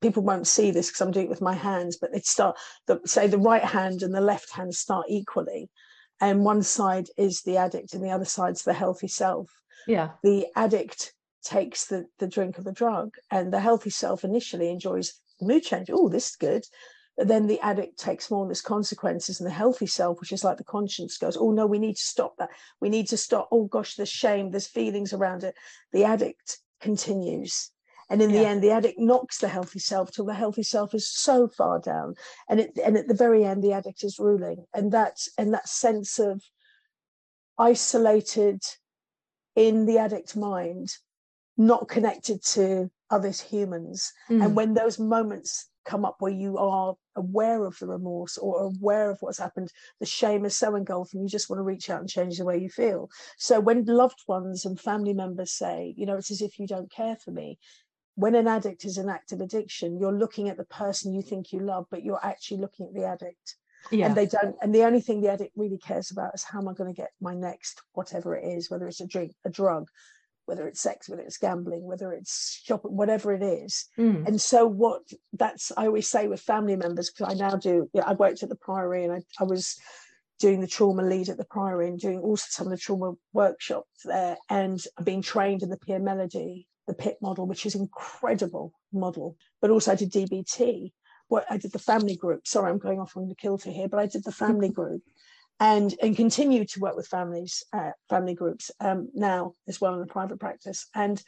people 0.00 0.22
won't 0.22 0.46
see 0.46 0.70
this 0.70 0.88
because 0.88 1.00
i'm 1.00 1.10
doing 1.10 1.26
it 1.26 1.30
with 1.30 1.42
my 1.42 1.54
hands 1.54 1.96
but 2.00 2.12
they 2.12 2.20
start 2.20 2.56
the, 2.86 3.00
say 3.04 3.26
the 3.26 3.38
right 3.38 3.64
hand 3.64 4.02
and 4.02 4.14
the 4.14 4.20
left 4.20 4.50
hand 4.50 4.74
start 4.74 5.06
equally 5.08 5.68
and 6.22 6.44
one 6.44 6.62
side 6.62 7.08
is 7.18 7.42
the 7.42 7.56
addict 7.56 7.94
and 7.94 8.04
the 8.04 8.10
other 8.10 8.24
side's 8.24 8.62
the 8.62 8.72
healthy 8.72 9.08
self. 9.08 9.50
Yeah. 9.88 10.10
The 10.22 10.46
addict 10.54 11.14
takes 11.42 11.86
the 11.86 12.06
the 12.20 12.28
drink 12.28 12.58
of 12.58 12.64
the 12.64 12.72
drug 12.72 13.16
and 13.32 13.52
the 13.52 13.58
healthy 13.58 13.90
self 13.90 14.22
initially 14.22 14.70
enjoys 14.70 15.20
the 15.40 15.46
mood 15.46 15.64
change. 15.64 15.90
Oh 15.92 16.08
this 16.08 16.30
is 16.30 16.36
good 16.36 16.64
then 17.18 17.46
the 17.46 17.60
addict 17.60 17.98
takes 17.98 18.30
more 18.30 18.44
of 18.44 18.50
its 18.50 18.60
consequences 18.60 19.40
and 19.40 19.46
the 19.46 19.52
healthy 19.52 19.86
self 19.86 20.20
which 20.20 20.32
is 20.32 20.44
like 20.44 20.56
the 20.56 20.64
conscience 20.64 21.18
goes 21.18 21.36
oh 21.36 21.50
no 21.50 21.66
we 21.66 21.78
need 21.78 21.96
to 21.96 22.02
stop 22.02 22.36
that. 22.38 22.50
We 22.80 22.88
need 22.88 23.08
to 23.08 23.16
stop. 23.16 23.48
Oh 23.52 23.64
gosh 23.64 23.94
there's 23.94 24.08
shame. 24.08 24.50
There's 24.50 24.66
feelings 24.66 25.12
around 25.12 25.44
it. 25.44 25.54
The 25.92 26.04
addict 26.04 26.58
continues. 26.80 27.70
And 28.10 28.20
in 28.20 28.30
yeah. 28.30 28.40
the 28.40 28.48
end 28.48 28.62
the 28.62 28.70
addict 28.70 28.98
knocks 28.98 29.38
the 29.38 29.48
healthy 29.48 29.78
self 29.78 30.10
till 30.10 30.24
the 30.24 30.34
healthy 30.34 30.62
self 30.62 30.94
is 30.94 31.10
so 31.10 31.48
far 31.48 31.80
down. 31.80 32.14
And 32.48 32.60
it 32.60 32.78
and 32.84 32.96
at 32.96 33.08
the 33.08 33.14
very 33.14 33.44
end 33.44 33.62
the 33.62 33.72
addict 33.72 34.04
is 34.04 34.18
ruling. 34.18 34.64
And 34.74 34.90
that's 34.90 35.28
and 35.36 35.52
that 35.52 35.68
sense 35.68 36.18
of 36.18 36.42
isolated 37.58 38.62
in 39.54 39.84
the 39.84 39.98
addict 39.98 40.34
mind 40.34 40.96
not 41.58 41.88
connected 41.88 42.42
to 42.42 42.90
other 43.10 43.30
humans. 43.30 44.10
Mm. 44.30 44.44
and 44.44 44.56
when 44.56 44.72
those 44.72 44.98
moments 44.98 45.68
come 45.84 46.04
up 46.04 46.16
where 46.20 46.32
you 46.32 46.58
are 46.58 46.94
aware 47.16 47.64
of 47.64 47.78
the 47.78 47.86
remorse 47.86 48.38
or 48.38 48.62
aware 48.62 49.10
of 49.10 49.18
what's 49.20 49.38
happened. 49.38 49.70
The 50.00 50.06
shame 50.06 50.44
is 50.44 50.56
so 50.56 50.74
engulfing 50.74 51.22
you 51.22 51.28
just 51.28 51.50
want 51.50 51.58
to 51.58 51.64
reach 51.64 51.90
out 51.90 52.00
and 52.00 52.08
change 52.08 52.38
the 52.38 52.44
way 52.44 52.58
you 52.58 52.68
feel. 52.68 53.10
So 53.38 53.60
when 53.60 53.84
loved 53.84 54.22
ones 54.26 54.64
and 54.64 54.80
family 54.80 55.12
members 55.12 55.52
say 55.52 55.94
you 55.96 56.06
know 56.06 56.16
it's 56.16 56.30
as 56.30 56.42
if 56.42 56.58
you 56.58 56.66
don't 56.66 56.90
care 56.90 57.16
for 57.16 57.30
me 57.30 57.58
when 58.14 58.34
an 58.34 58.46
addict 58.46 58.84
is 58.84 58.98
in 58.98 59.08
active 59.08 59.40
addiction 59.40 59.98
you're 59.98 60.12
looking 60.12 60.48
at 60.48 60.56
the 60.56 60.64
person 60.64 61.14
you 61.14 61.22
think 61.22 61.52
you 61.52 61.60
love 61.60 61.86
but 61.90 62.04
you're 62.04 62.24
actually 62.24 62.58
looking 62.58 62.86
at 62.86 62.94
the 62.94 63.04
addict. 63.04 63.56
Yeah. 63.90 64.06
and 64.06 64.14
they 64.14 64.26
don't 64.26 64.54
and 64.62 64.72
the 64.72 64.84
only 64.84 65.00
thing 65.00 65.20
the 65.20 65.32
addict 65.32 65.52
really 65.56 65.78
cares 65.78 66.12
about 66.12 66.34
is 66.34 66.44
how 66.44 66.60
am 66.60 66.68
i 66.68 66.72
going 66.72 66.92
to 66.92 67.00
get 67.00 67.10
my 67.20 67.34
next 67.34 67.82
whatever 67.94 68.36
it 68.36 68.44
is 68.44 68.70
whether 68.70 68.86
it's 68.86 69.00
a 69.00 69.06
drink 69.06 69.32
a 69.44 69.50
drug 69.50 69.88
whether 70.46 70.66
it's 70.66 70.80
sex, 70.80 71.08
whether 71.08 71.22
it's 71.22 71.38
gambling, 71.38 71.82
whether 71.82 72.12
it's 72.12 72.60
shopping, 72.64 72.96
whatever 72.96 73.32
it 73.32 73.42
is. 73.42 73.86
Mm. 73.98 74.26
And 74.26 74.40
so 74.40 74.66
what 74.66 75.02
that's 75.32 75.72
I 75.76 75.86
always 75.86 76.08
say 76.08 76.28
with 76.28 76.40
family 76.40 76.76
members, 76.76 77.10
because 77.10 77.32
I 77.32 77.36
now 77.36 77.56
do, 77.56 77.88
yeah, 77.92 78.04
I 78.06 78.14
worked 78.14 78.42
at 78.42 78.48
the 78.48 78.56
Priory 78.56 79.04
and 79.04 79.12
I, 79.12 79.20
I 79.40 79.44
was 79.44 79.78
doing 80.38 80.60
the 80.60 80.66
trauma 80.66 81.02
lead 81.02 81.28
at 81.28 81.36
the 81.36 81.44
Priory 81.44 81.88
and 81.88 82.00
doing 82.00 82.18
also 82.18 82.46
some 82.48 82.66
of 82.66 82.72
the 82.72 82.76
trauma 82.76 83.12
workshops 83.32 84.02
there 84.04 84.36
and 84.50 84.82
being 85.04 85.22
trained 85.22 85.62
in 85.62 85.70
the 85.70 85.78
Pia 85.78 86.00
Mellody, 86.00 86.66
the 86.88 86.94
PIT 86.94 87.18
model, 87.22 87.46
which 87.46 87.64
is 87.64 87.74
incredible 87.74 88.72
model. 88.92 89.36
But 89.60 89.70
also 89.70 89.92
I 89.92 89.94
did 89.94 90.12
DBT. 90.12 90.92
What 91.28 91.46
I 91.48 91.56
did 91.56 91.72
the 91.72 91.78
family 91.78 92.16
group. 92.16 92.46
Sorry, 92.46 92.70
I'm 92.70 92.78
going 92.78 93.00
off 93.00 93.16
on 93.16 93.28
the 93.28 93.34
kilter 93.34 93.70
here, 93.70 93.88
but 93.88 94.00
I 94.00 94.06
did 94.06 94.24
the 94.24 94.32
family 94.32 94.68
group 94.80 95.02
and 95.62 95.94
and 96.02 96.16
continue 96.16 96.64
to 96.64 96.80
work 96.80 96.96
with 96.96 97.06
families, 97.06 97.62
uh, 97.72 97.92
family 98.10 98.34
groups 98.34 98.72
um, 98.80 99.08
now 99.14 99.54
as 99.68 99.80
well 99.80 99.94
in 99.94 100.02
a 100.02 100.06
private 100.06 100.40
practice. 100.40 100.88
And 100.92 101.22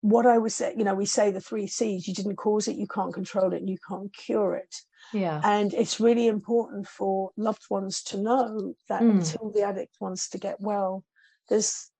what 0.00 0.24
I 0.24 0.38
was 0.38 0.54
say, 0.54 0.72
you 0.74 0.84
know, 0.84 0.94
we 0.94 1.04
say 1.04 1.30
the 1.30 1.40
three 1.40 1.66
C's: 1.66 2.08
you 2.08 2.14
didn't 2.14 2.36
cause 2.36 2.66
it, 2.66 2.76
you 2.76 2.86
can't 2.86 3.12
control 3.12 3.52
it, 3.52 3.58
and 3.58 3.68
you 3.68 3.76
can't 3.86 4.10
cure 4.14 4.54
it. 4.54 4.74
Yeah. 5.12 5.42
And 5.44 5.74
it's 5.74 6.00
really 6.00 6.28
important 6.28 6.88
for 6.88 7.30
loved 7.36 7.64
ones 7.68 8.02
to 8.04 8.16
know 8.16 8.74
that 8.88 9.02
mm. 9.02 9.10
until 9.10 9.50
the 9.50 9.62
addict 9.62 9.96
wants 10.00 10.30
to 10.30 10.38
get 10.38 10.58
well, 10.58 11.04
there's 11.50 11.90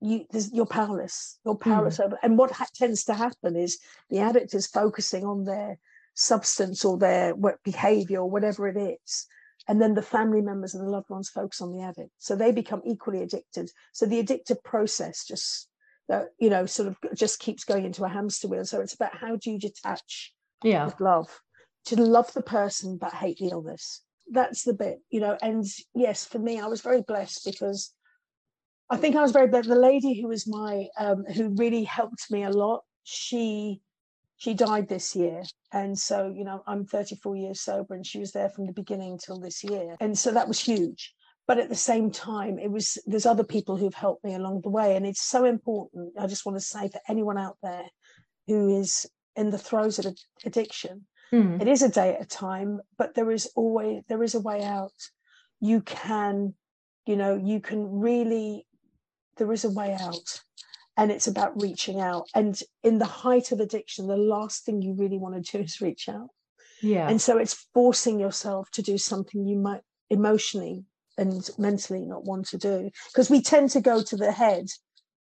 you 0.00 0.26
there's, 0.30 0.52
you're 0.52 0.64
powerless. 0.64 1.40
You're 1.44 1.56
powerless 1.56 1.98
mm. 1.98 2.04
over. 2.04 2.18
And 2.22 2.38
what 2.38 2.52
ha- 2.52 2.66
tends 2.72 3.02
to 3.04 3.14
happen 3.14 3.56
is 3.56 3.78
the 4.10 4.20
addict 4.20 4.54
is 4.54 4.68
focusing 4.68 5.24
on 5.24 5.44
their 5.44 5.78
substance 6.14 6.84
or 6.84 6.98
their 6.98 7.34
what 7.34 7.56
behavior 7.64 8.20
or 8.20 8.30
whatever 8.30 8.68
it 8.68 8.76
is 8.76 9.26
and 9.68 9.80
then 9.80 9.94
the 9.94 10.02
family 10.02 10.40
members 10.40 10.74
and 10.74 10.86
the 10.86 10.90
loved 10.90 11.10
ones 11.10 11.30
focus 11.30 11.60
on 11.60 11.72
the 11.72 11.82
addict. 11.82 12.10
So 12.18 12.36
they 12.36 12.52
become 12.52 12.82
equally 12.84 13.22
addicted. 13.22 13.70
So 13.92 14.06
the 14.06 14.22
addictive 14.22 14.62
process 14.62 15.24
just 15.26 15.68
you 16.38 16.50
know 16.50 16.66
sort 16.66 16.88
of 16.88 16.98
just 17.14 17.40
keeps 17.40 17.64
going 17.64 17.84
into 17.84 18.04
a 18.04 18.08
hamster 18.08 18.48
wheel. 18.48 18.64
So 18.64 18.80
it's 18.80 18.94
about 18.94 19.16
how 19.16 19.36
do 19.36 19.50
you 19.50 19.58
detach 19.58 20.32
yeah. 20.62 20.84
with 20.84 21.00
love? 21.00 21.40
To 21.86 21.96
love 21.96 22.32
the 22.32 22.42
person 22.42 22.96
but 22.98 23.12
hate 23.12 23.38
the 23.38 23.48
illness 23.48 24.02
that's 24.30 24.64
the 24.64 24.72
bit 24.72 25.00
you 25.10 25.20
know 25.20 25.36
and 25.42 25.64
yes 25.94 26.24
for 26.24 26.38
me 26.38 26.58
i 26.60 26.66
was 26.66 26.80
very 26.80 27.02
blessed 27.02 27.42
because 27.44 27.92
i 28.90 28.96
think 28.96 29.16
i 29.16 29.22
was 29.22 29.32
very 29.32 29.48
blessed. 29.48 29.68
The 29.68 29.74
lady 29.74 30.20
who 30.20 30.28
was 30.28 30.46
my 30.46 30.86
um, 30.98 31.24
who 31.24 31.54
really 31.56 31.84
helped 31.84 32.30
me 32.30 32.44
a 32.44 32.50
lot 32.50 32.82
she 33.04 33.80
she 34.44 34.52
died 34.52 34.88
this 34.88 35.16
year 35.16 35.42
and 35.72 35.98
so 35.98 36.32
you 36.36 36.44
know 36.44 36.62
i'm 36.66 36.84
34 36.84 37.34
years 37.34 37.60
sober 37.60 37.94
and 37.94 38.06
she 38.06 38.18
was 38.18 38.32
there 38.32 38.50
from 38.50 38.66
the 38.66 38.72
beginning 38.72 39.18
till 39.18 39.40
this 39.40 39.64
year 39.64 39.96
and 40.00 40.18
so 40.18 40.30
that 40.32 40.48
was 40.48 40.60
huge. 40.60 41.14
But 41.46 41.58
at 41.58 41.68
the 41.68 41.74
same 41.92 42.10
time 42.10 42.58
it 42.58 42.70
was 42.70 42.98
there's 43.06 43.26
other 43.26 43.44
people 43.44 43.76
who've 43.76 44.02
helped 44.06 44.24
me 44.24 44.34
along 44.34 44.60
the 44.60 44.70
way 44.70 44.96
and 44.96 45.06
it's 45.06 45.22
so 45.22 45.44
important 45.44 46.12
i 46.18 46.26
just 46.26 46.44
want 46.46 46.56
to 46.58 46.64
say 46.64 46.88
for 46.88 47.00
anyone 47.08 47.38
out 47.38 47.56
there 47.62 47.86
who 48.46 48.80
is 48.80 49.06
in 49.36 49.50
the 49.50 49.58
throes 49.58 49.98
of 49.98 50.06
addiction. 50.44 51.06
Mm. 51.32 51.60
it 51.60 51.68
is 51.68 51.82
a 51.82 51.88
day 51.88 52.14
at 52.14 52.22
a 52.22 52.26
time 52.26 52.80
but 52.98 53.14
there 53.14 53.30
is 53.30 53.50
always 53.56 54.02
there 54.08 54.22
is 54.22 54.34
a 54.34 54.40
way 54.40 54.62
out. 54.62 54.98
You 55.60 55.80
can 55.80 56.54
you 57.06 57.16
know 57.16 57.32
you 57.52 57.60
can 57.60 57.80
really 58.08 58.66
there 59.36 59.52
is 59.52 59.64
a 59.64 59.70
way 59.70 59.96
out 59.98 60.28
and 60.96 61.10
it's 61.10 61.26
about 61.26 61.60
reaching 61.60 62.00
out. 62.00 62.28
And 62.34 62.60
in 62.82 62.98
the 62.98 63.04
height 63.04 63.52
of 63.52 63.60
addiction 63.60 64.06
the 64.06 64.16
last 64.16 64.64
thing 64.64 64.82
you 64.82 64.94
really 64.94 65.18
want 65.18 65.44
to 65.44 65.58
do 65.58 65.64
is 65.64 65.80
reach 65.80 66.08
out. 66.08 66.28
Yeah. 66.80 67.08
And 67.08 67.20
so 67.20 67.38
it's 67.38 67.66
forcing 67.72 68.20
yourself 68.20 68.70
to 68.72 68.82
do 68.82 68.98
something 68.98 69.46
you 69.46 69.56
might 69.56 69.82
emotionally 70.10 70.84
and 71.16 71.48
mentally 71.58 72.04
not 72.04 72.24
want 72.24 72.46
to 72.48 72.58
do. 72.58 72.90
Because 73.12 73.30
we 73.30 73.40
tend 73.40 73.70
to 73.70 73.80
go 73.80 74.02
to 74.02 74.16
the 74.16 74.32
head 74.32 74.66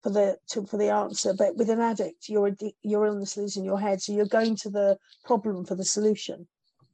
for 0.03 0.11
the 0.11 0.39
to, 0.49 0.67
for 0.67 0.79
the 0.79 0.89
answer 0.89 1.35
but 1.35 1.57
with 1.57 1.69
an 1.69 1.81
addict 1.81 2.29
your 2.29 2.51
your 2.83 3.05
illness 3.05 3.37
is 3.37 3.59
in 3.59 3.65
your 3.65 3.79
head 3.79 4.01
so 4.01 4.13
you're 4.13 4.25
going 4.25 4.57
to 4.57 4.71
the 4.71 4.97
problem 5.25 5.65
for 5.65 5.75
the 5.75 5.85
solution 5.85 6.49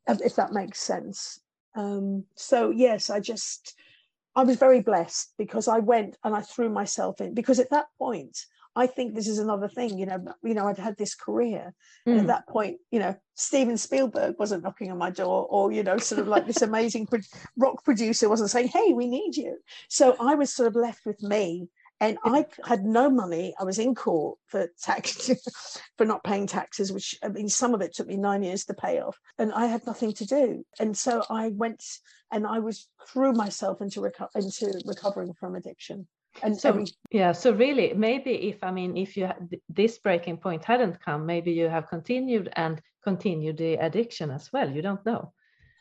if 0.09 0.37
that 0.37 0.53
makes 0.53 0.81
sense. 0.81 1.41
Um, 1.75 2.25
so 2.35 2.71
yes 2.71 3.11
i 3.11 3.21
just 3.21 3.75
i 4.35 4.43
was 4.43 4.57
very 4.57 4.81
blessed 4.81 5.35
because 5.37 5.69
i 5.69 5.79
went 5.79 6.17
and 6.25 6.35
i 6.35 6.41
threw 6.41 6.71
myself 6.71 7.21
in 7.21 7.35
because 7.35 7.61
at 7.61 7.71
that 7.71 7.87
point 7.99 8.37
I 8.77 8.87
think 8.87 9.14
this 9.14 9.27
is 9.27 9.39
another 9.39 9.68
thing, 9.68 9.99
you 9.99 10.05
know, 10.05 10.22
you 10.45 10.53
know, 10.53 10.66
I'd 10.68 10.79
had 10.79 10.99
this 10.99 11.14
career. 11.14 11.74
Mm. 12.07 12.12
And 12.12 12.20
at 12.20 12.27
that 12.27 12.49
point, 12.49 12.77
you 12.91 13.01
know, 13.01 13.16
Steven 13.35 13.79
Spielberg 13.79 14.37
wasn't 14.39 14.62
knocking 14.62 14.93
on 14.93 14.99
my 14.99 15.11
door 15.11 15.47
or, 15.49 15.72
you 15.72 15.83
know, 15.83 15.97
sort 15.97 16.20
of 16.20 16.29
like 16.29 16.47
this 16.47 16.61
amazing 16.61 17.09
rock 17.57 17.83
producer 17.85 18.29
wasn't 18.29 18.51
saying, 18.51 18.68
hey, 18.68 18.93
we 18.93 19.09
need 19.09 19.35
you. 19.37 19.57
So 19.89 20.14
I 20.20 20.35
was 20.35 20.55
sort 20.55 20.68
of 20.68 20.77
left 20.77 21.07
with 21.07 21.22
me 21.22 21.68
and 22.01 22.18
I 22.24 22.47
had 22.64 22.85
no 22.85 23.09
money. 23.09 23.55
I 23.59 23.64
was 23.64 23.79
in 23.79 23.95
court 23.95 24.39
for 24.47 24.68
tax 24.83 25.31
for 25.97 26.05
not 26.05 26.24
paying 26.24 26.47
taxes, 26.47 26.93
which 26.93 27.16
I 27.22 27.29
mean, 27.29 27.49
some 27.49 27.74
of 27.74 27.81
it 27.81 27.95
took 27.95 28.07
me 28.07 28.16
nine 28.16 28.43
years 28.43 28.66
to 28.66 28.74
pay 28.74 29.01
off, 29.01 29.18
and 29.39 29.53
I 29.53 29.66
had 29.66 29.87
nothing 29.87 30.12
to 30.14 30.27
do. 30.27 30.64
And 30.79 30.97
so 30.97 31.22
I 31.31 31.49
went 31.49 31.83
and 32.31 32.47
I 32.47 32.59
was 32.59 32.89
threw 33.09 33.33
myself 33.33 33.81
into 33.81 34.01
reco- 34.01 34.29
into 34.35 34.79
recovering 34.85 35.33
from 35.35 35.55
addiction. 35.55 36.07
And 36.43 36.59
so 36.59 36.84
yeah, 37.11 37.32
so 37.32 37.53
really, 37.53 37.95
maybe 37.95 38.49
if 38.49 38.62
I 38.62 38.70
mean, 38.70 38.97
if 38.97 39.16
you 39.16 39.30
this 39.68 39.99
breaking 39.99 40.39
point 40.39 40.64
hadn't 40.64 41.01
come, 41.01 41.26
maybe 41.26 41.53
you 41.53 41.68
have 41.68 41.89
continued 41.89 42.51
and 42.57 42.80
continued 43.03 43.59
the 43.59 43.74
addiction 43.74 44.30
as 44.30 44.53
well. 44.53 44.70
You 44.70 44.82
don't 44.82 45.05
know 45.07 45.32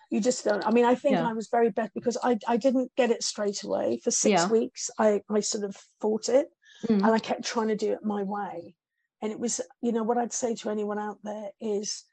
you 0.10 0.22
just 0.22 0.45
don't 0.45 0.66
i 0.66 0.72
mean 0.72 0.86
i 0.86 0.95
think 0.95 1.16
yeah. 1.16 1.28
i 1.28 1.34
was 1.34 1.49
very 1.49 1.70
bad 1.70 1.89
because 1.93 2.18
i 2.24 2.38
i 2.47 2.58
didn't 2.58 2.91
get 2.95 3.10
it 3.10 3.24
straight 3.24 3.64
away 3.64 3.99
for 4.03 4.12
six 4.12 4.41
yeah. 4.41 4.47
weeks 4.47 4.89
i 4.99 5.22
i 5.30 5.39
sort 5.39 5.64
of 5.64 5.76
fought 5.99 6.30
it 6.30 6.47
mm. 6.88 6.95
and 6.95 7.06
i 7.06 7.20
kept 7.20 7.43
trying 7.43 7.68
to 7.68 7.76
do 7.76 7.91
it 7.91 8.03
my 8.03 8.24
way 8.24 8.76
and 9.22 9.32
it 9.32 9.39
was 9.39 9.62
you 9.82 9.91
know 9.91 10.03
what 10.03 10.18
i'd 10.18 10.34
say 10.34 10.56
to 10.56 10.70
anyone 10.70 10.99
out 10.99 11.18
there 11.24 11.49
is 11.60 12.03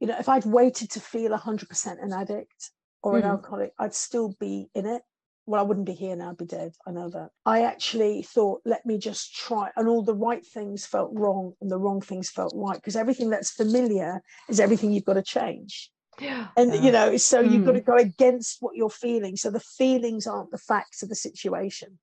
you 0.00 0.06
know 0.06 0.16
if 0.18 0.28
i'd 0.28 0.44
waited 0.44 0.90
to 0.90 1.00
feel 1.00 1.36
100% 1.36 2.02
an 2.02 2.12
addict 2.12 2.70
or 3.02 3.16
an 3.16 3.22
mm. 3.22 3.30
alcoholic 3.30 3.72
i'd 3.78 3.94
still 3.94 4.34
be 4.38 4.68
in 4.74 4.86
it 4.86 5.02
well 5.46 5.60
i 5.60 5.64
wouldn't 5.64 5.86
be 5.86 5.92
here 5.92 6.16
now 6.16 6.30
i'd 6.30 6.36
be 6.36 6.44
dead 6.44 6.72
i 6.86 6.90
know 6.90 7.08
that 7.08 7.30
i 7.46 7.62
actually 7.62 8.22
thought 8.22 8.60
let 8.64 8.84
me 8.84 8.98
just 8.98 9.34
try 9.34 9.70
and 9.76 9.88
all 9.88 10.02
the 10.02 10.14
right 10.14 10.46
things 10.46 10.86
felt 10.86 11.10
wrong 11.14 11.52
and 11.60 11.70
the 11.70 11.78
wrong 11.78 12.00
things 12.00 12.30
felt 12.30 12.52
right 12.54 12.76
because 12.76 12.96
everything 12.96 13.30
that's 13.30 13.50
familiar 13.50 14.22
is 14.48 14.60
everything 14.60 14.92
you've 14.92 15.04
got 15.04 15.14
to 15.14 15.22
change 15.22 15.90
yeah. 16.20 16.48
And 16.56 16.84
you 16.84 16.92
know, 16.92 17.16
so 17.16 17.42
mm. 17.42 17.50
you've 17.50 17.64
got 17.64 17.72
to 17.72 17.80
go 17.80 17.96
against 17.96 18.58
what 18.60 18.76
you're 18.76 18.90
feeling. 18.90 19.36
So 19.36 19.50
the 19.50 19.60
feelings 19.60 20.26
aren't 20.26 20.50
the 20.50 20.58
facts 20.58 21.02
of 21.02 21.08
the 21.08 21.14
situation. 21.14 21.98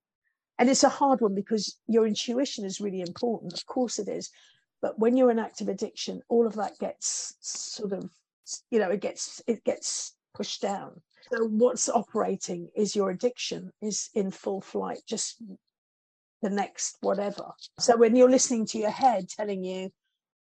And 0.60 0.70
it's 0.70 0.84
a 0.84 0.90
hard 0.90 1.22
one 1.22 1.36
because 1.36 1.78
your 1.88 2.08
intuition 2.08 2.66
is 2.66 2.82
really 2.82 3.02
important. 3.02 3.54
Of 3.54 3.66
course 3.68 4.00
it 4.00 4.08
is. 4.08 4.32
But 4.82 4.98
when 5.00 5.16
you're 5.16 5.32
in 5.32 5.40
active 5.40 5.70
addiction, 5.70 6.22
all 6.30 6.48
of 6.48 6.56
that 6.56 6.80
gets 6.80 7.36
sort 7.42 7.94
of, 7.94 8.10
you 8.72 8.80
know, 8.80 8.90
it 8.90 9.02
gets 9.02 9.42
it 9.48 9.64
gets 9.64 10.16
pushed 10.34 10.62
down. 10.62 11.02
So 11.32 11.46
what's 11.46 11.90
operating 11.90 12.70
is 12.76 12.96
your 12.96 13.10
addiction 13.10 13.72
is 13.82 14.10
in 14.14 14.32
full 14.32 14.62
flight, 14.62 15.00
just 15.08 15.42
the 16.42 16.50
next 16.50 16.98
whatever. 17.02 17.52
So 17.80 17.98
when 17.98 18.16
you're 18.16 18.30
listening 18.30 18.66
to 18.68 18.78
your 18.78 18.92
head 18.92 19.30
telling 19.30 19.64
you, 19.64 19.92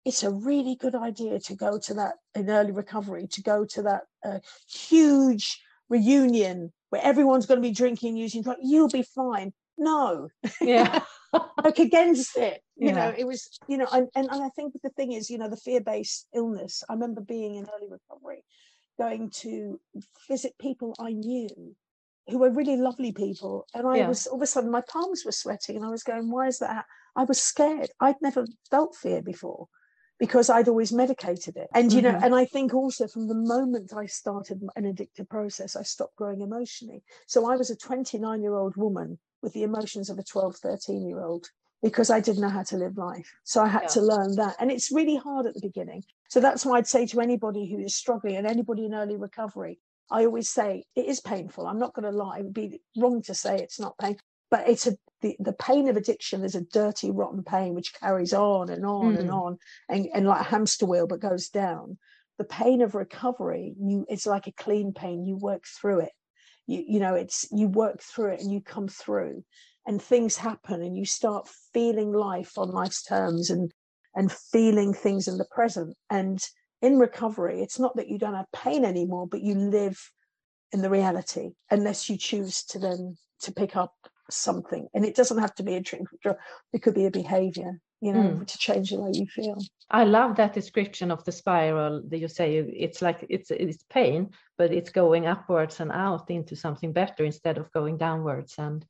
it's 0.04 0.22
a 0.22 0.30
really 0.30 0.76
good 0.76 0.94
idea 0.94 1.40
to 1.40 1.54
go 1.56 1.78
to 1.78 1.94
that 1.94 2.14
in 2.34 2.48
early 2.48 2.72
recovery, 2.72 3.26
to 3.28 3.42
go 3.42 3.64
to 3.64 3.82
that 3.82 4.02
uh, 4.24 4.38
huge 4.68 5.60
reunion 5.88 6.72
where 6.90 7.02
everyone's 7.02 7.46
going 7.46 7.60
to 7.60 7.68
be 7.68 7.74
drinking 7.74 8.10
and 8.10 8.18
using 8.18 8.42
drugs. 8.42 8.60
You'll 8.62 8.88
be 8.88 9.02
fine. 9.02 9.52
No. 9.78 10.28
Yeah. 10.60 11.00
like 11.64 11.78
against 11.78 12.36
it. 12.36 12.62
You 12.76 12.88
yeah. 12.88 12.94
know, 12.94 13.14
it 13.16 13.26
was, 13.26 13.58
you 13.68 13.78
know, 13.78 13.86
and, 13.92 14.08
and, 14.14 14.28
and 14.30 14.42
I 14.42 14.48
think 14.50 14.74
the 14.82 14.90
thing 14.90 15.12
is, 15.12 15.28
you 15.28 15.38
know, 15.38 15.48
the 15.48 15.56
fear 15.56 15.80
based 15.80 16.28
illness. 16.34 16.84
I 16.88 16.92
remember 16.92 17.20
being 17.20 17.56
in 17.56 17.66
early 17.74 17.88
recovery, 17.90 18.44
going 18.98 19.30
to 19.30 19.80
visit 20.28 20.58
people 20.58 20.94
I 20.98 21.12
knew 21.12 21.74
who 22.28 22.38
were 22.38 22.50
really 22.50 22.76
lovely 22.76 23.12
people. 23.12 23.66
And 23.74 23.86
I 23.86 23.98
yeah. 23.98 24.08
was 24.08 24.26
all 24.26 24.36
of 24.36 24.42
a 24.42 24.46
sudden 24.46 24.70
my 24.70 24.82
palms 24.82 25.24
were 25.24 25.32
sweating 25.32 25.76
and 25.76 25.84
I 25.84 25.90
was 25.90 26.02
going, 26.02 26.30
why 26.30 26.48
is 26.48 26.58
that? 26.58 26.86
I 27.14 27.24
was 27.24 27.40
scared. 27.40 27.90
I'd 28.00 28.20
never 28.20 28.46
felt 28.70 28.96
fear 28.96 29.22
before 29.22 29.68
because 30.18 30.50
I'd 30.50 30.68
always 30.68 30.92
medicated 30.92 31.56
it. 31.56 31.68
And, 31.74 31.92
you 31.92 32.00
mm-hmm. 32.00 32.18
know, 32.18 32.24
and 32.24 32.34
I 32.34 32.46
think 32.46 32.74
also 32.74 33.06
from 33.06 33.28
the 33.28 33.34
moment 33.34 33.92
I 33.94 34.06
started 34.06 34.62
an 34.74 34.84
addictive 34.84 35.28
process, 35.28 35.76
I 35.76 35.82
stopped 35.82 36.16
growing 36.16 36.40
emotionally. 36.40 37.02
So 37.26 37.50
I 37.50 37.56
was 37.56 37.70
a 37.70 37.76
29 37.76 38.42
year 38.42 38.54
old 38.54 38.76
woman 38.76 39.18
with 39.42 39.52
the 39.52 39.62
emotions 39.62 40.10
of 40.10 40.18
a 40.18 40.24
12, 40.24 40.56
13 40.56 41.06
year 41.06 41.22
old 41.22 41.48
because 41.82 42.10
I 42.10 42.20
didn't 42.20 42.40
know 42.40 42.48
how 42.48 42.64
to 42.64 42.76
live 42.76 42.96
life. 42.96 43.32
So 43.44 43.62
I 43.62 43.68
had 43.68 43.82
yeah. 43.82 43.88
to 43.88 44.00
learn 44.00 44.36
that. 44.36 44.56
And 44.58 44.72
it's 44.72 44.90
really 44.90 45.16
hard 45.16 45.46
at 45.46 45.54
the 45.54 45.60
beginning. 45.60 46.02
So 46.28 46.40
that's 46.40 46.64
why 46.64 46.78
I'd 46.78 46.86
say 46.86 47.06
to 47.06 47.20
anybody 47.20 47.70
who 47.70 47.78
is 47.78 47.94
struggling 47.94 48.36
and 48.36 48.46
anybody 48.46 48.86
in 48.86 48.94
early 48.94 49.16
recovery, 49.16 49.78
I 50.10 50.24
always 50.24 50.48
say 50.48 50.84
it 50.94 51.06
is 51.06 51.20
painful. 51.20 51.66
I'm 51.66 51.78
not 51.78 51.94
going 51.94 52.10
to 52.10 52.16
lie. 52.16 52.38
It 52.38 52.44
would 52.44 52.54
be 52.54 52.80
wrong 52.96 53.22
to 53.22 53.34
say 53.34 53.58
it's 53.58 53.80
not 53.80 53.98
painful 53.98 54.22
but 54.50 54.68
it's 54.68 54.86
a 54.86 54.96
the, 55.22 55.34
the 55.38 55.54
pain 55.54 55.88
of 55.88 55.96
addiction 55.96 56.44
is 56.44 56.54
a 56.54 56.60
dirty 56.60 57.10
rotten 57.10 57.42
pain 57.42 57.74
which 57.74 57.94
carries 57.94 58.34
on 58.34 58.68
and 58.68 58.84
on 58.84 59.14
mm. 59.16 59.18
and 59.18 59.30
on 59.30 59.58
and, 59.88 60.06
and 60.14 60.26
like 60.26 60.40
a 60.40 60.44
hamster 60.44 60.86
wheel 60.86 61.06
but 61.06 61.20
goes 61.20 61.48
down 61.48 61.98
the 62.38 62.44
pain 62.44 62.82
of 62.82 62.94
recovery 62.94 63.74
you 63.80 64.04
it's 64.08 64.26
like 64.26 64.46
a 64.46 64.52
clean 64.52 64.92
pain 64.92 65.24
you 65.24 65.36
work 65.36 65.64
through 65.66 66.00
it 66.00 66.12
you 66.66 66.84
you 66.86 67.00
know 67.00 67.14
it's 67.14 67.46
you 67.50 67.68
work 67.68 68.02
through 68.02 68.32
it 68.32 68.40
and 68.40 68.52
you 68.52 68.60
come 68.60 68.88
through 68.88 69.42
and 69.86 70.02
things 70.02 70.36
happen 70.36 70.82
and 70.82 70.96
you 70.96 71.04
start 71.04 71.48
feeling 71.72 72.12
life 72.12 72.58
on 72.58 72.70
life's 72.70 73.02
terms 73.02 73.50
and 73.50 73.72
and 74.16 74.32
feeling 74.32 74.92
things 74.92 75.28
in 75.28 75.38
the 75.38 75.44
present 75.44 75.94
and 76.10 76.40
in 76.82 76.98
recovery 76.98 77.62
it's 77.62 77.78
not 77.78 77.94
that 77.96 78.08
you 78.08 78.18
don't 78.18 78.34
have 78.34 78.50
pain 78.52 78.84
anymore 78.84 79.26
but 79.26 79.42
you 79.42 79.54
live 79.54 79.98
in 80.72 80.82
the 80.82 80.90
reality 80.90 81.50
unless 81.70 82.08
you 82.08 82.16
choose 82.16 82.64
to 82.64 82.78
then 82.78 83.16
to 83.40 83.52
pick 83.52 83.76
up 83.76 83.94
something 84.30 84.88
and 84.94 85.04
it 85.04 85.14
doesn't 85.14 85.38
have 85.38 85.54
to 85.54 85.62
be 85.62 85.76
a 85.76 85.80
drink 85.80 86.08
it 86.72 86.82
could 86.82 86.94
be 86.94 87.06
a 87.06 87.10
behavior 87.10 87.80
you 88.00 88.12
know 88.12 88.20
mm. 88.20 88.46
to 88.46 88.58
change 88.58 88.90
the 88.90 89.00
way 89.00 89.10
you 89.14 89.26
feel 89.26 89.56
i 89.90 90.04
love 90.04 90.36
that 90.36 90.52
description 90.52 91.10
of 91.10 91.24
the 91.24 91.32
spiral 91.32 92.02
that 92.08 92.18
you 92.18 92.28
say 92.28 92.56
it's 92.56 93.00
like 93.00 93.24
it's 93.28 93.50
it's 93.50 93.84
pain 93.88 94.28
but 94.58 94.72
it's 94.72 94.90
going 94.90 95.26
upwards 95.26 95.80
and 95.80 95.92
out 95.92 96.28
into 96.28 96.56
something 96.56 96.92
better 96.92 97.24
instead 97.24 97.56
of 97.56 97.72
going 97.72 97.96
downwards 97.96 98.54
and 98.58 98.84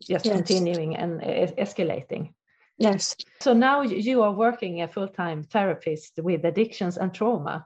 just 0.00 0.26
yes. 0.26 0.34
continuing 0.34 0.96
and 0.96 1.20
escalating 1.20 2.32
yes 2.80 3.14
so 3.40 3.52
now 3.52 3.82
you 3.82 4.22
are 4.22 4.32
working 4.32 4.82
a 4.82 4.88
full-time 4.88 5.44
therapist 5.44 6.18
with 6.22 6.44
addictions 6.44 6.96
and 6.96 7.14
trauma 7.14 7.64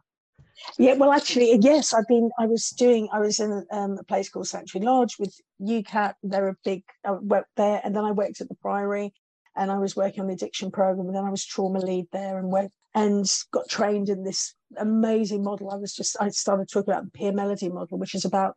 yeah, 0.78 0.94
well, 0.94 1.12
actually, 1.12 1.56
yes, 1.60 1.92
I've 1.92 2.06
been. 2.06 2.30
I 2.38 2.46
was 2.46 2.70
doing. 2.70 3.08
I 3.12 3.18
was 3.18 3.40
in 3.40 3.66
um, 3.70 3.98
a 3.98 4.04
place 4.04 4.28
called 4.28 4.46
Sanctuary 4.46 4.86
Lodge 4.86 5.16
with 5.18 5.34
UKAT. 5.60 6.14
They're 6.22 6.48
a 6.48 6.56
big. 6.64 6.84
I 7.04 7.12
worked 7.12 7.56
there, 7.56 7.80
and 7.84 7.94
then 7.94 8.04
I 8.04 8.12
worked 8.12 8.40
at 8.40 8.48
the 8.48 8.54
Priory, 8.54 9.12
and 9.56 9.70
I 9.70 9.78
was 9.78 9.96
working 9.96 10.20
on 10.20 10.28
the 10.28 10.34
addiction 10.34 10.70
program. 10.70 11.06
And 11.06 11.16
then 11.16 11.24
I 11.24 11.30
was 11.30 11.44
trauma 11.44 11.80
lead 11.80 12.06
there, 12.12 12.38
and 12.38 12.50
went 12.50 12.72
and 12.94 13.30
got 13.52 13.68
trained 13.68 14.08
in 14.08 14.24
this 14.24 14.54
amazing 14.76 15.42
model. 15.42 15.70
I 15.70 15.76
was 15.76 15.92
just. 15.92 16.16
I 16.20 16.28
started 16.28 16.68
talking 16.68 16.92
about 16.92 17.04
the 17.04 17.10
Pia 17.10 17.32
Mellody 17.32 17.72
model, 17.72 17.98
which 17.98 18.14
is 18.14 18.24
about 18.24 18.56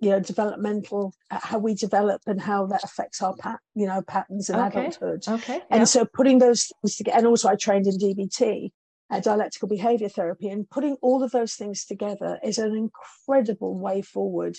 you 0.00 0.10
know 0.10 0.20
developmental 0.20 1.12
uh, 1.30 1.38
how 1.42 1.58
we 1.58 1.74
develop 1.74 2.22
and 2.26 2.40
how 2.40 2.66
that 2.66 2.84
affects 2.84 3.20
our 3.20 3.34
pat 3.36 3.58
you 3.74 3.86
know 3.86 4.00
patterns 4.02 4.48
in 4.48 4.56
okay. 4.56 4.80
adulthood 4.80 5.22
okay 5.28 5.60
and 5.70 5.80
yeah. 5.80 5.84
so 5.84 6.04
putting 6.04 6.38
those 6.38 6.70
things 6.80 6.96
together 6.96 7.18
and 7.18 7.26
also 7.26 7.48
i 7.48 7.56
trained 7.56 7.86
in 7.86 7.98
dbt 7.98 8.70
uh, 9.10 9.20
dialectical 9.20 9.68
behavior 9.68 10.08
therapy. 10.08 10.48
And 10.48 10.68
putting 10.68 10.96
all 11.02 11.22
of 11.22 11.30
those 11.30 11.54
things 11.54 11.84
together 11.84 12.38
is 12.42 12.58
an 12.58 12.74
incredible 12.76 13.78
way 13.78 14.02
forward. 14.02 14.56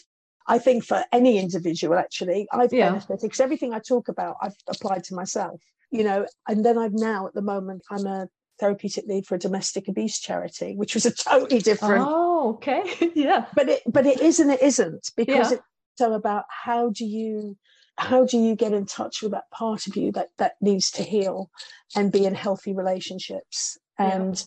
I 0.48 0.58
think 0.58 0.84
for 0.84 1.04
any 1.12 1.38
individual, 1.38 1.98
actually, 1.98 2.48
I've 2.52 2.74
yeah. 2.74 2.90
benefited 2.90 3.22
because 3.22 3.40
everything 3.40 3.74
I 3.74 3.80
talk 3.80 4.08
about, 4.08 4.38
I've 4.42 4.56
applied 4.68 5.04
to 5.06 5.16
myself, 5.16 5.62
you 5.92 6.04
know, 6.04 6.26
and 6.48 6.66
then 6.66 6.78
I've 6.78 6.94
now 6.94 7.28
at 7.28 7.36
the 7.36 7.42
moment, 7.42 7.84
I'm 7.92 8.08
a 8.08 8.28
therapeutic 8.60 9.06
lead 9.08 9.26
for 9.26 9.36
a 9.36 9.40
domestic 9.40 9.88
abuse 9.88 10.20
charity, 10.20 10.76
which 10.76 10.94
was 10.94 11.06
a 11.06 11.14
totally 11.14 11.62
different. 11.62 12.06
Oh, 12.08 12.56
okay. 12.56 13.12
yeah. 13.16 13.46
But 13.56 13.70
it, 13.70 13.82
but 13.88 14.06
it 14.06 14.22
is 14.22 14.40
and 14.40 14.52
it 14.52 14.62
isn't 14.62 15.12
because 15.16 15.52
yeah. 15.52 15.58
it's 15.58 15.64
so 15.98 16.14
about 16.14 16.46
how 16.50 16.90
do 16.90 17.06
you, 17.06 17.58
how 17.98 18.26
do 18.26 18.38
you 18.38 18.56
get 18.56 18.74
in 18.74 18.86
touch 18.86 19.22
with 19.22 19.32
that 19.32 19.50
part 19.52 19.88
of 19.88 19.96
you 19.96 20.12
that 20.14 20.30
that 20.38 20.54
needs 20.62 20.92
to 20.92 21.04
heal 21.04 21.50
and 21.96 22.12
be 22.12 22.26
in 22.26 22.34
healthy 22.34 22.74
relationships 22.74 23.78
and 23.98 24.38
yeah. 24.38 24.46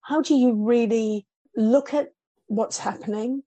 how 0.00 0.22
do 0.22 0.34
you 0.34 0.54
really 0.54 1.26
look 1.56 1.92
at 1.94 2.08
what's 2.46 2.78
happening, 2.78 3.42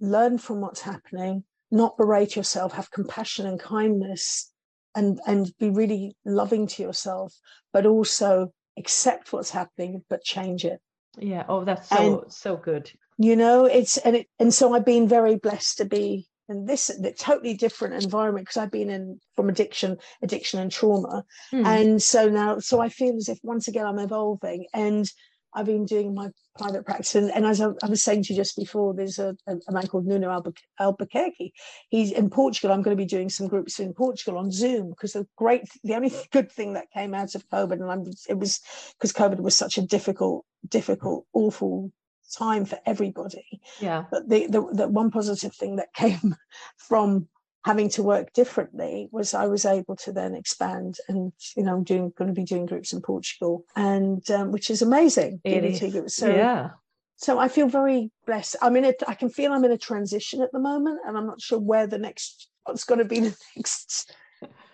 learn 0.00 0.38
from 0.38 0.60
what's 0.60 0.82
happening, 0.82 1.44
not 1.70 1.96
berate 1.96 2.36
yourself, 2.36 2.72
have 2.72 2.90
compassion 2.90 3.46
and 3.46 3.58
kindness, 3.58 4.52
and, 4.94 5.20
and 5.26 5.52
be 5.58 5.70
really 5.70 6.16
loving 6.24 6.66
to 6.66 6.82
yourself, 6.82 7.34
but 7.72 7.86
also 7.86 8.52
accept 8.80 9.32
what's 9.32 9.50
happening, 9.50 10.02
but 10.08 10.24
change 10.24 10.64
it. 10.64 10.80
Yeah. 11.18 11.44
Oh, 11.48 11.64
that's 11.64 11.88
so, 11.88 12.22
and, 12.22 12.32
so 12.32 12.56
good. 12.56 12.90
You 13.18 13.36
know, 13.36 13.66
it's, 13.66 13.96
and 13.98 14.16
it, 14.16 14.26
and 14.38 14.52
so 14.52 14.74
I've 14.74 14.84
been 14.84 15.08
very 15.08 15.36
blessed 15.36 15.78
to 15.78 15.84
be 15.84 16.26
in 16.48 16.66
this 16.66 16.90
totally 17.18 17.54
different 17.54 18.02
environment 18.02 18.46
because 18.46 18.56
I've 18.56 18.70
been 18.70 18.90
in 18.90 19.20
from 19.36 19.48
addiction, 19.48 19.98
addiction 20.22 20.60
and 20.60 20.70
trauma. 20.70 21.24
Mm. 21.52 21.64
And 21.64 22.02
so 22.02 22.28
now, 22.28 22.58
so 22.58 22.80
I 22.80 22.88
feel 22.88 23.16
as 23.16 23.28
if 23.28 23.38
once 23.42 23.68
again 23.68 23.86
I'm 23.86 23.98
evolving 23.98 24.66
and 24.74 25.08
I've 25.54 25.66
been 25.66 25.84
doing 25.84 26.14
my 26.14 26.28
private 26.58 26.84
practice. 26.84 27.14
And, 27.14 27.30
and 27.32 27.44
as 27.44 27.60
I, 27.60 27.68
I, 27.82 27.88
was 27.88 28.02
saying 28.02 28.24
to 28.24 28.32
you 28.32 28.36
just 28.36 28.56
before, 28.56 28.94
there's 28.94 29.18
a, 29.18 29.36
a 29.46 29.72
man 29.72 29.86
called 29.86 30.06
Nuno 30.06 30.42
Albuquerque. 30.78 31.52
He's 31.88 32.12
in 32.12 32.30
Portugal. 32.30 32.72
I'm 32.72 32.82
going 32.82 32.96
to 32.96 33.02
be 33.02 33.06
doing 33.06 33.28
some 33.28 33.48
groups 33.48 33.80
in 33.80 33.92
Portugal 33.92 34.38
on 34.38 34.50
Zoom 34.50 34.90
because 34.90 35.14
the 35.14 35.26
great, 35.36 35.64
the 35.82 35.94
only 35.94 36.12
good 36.32 36.50
thing 36.50 36.74
that 36.74 36.90
came 36.92 37.14
out 37.14 37.34
of 37.34 37.48
COVID, 37.48 37.72
and 37.72 37.90
I'm, 37.90 38.04
it 38.28 38.38
was 38.38 38.60
because 38.98 39.12
COVID 39.12 39.40
was 39.40 39.56
such 39.56 39.78
a 39.78 39.82
difficult, 39.82 40.44
difficult, 40.68 41.26
awful 41.32 41.92
time 42.36 42.64
for 42.64 42.78
everybody. 42.86 43.60
Yeah. 43.80 44.04
But 44.10 44.28
the, 44.28 44.46
the, 44.46 44.66
the 44.72 44.88
one 44.88 45.10
positive 45.10 45.54
thing 45.54 45.76
that 45.76 45.92
came 45.94 46.36
from 46.76 47.28
having 47.64 47.90
to 47.90 48.02
work 48.02 48.32
differently 48.32 49.08
was 49.12 49.34
I 49.34 49.46
was 49.46 49.64
able 49.64 49.96
to 49.96 50.12
then 50.12 50.34
expand 50.34 50.96
and 51.08 51.32
you 51.56 51.62
know 51.62 51.74
I'm 51.74 51.84
doing 51.84 52.12
going 52.16 52.28
to 52.28 52.34
be 52.34 52.44
doing 52.44 52.66
groups 52.66 52.92
in 52.92 53.02
Portugal 53.02 53.64
and 53.76 54.28
um, 54.30 54.52
which 54.52 54.70
is 54.70 54.82
amazing. 54.82 55.40
It 55.44 55.64
is. 55.64 55.92
Groups. 55.92 56.14
So, 56.14 56.28
yeah. 56.28 56.70
So 57.16 57.38
I 57.38 57.48
feel 57.48 57.68
very 57.68 58.10
blessed. 58.26 58.56
I 58.62 58.70
mean, 58.70 58.84
it, 58.84 59.02
I 59.06 59.12
can 59.14 59.28
feel 59.28 59.52
I'm 59.52 59.64
in 59.64 59.72
a 59.72 59.78
transition 59.78 60.40
at 60.40 60.52
the 60.52 60.58
moment, 60.58 61.00
and 61.06 61.18
I'm 61.18 61.26
not 61.26 61.40
sure 61.40 61.58
where 61.58 61.86
the 61.86 61.98
next 61.98 62.48
what's 62.64 62.84
going 62.84 62.98
to 62.98 63.04
be 63.04 63.20
the 63.26 63.36
next. 63.56 64.14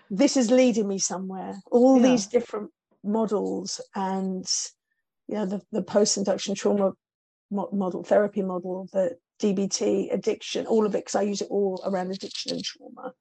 This 0.08 0.36
is 0.36 0.52
leading 0.52 0.86
me 0.86 0.98
somewhere. 0.98 1.54
All 1.72 1.96
yeah. 1.96 2.10
these 2.10 2.26
different 2.26 2.70
models 3.02 3.80
and 3.94 4.46
you 5.28 5.36
know 5.36 5.46
the, 5.46 5.60
the 5.72 5.82
post-induction 5.82 6.54
trauma 6.54 6.92
model 7.50 8.02
therapy 8.02 8.42
model 8.42 8.88
the 8.92 9.16
dbt 9.40 10.12
addiction 10.12 10.66
all 10.66 10.86
of 10.86 10.94
it 10.94 10.98
because 10.98 11.14
i 11.14 11.22
use 11.22 11.40
it 11.40 11.48
all 11.50 11.80
around 11.84 12.10
addiction 12.10 12.52
and 12.52 12.64
trauma. 12.64 13.12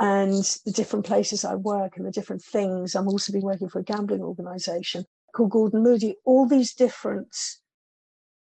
And 0.00 0.44
the 0.64 0.72
different 0.72 1.06
places 1.06 1.44
i 1.44 1.54
work 1.54 1.96
and 1.96 2.06
the 2.06 2.10
different 2.12 2.42
things 2.42 2.94
i'm 2.94 3.08
also 3.08 3.32
been 3.32 3.42
working 3.42 3.68
for 3.68 3.80
a 3.80 3.84
gambling 3.84 4.22
organization 4.22 5.04
called 5.34 5.50
gordon 5.50 5.82
moody. 5.82 6.16
All 6.24 6.46
these 6.46 6.74
different 6.74 7.34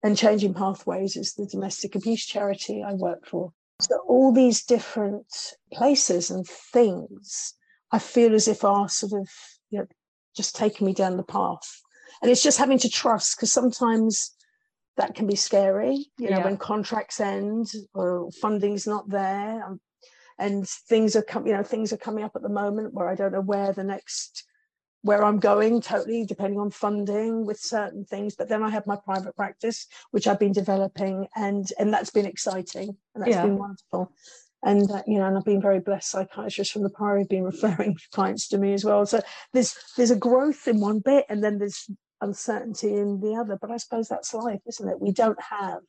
and 0.02 0.18
changing 0.18 0.52
pathways 0.54 1.16
is 1.16 1.34
the 1.34 1.46
domestic 1.46 1.94
abuse 1.94 2.26
charity 2.26 2.82
i 2.82 2.92
work 2.92 3.26
for. 3.26 3.52
So 3.80 3.98
all 4.06 4.32
these 4.32 4.64
different 4.64 5.26
places 5.72 6.30
and 6.30 6.46
things 6.46 7.54
i 7.92 7.98
feel 7.98 8.34
as 8.34 8.48
if 8.48 8.64
are 8.64 8.88
sort 8.88 9.12
of 9.12 9.28
you 9.70 9.78
know 9.78 9.86
just 10.34 10.56
taking 10.56 10.86
me 10.86 10.92
down 10.92 11.16
the 11.16 11.22
path. 11.22 11.80
And 12.22 12.30
it's 12.30 12.42
just 12.42 12.58
having 12.58 12.78
to 12.78 12.88
trust 12.88 13.36
because 13.36 13.52
sometimes 13.52 14.34
that 14.96 15.14
can 15.14 15.26
be 15.26 15.36
scary 15.36 16.06
you 16.18 16.30
know 16.30 16.38
yeah. 16.38 16.44
when 16.44 16.56
contracts 16.56 17.20
end 17.20 17.72
or 17.94 18.30
funding's 18.40 18.86
not 18.86 19.08
there 19.08 19.64
um, 19.64 19.80
and 20.38 20.68
things 20.68 21.16
are 21.16 21.22
coming 21.22 21.48
you 21.48 21.56
know 21.56 21.62
things 21.62 21.92
are 21.92 21.98
coming 21.98 22.24
up 22.24 22.32
at 22.34 22.42
the 22.42 22.48
moment 22.48 22.94
where 22.94 23.08
i 23.08 23.14
don't 23.14 23.32
know 23.32 23.40
where 23.40 23.72
the 23.72 23.84
next 23.84 24.44
where 25.02 25.24
i'm 25.24 25.38
going 25.38 25.80
totally 25.80 26.24
depending 26.24 26.58
on 26.58 26.70
funding 26.70 27.44
with 27.44 27.58
certain 27.58 28.04
things 28.04 28.34
but 28.34 28.48
then 28.48 28.62
i 28.62 28.70
have 28.70 28.86
my 28.86 28.96
private 29.04 29.34
practice 29.36 29.86
which 30.10 30.26
i've 30.26 30.40
been 30.40 30.52
developing 30.52 31.26
and 31.36 31.68
and 31.78 31.92
that's 31.92 32.10
been 32.10 32.26
exciting 32.26 32.96
and 33.14 33.22
that's 33.22 33.30
yeah. 33.30 33.42
been 33.42 33.58
wonderful 33.58 34.12
and 34.64 34.90
uh, 34.90 35.02
you 35.06 35.18
know 35.18 35.26
and 35.26 35.36
i've 35.36 35.44
been 35.44 35.60
very 35.60 35.78
blessed 35.80 36.10
psychiatrists 36.10 36.72
from 36.72 36.82
the 36.82 36.90
priory 36.90 37.20
have 37.20 37.28
been 37.28 37.44
referring 37.52 37.96
clients 38.12 38.48
to 38.48 38.58
me 38.58 38.72
as 38.72 38.84
well 38.84 39.04
so 39.06 39.20
there's 39.52 39.76
there's 39.96 40.10
a 40.10 40.16
growth 40.16 40.66
in 40.66 40.80
one 40.80 40.98
bit 40.98 41.26
and 41.28 41.44
then 41.44 41.58
there's 41.58 41.88
uncertainty 42.24 42.94
in 42.94 43.20
the 43.20 43.34
other. 43.36 43.56
But 43.60 43.70
I 43.70 43.76
suppose 43.76 44.08
that's 44.08 44.34
life, 44.34 44.60
isn't 44.66 44.88
it? 44.88 45.00
We 45.00 45.12
don't 45.12 45.40
have 45.40 45.82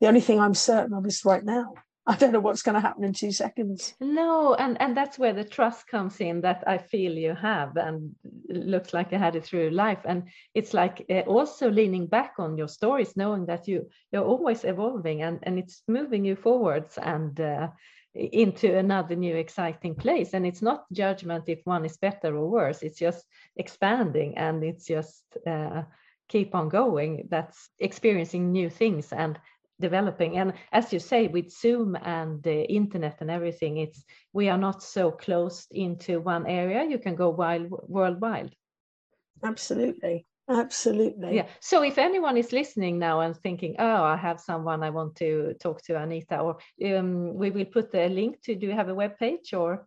the 0.00 0.08
only 0.08 0.20
thing 0.20 0.40
I'm 0.40 0.54
certain 0.54 0.94
of 0.94 1.06
is 1.06 1.24
right 1.24 1.44
now. 1.44 1.74
I 2.06 2.16
don't 2.16 2.32
know 2.32 2.40
what's 2.40 2.62
going 2.62 2.74
to 2.74 2.80
happen 2.80 3.04
in 3.04 3.12
two 3.12 3.30
seconds. 3.30 3.94
No, 4.00 4.54
and 4.54 4.80
and 4.80 4.96
that's 4.96 5.18
where 5.18 5.34
the 5.34 5.44
trust 5.44 5.86
comes 5.86 6.20
in 6.20 6.40
that 6.40 6.64
I 6.66 6.78
feel 6.78 7.12
you 7.12 7.34
have, 7.34 7.76
and 7.76 8.14
looks 8.48 8.94
like 8.94 9.12
I 9.12 9.18
had 9.18 9.36
it 9.36 9.44
through 9.44 9.70
life. 9.70 10.00
And 10.04 10.24
it's 10.54 10.72
like 10.74 11.04
uh, 11.10 11.20
also 11.26 11.70
leaning 11.70 12.06
back 12.06 12.34
on 12.38 12.56
your 12.56 12.68
stories, 12.68 13.16
knowing 13.16 13.46
that 13.46 13.68
you 13.68 13.88
you're 14.12 14.24
always 14.24 14.64
evolving 14.64 15.22
and 15.22 15.38
and 15.42 15.58
it's 15.58 15.82
moving 15.86 16.24
you 16.24 16.36
forwards 16.36 16.98
and. 16.98 17.40
Uh, 17.40 17.68
into 18.14 18.76
another 18.76 19.14
new 19.14 19.36
exciting 19.36 19.94
place. 19.94 20.34
And 20.34 20.46
it's 20.46 20.62
not 20.62 20.84
judgment 20.92 21.44
if 21.48 21.60
one 21.64 21.84
is 21.84 21.96
better 21.96 22.36
or 22.36 22.48
worse. 22.48 22.82
It's 22.82 22.98
just 22.98 23.24
expanding 23.56 24.36
and 24.36 24.64
it's 24.64 24.86
just 24.86 25.24
uh, 25.46 25.82
keep 26.28 26.54
on 26.54 26.68
going. 26.68 27.28
That's 27.30 27.70
experiencing 27.78 28.52
new 28.52 28.70
things 28.70 29.12
and 29.12 29.38
developing. 29.80 30.38
And 30.38 30.54
as 30.72 30.92
you 30.92 30.98
say 30.98 31.28
with 31.28 31.50
zoom 31.50 31.96
and 31.96 32.42
the 32.42 32.64
internet 32.70 33.18
and 33.20 33.30
everything 33.30 33.78
it's 33.78 34.04
we 34.32 34.48
are 34.48 34.58
not 34.58 34.82
so 34.82 35.10
closed 35.10 35.68
into 35.72 36.20
one 36.20 36.46
area. 36.46 36.84
You 36.84 36.98
can 36.98 37.14
go 37.14 37.30
wild 37.30 37.68
worldwide. 37.88 38.54
Absolutely 39.42 40.26
Absolutely. 40.50 41.36
Yeah. 41.36 41.46
So 41.60 41.82
if 41.82 41.96
anyone 41.96 42.36
is 42.36 42.52
listening 42.52 42.98
now 42.98 43.20
and 43.20 43.36
thinking, 43.36 43.76
oh, 43.78 44.02
I 44.02 44.16
have 44.16 44.40
someone 44.40 44.82
I 44.82 44.90
want 44.90 45.14
to 45.16 45.54
talk 45.60 45.82
to, 45.82 46.00
Anita, 46.00 46.38
or 46.40 46.58
um, 46.84 47.34
we 47.34 47.50
will 47.50 47.64
put 47.66 47.92
the 47.92 48.08
link 48.08 48.42
to, 48.42 48.56
do 48.56 48.66
you 48.66 48.72
have 48.72 48.88
a 48.88 48.94
web 48.94 49.16
page 49.16 49.54
or? 49.54 49.86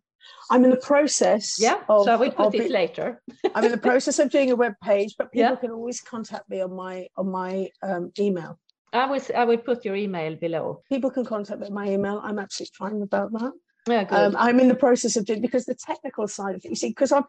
I'm 0.50 0.64
in 0.64 0.70
the 0.70 0.78
process. 0.78 1.58
Yeah. 1.60 1.82
Of, 1.90 2.06
so 2.06 2.14
I 2.14 2.16
will 2.16 2.32
put 2.32 2.56
it 2.56 2.72
later. 2.72 3.22
I'm 3.56 3.66
in 3.66 3.72
the 3.72 3.78
process 3.78 4.20
of 4.20 4.30
doing 4.30 4.52
a 4.52 4.56
web 4.56 4.76
page, 4.82 5.16
but 5.18 5.34
people 5.34 5.50
yeah. 5.50 5.56
can 5.58 5.72
always 5.72 6.00
contact 6.00 6.50
me 6.50 6.62
on 6.62 6.74
my 6.74 7.08
on 7.18 7.30
my 7.30 7.68
um, 7.82 8.14
email. 8.18 8.58
I 8.94 9.06
will 9.08 9.22
I 9.36 9.44
will 9.44 9.58
put 9.58 9.84
your 9.84 9.98
email 9.98 10.38
below. 10.38 10.82
People 10.90 11.12
can 11.12 11.26
contact 11.26 11.60
me 11.60 11.70
my 11.72 11.90
email. 11.90 12.22
I'm 12.24 12.40
absolutely 12.40 12.72
fine 12.78 13.02
about 13.02 13.34
that. 13.34 13.52
Yeah, 13.86 14.06
good. 14.06 14.18
Um, 14.18 14.36
I'm 14.40 14.62
in 14.62 14.70
the 14.70 14.76
process 14.76 15.18
of 15.18 15.26
doing 15.26 15.42
because 15.42 15.66
the 15.66 15.76
technical 15.76 16.30
side 16.30 16.56
of 16.56 16.64
it, 16.64 16.70
you 16.70 16.76
see, 16.76 16.90
because 16.90 17.12
I'm 17.12 17.26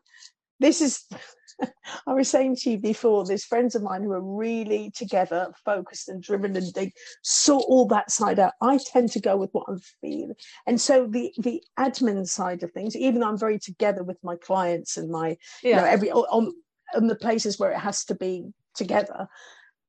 this 0.60 0.80
is 0.80 1.04
I 2.06 2.12
was 2.12 2.28
saying 2.28 2.56
to 2.56 2.70
you 2.70 2.78
before, 2.78 3.24
there's 3.24 3.44
friends 3.44 3.74
of 3.74 3.82
mine 3.82 4.02
who 4.02 4.12
are 4.12 4.20
really 4.20 4.90
together, 4.90 5.52
focused 5.64 6.08
and 6.08 6.22
driven, 6.22 6.56
and 6.56 6.72
they 6.74 6.92
sort 7.22 7.64
all 7.68 7.86
that 7.86 8.10
side 8.10 8.38
out. 8.38 8.52
I 8.60 8.78
tend 8.78 9.12
to 9.12 9.20
go 9.20 9.36
with 9.36 9.50
what 9.52 9.66
I'm 9.68 9.80
feeling, 10.00 10.34
and 10.66 10.80
so 10.80 11.06
the 11.06 11.32
the 11.38 11.62
admin 11.78 12.26
side 12.26 12.62
of 12.62 12.72
things, 12.72 12.96
even 12.96 13.20
though 13.20 13.28
I'm 13.28 13.38
very 13.38 13.58
together 13.58 14.02
with 14.02 14.18
my 14.22 14.36
clients 14.36 14.96
and 14.96 15.10
my 15.10 15.36
yeah. 15.62 15.70
you 15.70 15.76
know 15.76 15.84
every 15.84 16.10
on, 16.10 16.52
on 16.94 17.06
the 17.06 17.16
places 17.16 17.58
where 17.58 17.70
it 17.70 17.78
has 17.78 18.04
to 18.06 18.14
be 18.14 18.52
together, 18.74 19.28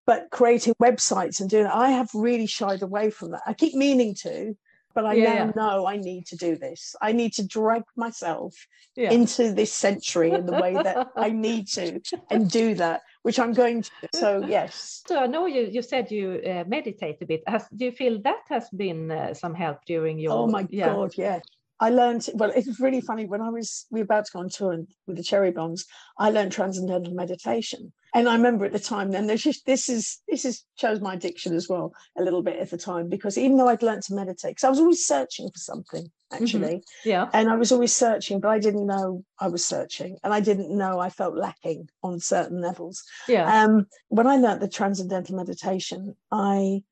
but 0.06 0.28
creating 0.32 0.76
websites 0.82 1.40
and 1.40 1.50
doing 1.50 1.66
I 1.66 1.92
have 1.92 2.10
really 2.14 2.48
shied 2.48 2.82
away 2.82 3.10
from 3.10 3.32
that. 3.32 3.42
I 3.46 3.54
keep 3.54 3.74
meaning 3.74 4.16
to, 4.22 4.56
but 4.96 5.06
I 5.06 5.14
yeah, 5.14 5.46
now 5.46 5.52
know 5.56 5.86
I 5.86 5.98
need 5.98 6.26
to 6.28 6.38
do 6.38 6.56
this. 6.56 6.96
I 7.02 7.12
need 7.12 7.34
to 7.34 7.46
drag 7.46 7.84
myself 7.98 8.56
yeah. 8.96 9.12
into 9.12 9.54
this 9.54 9.72
century 9.72 10.32
in 10.32 10.46
the 10.46 10.54
way 10.54 10.74
that 10.74 11.10
I 11.18 11.30
need 11.30 11.68
to 11.70 12.00
and 12.32 12.50
do 12.50 12.74
that, 12.76 13.02
which 13.24 13.38
I'm 13.38 13.54
going 13.54 13.84
to. 13.84 13.92
So, 14.16 14.46
yes. 14.48 15.04
So, 15.06 15.20
I 15.20 15.28
know 15.28 15.46
you, 15.46 15.64
you 15.70 15.82
said 15.82 16.10
you 16.10 16.42
uh, 16.48 16.64
meditate 16.66 17.18
a 17.22 17.26
bit. 17.26 17.44
Has, 17.46 17.68
do 17.76 17.86
you 17.86 17.92
feel 17.92 18.22
that 18.22 18.44
has 18.48 18.70
been 18.70 19.12
uh, 19.12 19.34
some 19.34 19.54
help 19.54 19.80
during 19.86 20.18
your? 20.18 20.32
Oh, 20.32 20.48
my. 20.48 20.64
God, 20.64 21.12
yeah. 21.18 21.40
I 21.80 21.90
learned, 21.90 22.30
well, 22.36 22.52
it 22.52 22.66
was 22.66 22.80
really 22.80 23.02
funny. 23.02 23.26
When 23.26 23.42
I 23.42 23.50
was, 23.50 23.86
we 23.92 24.00
were 24.00 24.06
about 24.06 24.26
to 24.26 24.32
go 24.32 24.40
on 24.40 24.50
tour 24.50 24.78
with 25.08 25.18
the 25.18 25.24
Cherry 25.24 25.52
Bombz, 25.52 25.86
I 26.18 26.30
learned 26.30 26.52
transcendental 26.52 27.14
meditation. 27.14 27.92
And 28.14 28.30
I 28.30 28.36
remember 28.36 28.64
at 28.64 28.72
the 28.72 28.80
time, 28.80 29.12
then 29.12 29.28
there's 29.28 29.44
just, 29.44 29.66
this 29.66 29.90
is, 29.90 30.22
this 30.30 30.46
is, 30.46 30.64
shows 30.80 31.02
my 31.02 31.16
addiction 31.16 31.54
as 31.54 31.68
well 31.68 31.92
a 32.18 32.24
little 32.24 32.42
bit 32.42 32.60
at 32.60 32.70
the 32.70 32.78
time, 32.78 33.10
because 33.10 33.38
even 33.38 33.58
though 33.58 33.68
I'd 33.68 33.84
learned 33.84 34.04
to 34.04 34.16
meditate, 34.16 34.52
because 34.52 34.64
I 34.64 34.70
was 34.70 34.80
always 34.80 35.06
searching 35.06 35.50
for 35.50 35.60
something 35.60 36.10
actually. 36.32 36.78
Mm-hmm. 36.78 37.10
Yeah. 37.10 37.30
And 37.34 37.50
I 37.50 37.56
was 37.56 37.72
always 37.72 37.94
searching, 37.94 38.40
but 38.40 38.50
I 38.50 38.60
didn't 38.60 38.88
know 38.88 39.24
I 39.40 39.48
was 39.48 39.66
searching. 39.66 40.18
And 40.24 40.34
I 40.34 40.40
didn't 40.40 40.76
know 40.76 41.00
I 41.00 41.10
felt 41.10 41.36
lacking 41.36 41.90
on 42.04 42.20
certain 42.20 42.62
levels. 42.62 43.04
Yeah. 43.28 43.64
Um, 43.64 43.88
when 44.10 44.28
I 44.28 44.38
learned 44.38 44.62
the 44.62 44.68
transcendental 44.68 45.36
meditation, 45.36 46.16
I, 46.32 46.84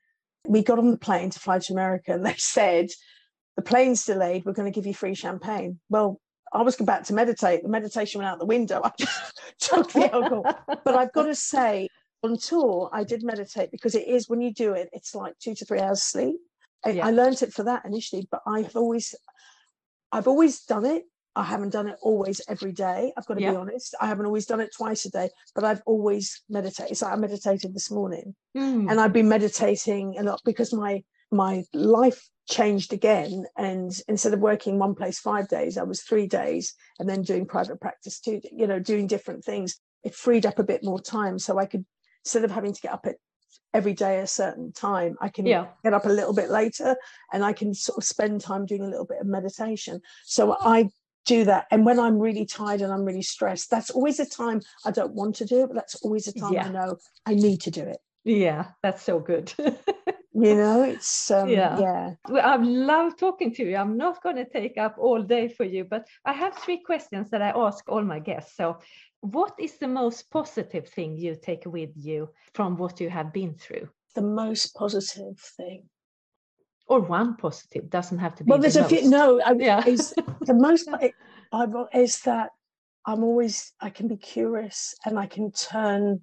we 0.48 0.62
got 0.62 0.80
on 0.80 0.92
the 0.92 0.98
plane 0.98 1.30
to 1.30 1.40
fly 1.40 1.60
to 1.60 1.74
America 1.74 2.14
and 2.14 2.26
they 2.26 2.36
said, 2.38 2.90
the 3.56 3.62
plane's 3.62 4.06
delayed, 4.06 4.46
we're 4.46 4.54
going 4.54 4.72
to 4.72 4.76
give 4.76 4.86
you 4.86 4.94
free 4.94 5.14
champagne. 5.14 5.80
Well, 5.90 6.20
I 6.52 6.62
was 6.62 6.80
about 6.80 7.06
to 7.06 7.14
meditate. 7.14 7.64
The 7.64 7.70
meditation 7.70 8.20
went 8.20 8.30
out 8.30 8.40
the 8.40 8.46
window. 8.46 8.82
I 8.84 8.92
just 8.98 9.42
took 9.60 9.92
the 9.92 10.12
alcohol. 10.14 10.46
But 10.68 10.96
I've 10.96 11.14
got 11.14 11.24
to 11.24 11.36
say, 11.36 11.90
on 12.24 12.38
tour, 12.38 12.90
I 12.94 13.04
did 13.04 13.24
meditate 13.24 13.72
because 13.72 13.96
it 13.96 14.08
is 14.08 14.30
when 14.30 14.42
you 14.42 14.54
do 14.54 14.74
it, 14.74 14.90
it's 14.94 15.14
like 15.14 15.38
two 15.40 15.56
to 15.56 15.66
three 15.66 15.80
hours 15.80 16.04
sleep. 16.04 16.38
I, 16.86 16.90
yeah. 16.92 17.08
I 17.08 17.12
learned 17.12 17.42
it 17.42 17.54
for 17.54 17.64
that 17.64 17.86
initially, 17.86 18.28
but 18.30 18.42
I've 18.46 18.76
always, 18.76 19.16
I've 20.12 20.28
always 20.28 20.62
done 20.62 20.86
it. 20.86 21.04
I 21.36 21.44
haven't 21.44 21.72
done 21.72 21.88
it 21.88 21.98
always 22.02 22.42
every 22.48 22.72
day. 22.72 23.12
I've 23.18 23.26
got 23.26 23.36
to 23.36 23.42
yeah. 23.42 23.52
be 23.52 23.58
honest. 23.58 23.96
I 24.00 24.06
haven't 24.06 24.28
always 24.28 24.46
done 24.46 24.62
it 24.62 24.70
twice 24.76 25.06
a 25.06 25.10
day, 25.10 25.30
but 25.56 25.64
I've 25.64 25.82
always 25.88 26.44
meditated. 26.48 26.96
So 26.96 27.08
I 27.08 27.16
meditated 27.16 27.74
this 27.74 27.90
morning, 27.90 28.36
mm. 28.56 28.90
and 28.90 29.00
I've 29.00 29.14
been 29.14 29.30
meditating 29.30 30.20
a 30.20 30.24
lot 30.24 30.42
because 30.46 30.72
my 30.74 31.04
my 31.34 31.64
life 31.74 32.30
changed 32.50 32.94
again. 32.94 33.46
And 33.58 33.92
instead 34.08 34.34
of 34.34 34.40
working 34.40 34.80
one 34.80 34.96
place 34.96 35.20
five 35.20 35.48
days 35.48 35.78
i 35.78 35.84
was 35.84 36.02
three 36.02 36.28
days 36.28 36.74
and 37.00 37.10
then 37.10 37.22
doing 37.22 37.46
private 37.46 37.80
practice 37.80 38.20
too 38.20 38.42
you 38.52 38.68
know 38.68 38.80
doing 38.80 39.08
different 39.08 39.44
things. 39.44 39.80
It 40.04 40.16
freed 40.16 40.46
up 40.46 40.60
a 40.60 40.64
bit 40.64 40.84
more 40.84 41.02
time. 41.02 41.40
So 41.40 41.60
i 41.60 41.66
could 41.66 41.86
instead 42.26 42.44
of 42.44 42.52
having 42.52 42.74
to 42.74 42.82
get 42.82 42.94
up 42.94 43.06
at 43.06 43.16
every 43.74 43.94
day 43.94 44.20
a 44.20 44.28
certain 44.28 44.72
time 44.72 45.16
i 45.20 45.28
can 45.28 45.46
yeah. 45.48 45.66
get 45.84 45.94
up 45.94 46.06
a 46.06 46.10
little 46.10 46.34
bit 46.34 46.50
later 46.50 46.96
and 47.34 47.44
i 47.44 47.52
can 47.52 47.74
sort 47.74 47.98
of 47.98 48.04
spend 48.04 48.40
time 48.40 48.66
doing 48.68 48.84
a 48.84 48.88
little 48.88 49.06
bit 49.06 49.20
of 49.20 49.28
meditation. 49.28 50.00
So 50.26 50.56
i 50.60 50.90
do 51.26 51.46
that. 51.46 51.68
And 51.72 51.86
when 51.86 52.00
i'm 52.00 52.20
really 52.20 52.46
tired 52.46 52.82
and 52.82 52.92
i'm 52.94 53.06
really 53.06 53.22
stressed 53.22 53.72
that's 53.72 53.90
always 53.90 54.20
a 54.20 54.26
time 54.26 54.62
i 54.86 54.92
don't 54.92 55.14
want 55.14 55.36
to 55.38 55.46
do 55.46 55.64
it 55.64 55.68
but 55.68 55.76
that's 55.76 55.96
always 55.96 56.28
a 56.28 56.34
time 56.34 56.54
yeah. 56.54 56.68
i 56.68 56.70
know 56.70 56.98
i 57.26 57.34
need 57.34 57.62
to 57.62 57.72
do 57.72 57.82
it. 57.82 57.98
Yeah 58.24 58.68
that's 58.84 59.02
so 59.04 59.20
good 59.20 59.54
you 60.34 60.56
know 60.56 60.82
it's 60.84 61.30
um, 61.32 61.50
yeah. 61.50 61.80
yeah. 61.80 62.14
Well, 62.28 62.46
i 62.46 62.56
love 62.56 63.18
talking 63.18 63.54
to 63.56 63.64
you. 63.64 63.76
I'm 63.76 63.98
not 63.98 64.24
going 64.24 64.38
to 64.38 64.50
take 64.50 64.78
up 64.78 64.96
all 64.98 65.22
day 65.22 65.48
for 65.48 65.64
you 65.64 65.84
but 65.84 66.08
i 66.26 66.34
have 66.34 66.58
three 66.58 66.82
questions 66.84 67.30
that 67.30 67.42
i 67.42 67.50
ask 67.50 67.84
all 67.88 68.02
my 68.04 68.20
guests. 68.20 68.56
So 68.56 68.80
what 69.22 69.54
is 69.58 69.78
the 69.78 69.88
most 69.88 70.30
positive 70.32 70.90
thing 70.90 71.18
you 71.18 71.36
take 71.36 71.64
with 71.66 71.92
you 71.96 72.30
from 72.54 72.76
what 72.76 73.00
you 73.00 73.10
have 73.10 73.32
been 73.32 73.54
through? 73.56 73.88
The 74.16 74.22
most 74.22 74.76
positive 74.76 75.40
thing? 75.40 75.86
Or 76.88 77.00
one 77.00 77.38
positive 77.38 77.90
doesn't 77.90 78.18
have 78.18 78.36
to 78.36 78.44
be 78.44 78.50
well 78.50 78.60
there's 78.60 78.74
the 78.74 78.86
a 78.86 78.90
few 78.90 79.10
no 79.10 79.40
I, 79.42 79.54
Yeah. 79.54 79.86
is 79.88 80.14
the 80.42 80.54
most 80.54 80.90
it, 81.02 81.14
I've, 81.54 81.74
is 81.94 82.20
that 82.22 82.50
i'm 83.06 83.24
always 83.24 83.72
i 83.80 83.90
can 83.90 84.08
be 84.10 84.18
curious 84.18 84.94
and 85.06 85.18
i 85.18 85.26
can 85.26 85.52
turn 85.52 86.22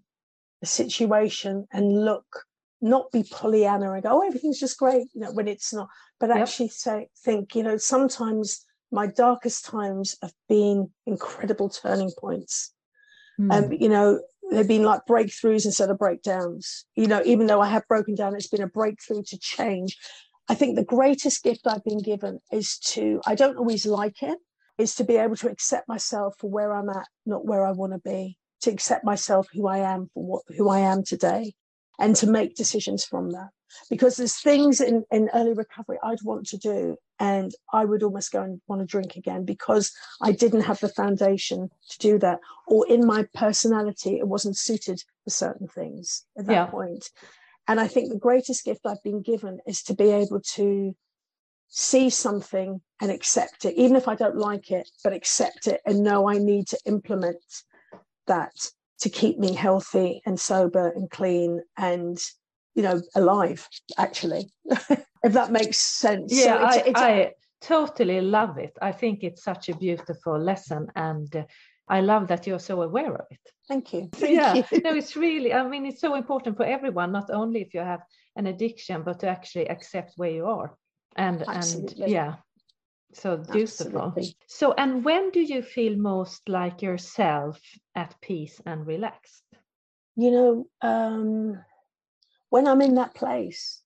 the 0.60 0.66
situation 0.66 1.66
and 1.72 2.04
look 2.04 2.44
not 2.80 3.10
be 3.12 3.22
pollyanna 3.22 3.92
and 3.92 4.02
go 4.02 4.08
oh 4.22 4.26
everything's 4.26 4.60
just 4.60 4.78
great 4.78 5.06
you 5.14 5.20
know 5.20 5.32
when 5.32 5.48
it's 5.48 5.72
not 5.72 5.88
but 6.18 6.30
Yep. 6.34 6.42
actually 6.42 6.68
say 6.68 7.08
think 7.24 7.54
you 7.54 7.62
know 7.62 7.76
sometimes 7.76 8.64
my 8.92 9.06
darkest 9.06 9.64
times 9.64 10.16
have 10.22 10.32
been 10.48 10.90
incredible 11.06 11.68
turning 11.68 12.10
points 12.18 12.72
Mm. 13.40 13.50
um, 13.50 13.72
you 13.72 13.88
know, 13.88 14.20
they've 14.50 14.68
been 14.68 14.82
like 14.82 15.02
breakthroughs 15.08 15.64
instead 15.64 15.90
of 15.90 15.98
breakdowns. 15.98 16.84
You 16.96 17.06
know, 17.06 17.22
even 17.24 17.46
though 17.46 17.60
I 17.60 17.68
have 17.68 17.86
broken 17.88 18.14
down, 18.14 18.34
it's 18.34 18.48
been 18.48 18.62
a 18.62 18.66
breakthrough 18.66 19.22
to 19.28 19.38
change. 19.38 19.96
I 20.48 20.54
think 20.54 20.76
the 20.76 20.84
greatest 20.84 21.42
gift 21.42 21.66
I've 21.66 21.84
been 21.84 22.02
given 22.02 22.40
is 22.52 22.78
to, 22.78 23.20
I 23.26 23.34
don't 23.34 23.56
always 23.56 23.86
like 23.86 24.22
it, 24.22 24.38
is 24.78 24.94
to 24.96 25.04
be 25.04 25.16
able 25.16 25.36
to 25.36 25.48
accept 25.50 25.88
myself 25.88 26.34
for 26.38 26.50
where 26.50 26.74
I'm 26.74 26.88
at, 26.90 27.06
not 27.26 27.46
where 27.46 27.64
I 27.64 27.72
want 27.72 27.92
to 27.92 27.98
be, 27.98 28.36
to 28.62 28.70
accept 28.70 29.04
myself 29.04 29.48
who 29.52 29.66
I 29.66 29.78
am 29.78 30.10
for 30.12 30.24
what 30.24 30.42
who 30.56 30.68
I 30.68 30.80
am 30.80 31.04
today, 31.04 31.54
and 32.00 32.16
to 32.16 32.26
make 32.26 32.56
decisions 32.56 33.04
from 33.04 33.30
that. 33.30 33.50
Because 33.88 34.16
there's 34.16 34.40
things 34.40 34.80
in, 34.80 35.04
in 35.12 35.30
early 35.32 35.52
recovery 35.52 35.98
I'd 36.02 36.22
want 36.24 36.46
to 36.48 36.58
do, 36.58 36.96
and 37.20 37.52
I 37.72 37.84
would 37.84 38.02
almost 38.02 38.32
go 38.32 38.42
and 38.42 38.60
want 38.66 38.80
to 38.80 38.86
drink 38.86 39.14
again 39.14 39.44
because 39.44 39.92
I 40.20 40.32
didn't 40.32 40.62
have 40.62 40.80
the 40.80 40.88
foundation 40.88 41.70
to 41.90 41.98
do 41.98 42.18
that 42.18 42.40
or 42.66 42.86
in 42.88 43.06
my 43.06 43.26
personality 43.34 44.18
it 44.18 44.26
wasn't 44.26 44.56
suited 44.56 45.02
for 45.24 45.30
certain 45.30 45.68
things 45.68 46.24
at 46.38 46.46
that 46.46 46.52
Yeah. 46.52 46.66
point. 46.66 47.10
and 47.68 47.78
i 47.78 47.86
think 47.86 48.08
the 48.08 48.18
greatest 48.18 48.64
gift 48.64 48.86
i've 48.86 49.02
been 49.02 49.20
given 49.22 49.60
is 49.66 49.82
to 49.82 49.94
be 49.94 50.10
able 50.10 50.40
to 50.40 50.94
see 51.68 52.08
something 52.10 52.80
and 53.00 53.10
accept 53.10 53.64
it 53.64 53.74
even 53.76 53.96
if 53.96 54.08
i 54.08 54.14
don't 54.14 54.36
like 54.36 54.70
it 54.70 54.88
but 55.04 55.12
accept 55.12 55.66
it 55.66 55.80
and 55.86 56.02
know 56.02 56.28
i 56.28 56.36
need 56.38 56.66
to 56.66 56.78
implement 56.86 57.44
that 58.26 58.54
to 59.00 59.08
keep 59.08 59.38
me 59.38 59.54
healthy 59.54 60.22
and 60.26 60.38
sober 60.38 60.90
and 60.90 61.10
clean 61.10 61.62
and 61.76 62.18
you 62.74 62.82
know 62.82 63.00
alive 63.14 63.68
actually 63.98 64.50
if 65.24 65.32
that 65.32 65.50
makes 65.50 65.78
sense. 65.78 66.32
Yeah 66.32 66.70
so 66.70 66.76
it's, 66.76 66.76
I, 66.76 66.90
it's, 66.90 67.00
I 67.00 67.32
totally 67.60 68.20
love 68.20 68.58
it. 68.58 68.72
I 68.80 68.92
think 68.92 69.22
it's 69.22 69.42
such 69.42 69.68
a 69.68 69.76
beautiful 69.76 70.38
lesson 70.38 70.86
and 70.96 71.34
uh, 71.36 71.44
i 71.88 72.00
love 72.00 72.28
that 72.28 72.46
you're 72.46 72.66
so 72.70 72.82
aware 72.82 73.14
of 73.14 73.26
it. 73.30 73.40
Thank 73.68 73.92
you. 73.92 74.08
Thank 74.14 74.36
yeah. 74.36 74.54
you. 74.54 74.80
No 74.84 74.94
it's 74.94 75.16
really 75.16 75.52
i 75.52 75.66
mean 75.66 75.86
it's 75.86 76.00
so 76.00 76.14
important 76.14 76.56
for 76.56 76.66
everyone 76.66 77.12
not 77.12 77.30
only 77.30 77.60
if 77.60 77.74
you 77.74 77.80
have 77.80 78.02
an 78.36 78.46
addiction 78.46 79.02
but 79.02 79.20
to 79.20 79.28
actually 79.28 79.68
accept 79.68 80.12
where 80.16 80.30
you 80.30 80.46
are. 80.46 80.76
And 81.16 81.42
and 81.42 81.48
Absolutely. 81.48 82.12
yeah 82.12 82.34
so 83.12 83.36
beautiful 83.36 84.00
Absolutely. 84.00 84.36
so 84.46 84.72
and 84.72 85.04
when 85.04 85.30
do 85.30 85.40
you 85.40 85.62
feel 85.62 85.96
most 85.96 86.48
like 86.48 86.82
yourself 86.82 87.60
at 87.94 88.14
peace 88.20 88.60
and 88.66 88.86
relaxed? 88.86 89.42
You 90.16 90.30
know 90.30 90.66
um 90.82 91.58
when 92.50 92.66
i'm 92.66 92.82
in 92.82 92.94
that 92.96 93.14
place 93.14 93.82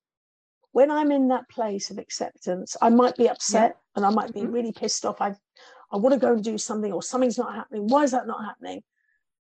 when 0.72 0.90
i'm 0.90 1.10
in 1.12 1.28
that 1.28 1.48
place 1.48 1.90
of 1.90 1.98
acceptance 1.98 2.76
i 2.82 2.88
might 2.90 3.16
be 3.16 3.28
upset 3.28 3.76
and 3.94 4.04
i 4.04 4.10
might 4.10 4.32
be 4.34 4.40
Mhm. 4.40 4.52
really 4.52 4.72
pissed 4.72 5.04
off. 5.06 5.20
I 5.20 5.34
i 5.92 5.96
want 5.96 6.12
to 6.14 6.18
go 6.18 6.32
and 6.32 6.42
do 6.42 6.58
something 6.58 6.92
or 6.92 7.02
something's 7.02 7.38
not 7.38 7.54
happening. 7.54 7.86
Why 7.86 8.02
is 8.02 8.10
that 8.10 8.26
not 8.26 8.44
happening? 8.44 8.82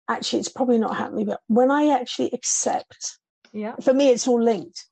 Actually 0.09 0.39
it's 0.39 0.49
probably 0.49 0.79
not 0.79 0.97
happening 0.97 1.25
but 1.27 1.41
when 1.47 1.69
i 1.71 1.89
actually 1.89 2.31
accept 2.33 3.19
yeah. 3.53 3.75
for 3.81 3.93
me 3.93 4.09
it's 4.09 4.27
all 4.27 4.41
linked. 4.41 4.85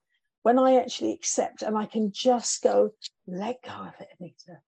When 0.44 0.58
i 0.60 0.76
actually 0.76 1.14
accept 1.14 1.64
and 1.64 1.78
i 1.78 1.86
can 1.86 2.12
just 2.14 2.62
go 2.62 2.92
let 3.28 3.62
go 3.64 3.72
of 3.72 3.94
it 4.00 4.08
anita 4.20 4.62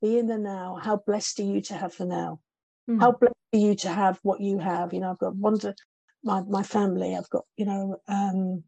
be 0.00 0.18
in 0.18 0.26
the 0.26 0.38
now. 0.38 0.78
How 0.82 0.96
blessed 0.96 1.40
are 1.40 1.44
you 1.44 1.60
to 1.62 1.74
have 1.74 1.96
the 1.96 2.06
now? 2.06 2.40
Mm. 2.88 3.00
how 3.00 3.12
blessed 3.12 3.34
are 3.52 3.58
you 3.58 3.74
to 3.76 3.88
have 3.88 4.18
what 4.22 4.40
you 4.40 4.58
have? 4.58 4.92
You 4.92 5.00
know 5.00 5.10
i've 5.10 5.18
got 5.18 5.36
wonder 5.36 5.74
my, 6.24 6.42
my 6.42 6.62
family 6.62 7.16
i've 7.16 7.30
got 7.30 7.44
you 7.56 7.64
know 7.66 7.96
um 8.08 8.64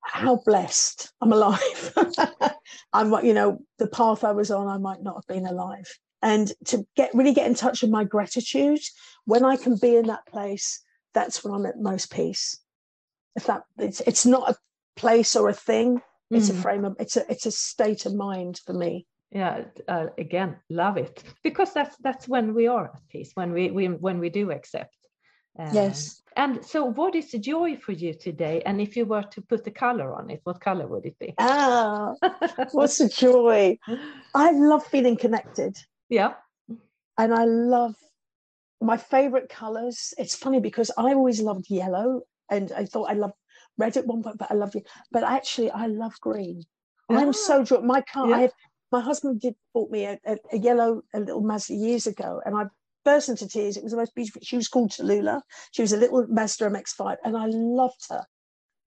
how 0.00 0.36
blessed 0.44 1.12
i'm 1.20 1.32
alive. 1.32 1.94
I'm 2.92 3.12
you 3.24 3.34
know 3.34 3.58
the 3.78 3.86
path 3.88 4.22
i 4.24 4.32
was 4.32 4.50
on 4.50 4.68
i 4.68 4.78
might 4.78 5.02
not 5.02 5.16
have 5.16 5.26
been 5.26 5.46
alive. 5.46 5.86
And 6.22 6.50
to 6.66 6.86
get 6.96 7.14
really 7.14 7.34
get 7.34 7.46
in 7.46 7.54
touch 7.54 7.82
with 7.82 7.90
my 7.90 8.04
gratitude 8.04 8.80
when 9.24 9.44
i 9.44 9.56
can 9.56 9.76
be 9.76 9.96
in 9.96 10.06
that 10.06 10.26
place 10.26 10.82
that's 11.14 11.42
when 11.42 11.52
i'm 11.54 11.66
at 11.66 11.78
most 11.80 12.12
peace. 12.12 12.60
If 13.36 13.46
that 13.46 13.62
it's 13.78 14.00
it's 14.00 14.24
not 14.26 14.50
a 14.50 14.56
place 14.96 15.34
or 15.36 15.48
a 15.48 15.54
thing 15.54 16.00
it's 16.30 16.50
a 16.50 16.52
Mm. 16.52 16.62
frame 16.62 16.84
of 16.84 16.96
it's 17.00 17.16
a 17.16 17.30
it's 17.30 17.46
a 17.46 17.50
state 17.50 18.06
of 18.06 18.14
mind 18.14 18.60
for 18.64 18.72
me 18.72 19.06
yeah 19.34 19.64
uh, 19.88 20.06
again 20.18 20.56
love 20.70 20.96
it 20.96 21.22
because 21.42 21.72
that's 21.74 21.96
that's 21.98 22.28
when 22.28 22.54
we 22.54 22.66
are 22.66 22.86
at 22.94 23.08
peace 23.08 23.32
when 23.34 23.52
we, 23.52 23.70
we 23.70 23.86
when 23.88 24.18
we 24.18 24.30
do 24.30 24.50
accept 24.50 24.96
Um, 25.58 25.74
yes 25.74 26.22
and 26.36 26.64
so 26.64 26.84
what 26.84 27.14
is 27.14 27.30
the 27.30 27.38
joy 27.38 27.76
for 27.76 27.92
you 27.92 28.12
today 28.14 28.62
and 28.66 28.80
if 28.80 28.96
you 28.96 29.04
were 29.06 29.26
to 29.34 29.40
put 29.42 29.62
the 29.64 29.70
color 29.70 30.08
on 30.18 30.30
it 30.30 30.40
what 30.44 30.60
color 30.60 30.86
would 30.86 31.06
it 31.06 31.18
be 31.18 31.34
ah 31.38 32.14
what's 32.72 32.98
the 32.98 33.08
joy 33.08 33.78
i 34.34 34.50
love 34.52 34.84
feeling 34.86 35.16
connected 35.16 35.76
yeah 36.08 36.34
and 37.18 37.32
I 37.34 37.44
love 37.44 37.94
my 38.80 38.96
favorite 38.96 39.48
colors. 39.48 40.14
It's 40.18 40.34
funny 40.34 40.60
because 40.60 40.90
I 40.96 41.14
always 41.14 41.40
loved 41.40 41.70
yellow, 41.70 42.22
and 42.50 42.72
I 42.72 42.84
thought 42.84 43.10
I 43.10 43.14
loved 43.14 43.34
red 43.78 43.96
at 43.96 44.06
one 44.06 44.22
point, 44.22 44.38
but 44.38 44.50
I 44.50 44.54
loved 44.54 44.76
it. 44.76 44.86
But 45.10 45.24
actually, 45.24 45.70
I 45.70 45.86
love 45.86 46.14
green. 46.20 46.62
I'm 47.10 47.32
so 47.32 47.64
drawn. 47.64 47.86
My 47.86 48.00
car. 48.00 48.28
Yeah. 48.28 48.36
I 48.36 48.40
have, 48.42 48.52
my 48.94 49.00
husband 49.00 49.40
did 49.40 49.56
bought 49.72 49.90
me 49.90 50.04
a, 50.04 50.18
a, 50.24 50.36
a 50.52 50.58
yellow, 50.58 51.02
a 51.12 51.18
little 51.18 51.40
Mazda 51.42 51.74
years 51.74 52.06
ago, 52.06 52.40
and 52.44 52.56
I 52.56 52.66
burst 53.04 53.28
into 53.28 53.48
tears. 53.48 53.76
It 53.76 53.82
was 53.82 53.92
the 53.92 53.98
most 53.98 54.14
beautiful. 54.14 54.40
She 54.44 54.56
was 54.56 54.68
called 54.68 54.92
Tallulah. 54.92 55.40
She 55.72 55.82
was 55.82 55.92
a 55.92 55.96
little 55.96 56.24
Mazda 56.28 56.66
MX-5, 56.66 57.16
and 57.24 57.36
I 57.36 57.46
loved 57.46 58.06
her. 58.10 58.22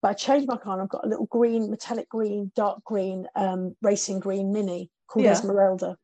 But 0.02 0.12
I 0.12 0.14
changed 0.14 0.48
my 0.48 0.58
car, 0.58 0.74
and 0.74 0.84
I've 0.84 0.96
got 0.96 1.06
a 1.06 1.10
little 1.10 1.26
green, 1.26 1.70
metallic 1.70 2.08
green, 2.08 2.52
dark 2.56 2.84
green, 2.86 3.28
um, 3.36 3.76
racing 3.82 4.20
green 4.20 4.54
Mini 4.54 4.90
called 5.08 5.26
Yeah. 5.26 5.34
Esmeralda 5.34 5.98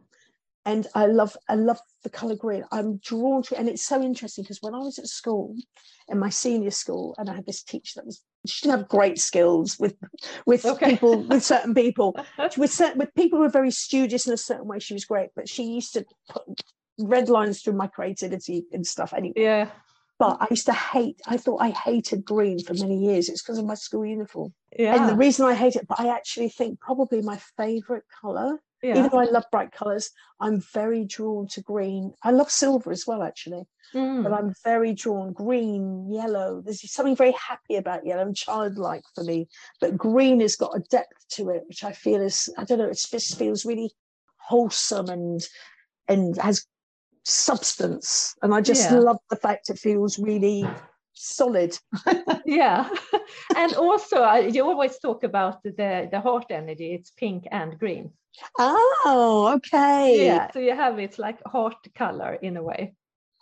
and 0.66 0.88
I 0.95 1.08
love 1.08 1.36
I 1.49 1.56
love 1.56 1.80
the 2.04 2.10
color 2.10 2.36
green. 2.36 2.64
I'm 2.72 2.97
drawn 2.97 3.43
to 3.43 3.56
it, 3.56 3.60
and 3.60 3.70
it's 3.70 3.86
so 3.86 4.01
interesting 4.01 4.43
because 4.43 4.62
when 4.62 4.74
I 4.74 4.80
was 4.80 4.97
at 4.97 5.08
school, 5.08 5.56
in 6.08 6.18
my 6.20 6.30
senior 6.30 6.72
school, 6.72 7.16
and 7.18 7.30
I 7.30 7.36
had 7.36 7.45
this 7.45 7.64
teacher 7.64 7.93
that 7.95 8.06
was 8.06 8.24
she 8.46 8.64
didn't 8.64 8.80
have 8.80 8.89
great 8.89 9.20
skills 9.20 9.78
with 9.80 9.96
with 10.46 10.64
Okay. 10.66 10.91
people 10.91 11.24
with 11.24 11.44
certain 11.44 11.74
people 11.74 12.16
with 12.58 12.72
certain 12.72 13.00
with 13.00 13.14
people 13.16 13.38
who 13.38 13.44
were 13.44 13.50
very 13.50 13.72
studious 13.72 14.28
in 14.28 14.34
a 14.34 14.38
certain 14.38 14.68
way. 14.68 14.80
She 14.80 14.94
was 14.94 15.06
great, 15.06 15.30
but 15.36 15.50
she 15.50 15.64
used 15.64 15.94
to 15.94 16.06
put 16.30 16.44
red 17.00 17.30
lines 17.30 17.62
through 17.62 17.74
my 17.74 17.88
creativity 17.88 18.66
and 18.72 18.86
stuff. 18.86 19.14
Anyway, 19.14 19.34
yeah 19.36 19.70
but 20.24 20.38
I 20.41 20.47
used 20.49 20.65
to 20.67 20.74
hate. 20.74 21.21
I 21.28 21.38
thought 21.38 21.61
I 21.61 21.69
hated 21.71 22.26
green 22.26 22.59
for 22.59 22.74
many 22.74 22.97
years. 22.97 23.30
It's 23.30 23.41
because 23.41 23.57
of 23.57 23.65
my 23.65 23.76
school 23.76 24.05
uniform, 24.05 24.53
yeah 24.78 24.95
and 24.95 25.09
the 25.09 25.15
reason 25.15 25.45
I 25.45 25.53
hate 25.53 25.76
it. 25.76 25.88
But 25.88 25.99
I 25.99 26.07
actually 26.15 26.49
think 26.49 26.80
probably 26.80 27.21
my 27.21 27.38
favorite 27.57 28.05
color 28.21 28.59
yeah 28.82 28.97
even 28.97 29.09
though 29.11 29.19
I 29.19 29.26
love 29.26 29.45
bright 29.51 29.71
colours, 29.71 30.09
I'm 30.39 30.59
very 30.74 31.05
drawn 31.05 31.47
to 31.49 31.61
green. 31.61 32.13
I 32.21 32.32
love 32.32 32.51
silver 32.51 32.91
as 32.91 33.07
well, 33.07 33.24
actually, 33.24 33.63
Mm. 33.95 34.24
but 34.24 34.34
I'm 34.34 34.53
very 34.63 34.93
drawn 34.93 35.34
green, 35.34 36.11
yellow. 36.11 36.61
There's 36.61 36.91
something 36.91 37.15
very 37.15 37.34
happy 37.34 37.76
about 37.76 38.05
yellow 38.05 38.24
and 38.24 38.36
childlike 38.36 39.03
for 39.15 39.24
me. 39.24 39.47
But 39.80 39.97
green 39.97 40.39
has 40.41 40.55
got 40.55 40.76
a 40.76 40.84
depth 40.89 41.28
to 41.36 41.49
it, 41.49 41.63
which 41.67 41.84
I 41.84 41.91
feel 41.91 42.21
is 42.21 42.49
I 42.57 42.63
don't 42.65 42.80
know. 42.80 42.89
It 42.89 43.07
just 43.09 43.38
feels 43.38 43.65
really 43.65 43.91
wholesome 44.38 45.09
and 45.09 45.41
and 46.07 46.38
has 46.38 46.65
substance. 47.24 48.36
And 48.41 48.53
I 48.53 48.61
just 48.61 48.89
Yeah. 48.89 48.99
love 48.99 49.17
the 49.30 49.36
fact 49.36 49.69
it 49.69 49.80
feels 49.80 50.19
really 50.19 50.67
solid. 51.13 51.78
yeah 52.45 52.89
and 53.55 53.74
also 53.76 54.24
uh, 54.24 54.36
you 54.36 54.63
always 54.63 54.97
talk 54.99 55.24
about 55.24 55.63
the 55.63 56.07
the 56.11 56.19
heart 56.19 56.45
energy 56.49 56.93
it's 56.93 57.11
pink 57.11 57.45
and 57.51 57.80
green 57.80 58.11
Oh, 58.59 59.53
okay. 59.55 60.26
yeah 60.26 60.51
so 60.51 60.59
you 60.59 60.76
have 60.76 60.99
it's 60.99 61.19
like 61.19 61.39
heart 61.45 61.88
color 61.95 62.34
in 62.41 62.57
a 62.57 62.63
way 62.63 62.93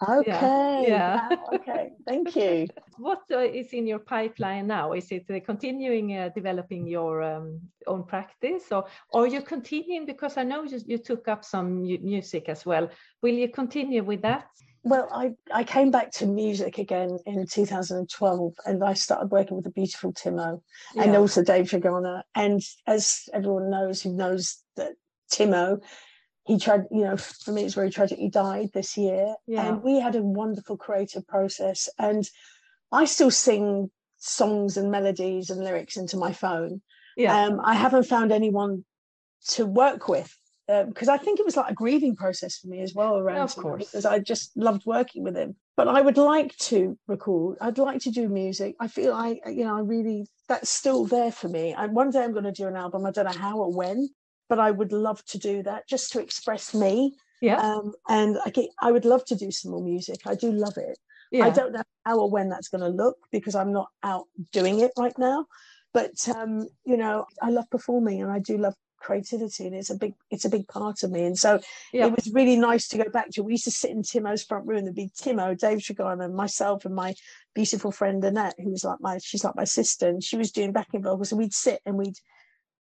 Okay. 0.02 0.86
yeah. 0.88 1.30
Wow, 1.30 1.50
okay. 1.54 1.92
Thank 2.08 2.36
you. 2.36 2.68
what 2.98 3.22
uh, 3.32 3.40
is 3.40 3.74
in 3.74 3.88
your 3.88 4.00
pipeline 4.00 4.68
now 4.68 4.94
is 4.94 5.12
it 5.12 5.26
uh, 5.30 5.40
continuing 5.46 6.18
uh, 6.18 6.30
developing 6.36 6.88
your 6.88 7.24
um, 7.24 7.60
own 7.88 8.04
practice 8.04 8.72
or 8.72 8.86
or 9.12 9.28
you 9.28 9.42
continuing 9.42 10.06
because 10.06 10.38
i 10.38 10.44
know 10.44 10.64
you, 10.64 10.80
you 10.86 10.98
took 10.98 11.28
up 11.28 11.44
some 11.44 11.82
mu- 11.82 11.98
music 12.02 12.50
as 12.50 12.66
well 12.66 12.90
will 13.22 13.34
you 13.34 13.50
continue 13.50 14.04
with 14.04 14.22
that 14.22 14.48
Well, 14.84 15.08
I, 15.14 15.36
I 15.54 15.64
came 15.64 15.92
back 15.92 16.10
to 16.14 16.26
music 16.26 16.80
again 16.80 17.20
in 17.28 17.46
2012 17.46 18.54
and 18.66 18.84
I 18.84 18.94
started 18.96 19.30
working 19.32 19.56
with 19.58 19.66
the 19.66 19.70
beautiful 19.72 20.12
Timo 20.12 20.62
and 20.98 21.16
also 21.16 21.44
Dave 21.44 21.70
Tregunna. 21.70 22.24
And 22.34 22.62
as 22.88 23.30
everyone 23.32 23.70
knows 23.70 24.02
who 24.02 24.14
knows 24.14 24.58
that 24.78 24.94
Timo, 25.32 25.82
he 26.52 26.60
tried, 26.60 26.84
you 26.92 27.06
know, 27.06 27.16
for 27.16 27.54
me, 27.54 27.64
it's 27.64 27.76
very 27.76 27.90
tragic. 27.90 28.20
He 28.20 28.30
died 28.30 28.72
this 28.74 28.98
year. 28.98 29.36
Yeah. 29.48 29.68
And 29.68 29.82
we 29.82 30.02
had 30.02 30.18
a 30.18 30.22
wonderful 30.22 30.76
creative 30.76 31.26
process. 31.26 31.88
And 31.98 32.30
I 32.92 33.06
still 33.06 33.32
sing 33.32 33.90
songs 34.18 34.76
and 34.76 34.92
melodies 34.92 35.50
and 35.50 35.64
lyrics 35.64 35.96
into 35.96 36.18
my 36.18 36.34
phone. 36.34 36.82
Yeah. 37.16 37.46
Um, 37.46 37.62
I 37.64 37.74
haven't 37.74 38.04
found 38.04 38.34
anyone 38.34 38.84
to 39.52 39.66
work 39.66 40.10
with 40.10 40.36
because 40.68 41.08
um, 41.08 41.14
I 41.14 41.18
think 41.18 41.40
it 41.40 41.46
was 41.46 41.56
like 41.58 41.72
a 41.72 41.74
grieving 41.74 42.16
process 42.16 42.58
for 42.58 42.68
me 42.68 42.82
as 42.82 42.94
well 42.94 43.18
around 43.18 43.42
of 43.42 43.56
course 43.56 43.86
because 43.86 44.06
I 44.06 44.20
just 44.20 44.56
loved 44.56 44.86
working 44.86 45.24
with 45.24 45.36
him. 45.36 45.56
But 45.76 45.88
I 45.88 46.00
would 46.00 46.18
like 46.18 46.56
to 46.58 46.98
record. 47.08 47.58
I'd 47.60 47.78
like 47.78 48.02
to 48.02 48.12
do 48.12 48.30
music. 48.30 48.76
I 48.80 48.88
feel 48.88 49.14
I 49.14 49.40
you 49.48 49.66
know 49.66 49.76
I 49.76 49.82
really 49.82 50.28
that's 50.48 50.70
still 50.70 51.06
there 51.06 51.32
for 51.32 51.50
me. 51.50 51.74
And 51.74 51.96
one 51.96 52.12
day 52.12 52.24
I'm 52.24 52.32
going 52.34 52.46
to 52.46 52.52
do 52.52 52.68
an 52.68 52.76
album. 52.76 53.06
I 53.06 53.12
don't 53.12 53.26
know 53.26 53.42
how 53.42 53.58
or 53.58 53.74
when, 53.74 54.10
but 54.52 54.60
I 54.60 54.70
would 54.70 54.92
love 54.92 55.24
to 55.28 55.38
do 55.38 55.64
that 55.64 55.88
just 55.88 56.12
to 56.12 56.20
express 56.20 56.74
me. 56.74 57.16
Yeah. 57.40 57.56
Um, 57.56 57.94
and 58.10 58.38
I 58.46 58.50
get, 58.50 58.70
I 58.82 58.92
would 58.92 59.06
love 59.06 59.24
to 59.28 59.36
do 59.36 59.50
some 59.50 59.72
more 59.72 59.82
music. 59.82 60.18
I 60.26 60.36
do 60.36 60.52
love 60.52 60.76
it. 60.76 61.00
Yeah. 61.32 61.46
I 61.46 61.52
don't 61.52 61.72
know 61.72 61.84
how 62.06 62.20
or 62.20 62.30
when 62.30 62.50
that's 62.50 62.68
going 62.68 62.82
to 62.82 62.90
look 62.90 63.16
because 63.32 63.56
I'm 63.56 63.72
not 63.72 63.88
out 64.04 64.26
doing 64.52 64.82
it 64.82 64.92
right 64.98 65.18
now. 65.18 65.46
But 65.94 66.28
um, 66.36 66.68
you 66.84 66.98
know, 66.98 67.28
I 67.42 67.50
love 67.50 67.70
performing 67.70 68.22
and 68.22 68.30
I 68.30 68.40
do 68.40 68.58
love 68.58 68.76
creativity 69.00 69.68
and 69.68 69.74
it's 69.74 69.90
a 69.90 69.96
big 69.96 70.16
it's 70.30 70.44
a 70.44 70.50
big 70.50 70.68
part 70.68 71.02
of 71.02 71.10
me 71.10 71.24
and 71.24 71.36
so 71.36 71.60
yeah. 71.92 72.06
it 72.06 72.16
was 72.16 72.30
really 72.34 72.56
nice 72.56 72.88
to 72.88 73.00
go 73.00 73.10
back 73.10 73.32
to 73.32 73.42
we 73.42 73.54
used 73.54 73.64
to 73.64 73.72
sit 73.72 73.90
in 73.90 74.04
timo's 74.04 74.44
front 74.44 74.68
room 74.68 74.84
there'd 74.84 74.94
be 74.94 75.10
timo 75.20 75.58
dave 75.58 75.80
Tregunna 75.80 76.26
and 76.26 76.36
myself 76.36 76.86
and 76.86 76.94
my 76.94 77.16
beautiful 77.56 77.92
friend 77.92 78.24
annette 78.24 78.54
who 78.60 78.70
was 78.70 78.84
like 78.84 79.00
my 79.02 79.18
she's 79.18 79.44
like 79.44 79.56
my 79.56 79.64
sister 79.64 80.08
and 80.08 80.24
she 80.24 80.38
was 80.38 80.52
doing 80.52 80.72
backing 80.72 81.02
vocals 81.02 81.32
and 81.32 81.40
we'd 81.40 81.52
sit 81.52 81.82
and 81.84 81.98
we'd 81.98 82.20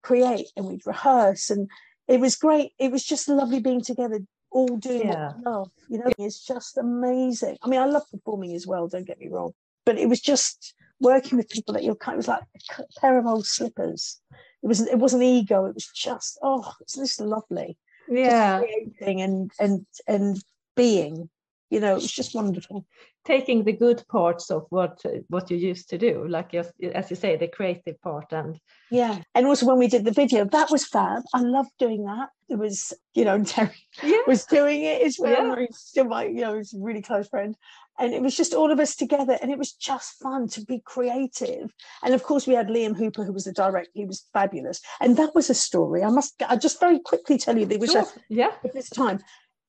create 0.03 0.49
and 0.57 0.67
we'd 0.67 0.87
rehearse. 0.87 1.51
And 1.51 1.69
it 2.07 2.21
was 2.21 2.37
great. 2.37 2.73
It 2.79 2.91
was 2.91 3.05
just 3.05 3.29
lovely 3.29 3.61
being 3.61 3.83
together 3.83 4.21
all 4.51 4.79
doing 4.79 5.09
yeah. 5.09 5.27
what 5.27 5.37
we 5.37 5.45
love 5.45 5.71
you 5.91 5.99
know 5.99 6.11
it's 6.19 6.43
just 6.43 6.79
amazing. 6.79 7.59
I 7.63 7.69
mean 7.69 7.81
i 7.81 7.85
love 7.85 8.05
performing 8.11 8.55
as 8.55 8.67
well 8.67 8.89
don't 8.89 9.07
get 9.07 9.21
me 9.21 9.29
wrong 9.29 9.53
but 9.85 9.99
it 9.99 10.09
was 10.09 10.21
just 10.21 10.75
working 11.01 11.39
with 11.39 11.49
people 11.49 11.75
that 11.75 11.85
you're 11.85 11.95
kind 11.95 12.17
of 12.17 12.19
was 12.19 12.29
like 12.29 12.43
a 12.79 13.01
pair 13.01 13.19
of 13.19 13.27
old 13.27 13.47
slippers. 13.47 14.21
It 14.63 14.67
was 14.67 14.81
it 14.81 14.99
wasn't 14.99 15.23
ego 15.23 15.67
it 15.67 15.75
was 15.75 15.91
just 15.95 16.39
oh 16.43 16.73
it's 16.81 16.97
just 16.97 17.21
lovely? 17.21 17.79
Yeah. 18.09 18.61
just 18.61 18.71
creating 18.99 19.23
and 19.23 19.51
and 19.59 19.87
and 20.07 20.43
being 20.77 21.31
you 21.71 21.81
know 21.81 21.97
it's 21.97 22.11
just 22.11 22.35
wonderful. 22.35 22.87
Taking 23.25 23.65
the 23.65 23.73
good 23.73 24.03
parts 24.09 24.51
of 24.51 24.67
what 24.71 25.05
what 25.29 25.51
you 25.51 25.57
used 25.57 25.91
to 25.91 25.99
do 25.99 26.27
like 26.29 26.55
as, 26.55 26.73
as 26.95 27.11
you 27.11 27.17
say 27.17 27.37
the 27.37 27.49
creative 27.49 28.01
part 28.01 28.33
and 28.33 28.59
yeah 28.91 29.21
and 29.35 29.47
also 29.47 29.67
when 29.67 29.79
we 29.79 29.89
did 29.89 30.05
the 30.05 30.13
video 30.13 30.45
that 30.47 30.71
was 30.71 30.87
fab. 30.87 31.23
I 31.35 31.41
loved 31.41 31.71
doing 31.79 32.05
that. 32.05 32.31
It 32.49 32.59
was 32.59 32.93
you 33.15 33.25
know 33.25 33.43
terry 33.45 33.77
yeah. 34.03 34.23
was 34.27 34.45
doing 34.47 34.83
it 34.83 35.03
as 35.03 35.19
well. 35.19 35.59
Yeah. 35.59 35.67
he's 35.67 35.79
still 35.79 36.05
my 36.05 36.25
you 36.25 36.41
know 36.41 36.57
he's 36.57 36.75
a 36.75 36.79
really 36.79 37.03
close 37.03 37.29
friend. 37.29 37.57
And 38.01 38.15
it 38.15 38.23
was 38.23 38.37
just 38.37 38.55
all 38.55 38.71
of 38.71 38.79
us 38.79 38.95
together 38.95 39.37
and 39.43 39.51
it 39.51 39.59
was 39.59 39.73
just 39.73 40.21
fun 40.23 40.47
to 40.51 40.65
be 40.65 40.81
creative. 40.85 41.75
And 42.05 42.15
of 42.15 42.23
course 42.23 42.47
we 42.47 42.55
had 42.55 42.69
liam 42.69 42.97
hooper 42.97 43.25
who 43.25 43.33
was 43.33 43.45
the 43.45 43.53
director. 43.53 43.91
He 43.93 44.05
was 44.05 44.25
fabulous. 44.33 44.81
And 45.01 45.17
that 45.17 45.35
was 45.35 45.51
a 45.51 45.55
story. 45.55 46.05
I 46.05 46.09
must 46.09 46.41
i 46.49 46.55
just 46.55 46.79
very 46.79 47.01
quickly 47.01 47.39
tell 47.39 47.59
you 47.59 47.67
there 47.67 47.79
was 47.79 47.91
sure. 47.91 48.03
a, 48.03 48.07
yeah. 48.29 48.53
At 48.65 48.73
this 48.73 48.89
time 48.89 49.19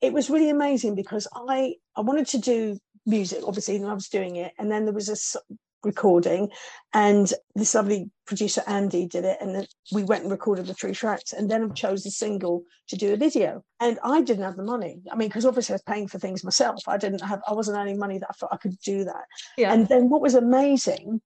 it 0.02 0.14
was 0.14 0.30
really 0.30 0.50
amazing 0.50 0.96
because 0.96 1.28
I 1.34 1.76
I 1.96 2.02
wanted 2.02 2.28
to 2.28 2.38
do 2.38 2.78
music, 3.06 3.40
obviously, 3.46 3.76
and 3.76 3.88
I 3.88 3.94
was 3.94 4.10
doing 4.10 4.36
it. 4.36 4.54
And 4.58 4.72
then 4.72 4.86
there 4.86 4.94
was 4.94 5.10
a 5.36 5.40
recording, 5.84 6.50
and 6.94 7.32
this 7.56 7.74
lovely 7.74 8.10
producer 8.26 8.62
Andy 8.68 9.08
did 9.08 9.26
it, 9.26 9.38
and 9.42 9.68
we 9.92 10.04
went 10.04 10.24
and 10.24 10.32
recorded 10.32 10.68
the 10.68 10.74
three 10.74 10.94
tracks, 10.94 11.34
and 11.34 11.50
then 11.50 11.64
I 11.64 11.74
chose 11.74 12.04
the 12.04 12.12
single 12.12 12.64
to 12.90 12.98
do 12.98 13.14
a 13.14 13.18
video. 13.18 13.64
And 13.80 14.00
I 14.04 14.22
didn't 14.22 14.44
have 14.44 14.58
the 14.58 14.64
money. 14.64 15.02
I 15.12 15.16
mean, 15.16 15.30
because 15.30 15.46
obviously 15.46 15.74
I 15.74 15.76
was 15.76 15.84
paying 15.84 16.08
for 16.08 16.20
things 16.20 16.44
myself. 16.44 16.82
I 16.88 16.98
didn't 16.98 17.22
have. 17.22 17.42
I 17.48 17.54
wasn't 17.54 17.78
earning 17.78 18.00
money 18.00 18.20
that 18.20 18.30
I 18.30 18.34
thought 18.34 18.54
I 18.54 18.58
could 18.58 18.78
do 18.80 19.04
that. 19.06 19.26
Yeah. 19.58 19.74
And 19.74 19.88
then 19.88 20.10
what 20.10 20.22
was 20.22 20.36
amazing 20.36 21.22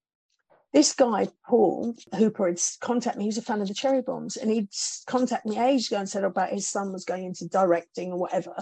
this 0.73 0.93
guy, 0.93 1.27
Paul 1.47 1.95
Hooper, 2.15 2.47
had 2.47 2.59
contacted 2.81 3.19
me. 3.19 3.25
He 3.25 3.29
was 3.29 3.37
a 3.37 3.43
fan 3.43 3.61
of 3.61 3.67
the 3.67 3.75
Cherry 3.75 4.01
Bombz, 4.01 4.37
and 4.41 4.49
he'd 4.49 4.69
contacted 5.05 5.51
me 5.51 5.59
ages 5.59 5.87
ago 5.87 5.99
and 5.99 6.09
said 6.09 6.23
about 6.23 6.49
his 6.49 6.67
son 6.67 6.91
was 6.91 7.05
going 7.05 7.25
into 7.25 7.47
directing 7.47 8.11
or 8.11 8.17
whatever. 8.17 8.55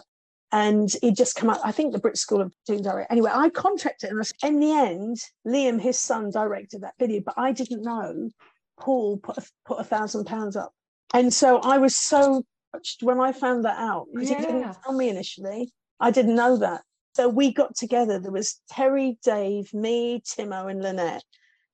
And 0.51 0.93
he'd 1.01 1.15
just 1.15 1.35
come 1.35 1.49
out, 1.49 1.61
I 1.63 1.71
think 1.71 1.93
the 1.93 1.99
Brit 1.99 2.17
School 2.17 2.41
of 2.41 2.53
doing 2.67 2.83
direct. 2.83 3.11
Anyway, 3.11 3.31
I 3.33 3.49
contacted 3.49 4.09
him. 4.09 4.21
In 4.43 4.59
the 4.59 4.73
end, 4.73 5.17
Liam, 5.47 5.79
his 5.79 5.97
son, 5.97 6.29
directed 6.29 6.81
that 6.81 6.95
video, 6.99 7.21
but 7.25 7.35
I 7.37 7.53
didn't 7.53 7.83
know 7.83 8.29
Paul 8.77 9.17
put 9.17 9.37
a, 9.37 9.45
put 9.65 9.79
a 9.79 9.85
thousand 9.85 10.25
pounds 10.25 10.57
up. 10.57 10.73
And 11.13 11.33
so 11.33 11.59
I 11.59 11.77
was 11.77 11.95
so 11.95 12.43
touched 12.73 13.03
when 13.03 13.21
I 13.21 13.31
found 13.31 13.63
that 13.63 13.77
out 13.79 14.07
because 14.13 14.29
yeah. 14.29 14.39
he 14.39 14.45
didn't 14.45 14.75
tell 14.83 14.93
me 14.93 15.07
initially. 15.07 15.71
I 16.01 16.11
didn't 16.11 16.35
know 16.35 16.57
that. 16.57 16.81
So 17.15 17.29
we 17.29 17.53
got 17.53 17.75
together. 17.75 18.19
There 18.19 18.31
was 18.31 18.59
Terry, 18.69 19.17
Dave, 19.23 19.73
me, 19.73 20.21
Timo, 20.25 20.69
and 20.69 20.81
Lynette 20.81 21.23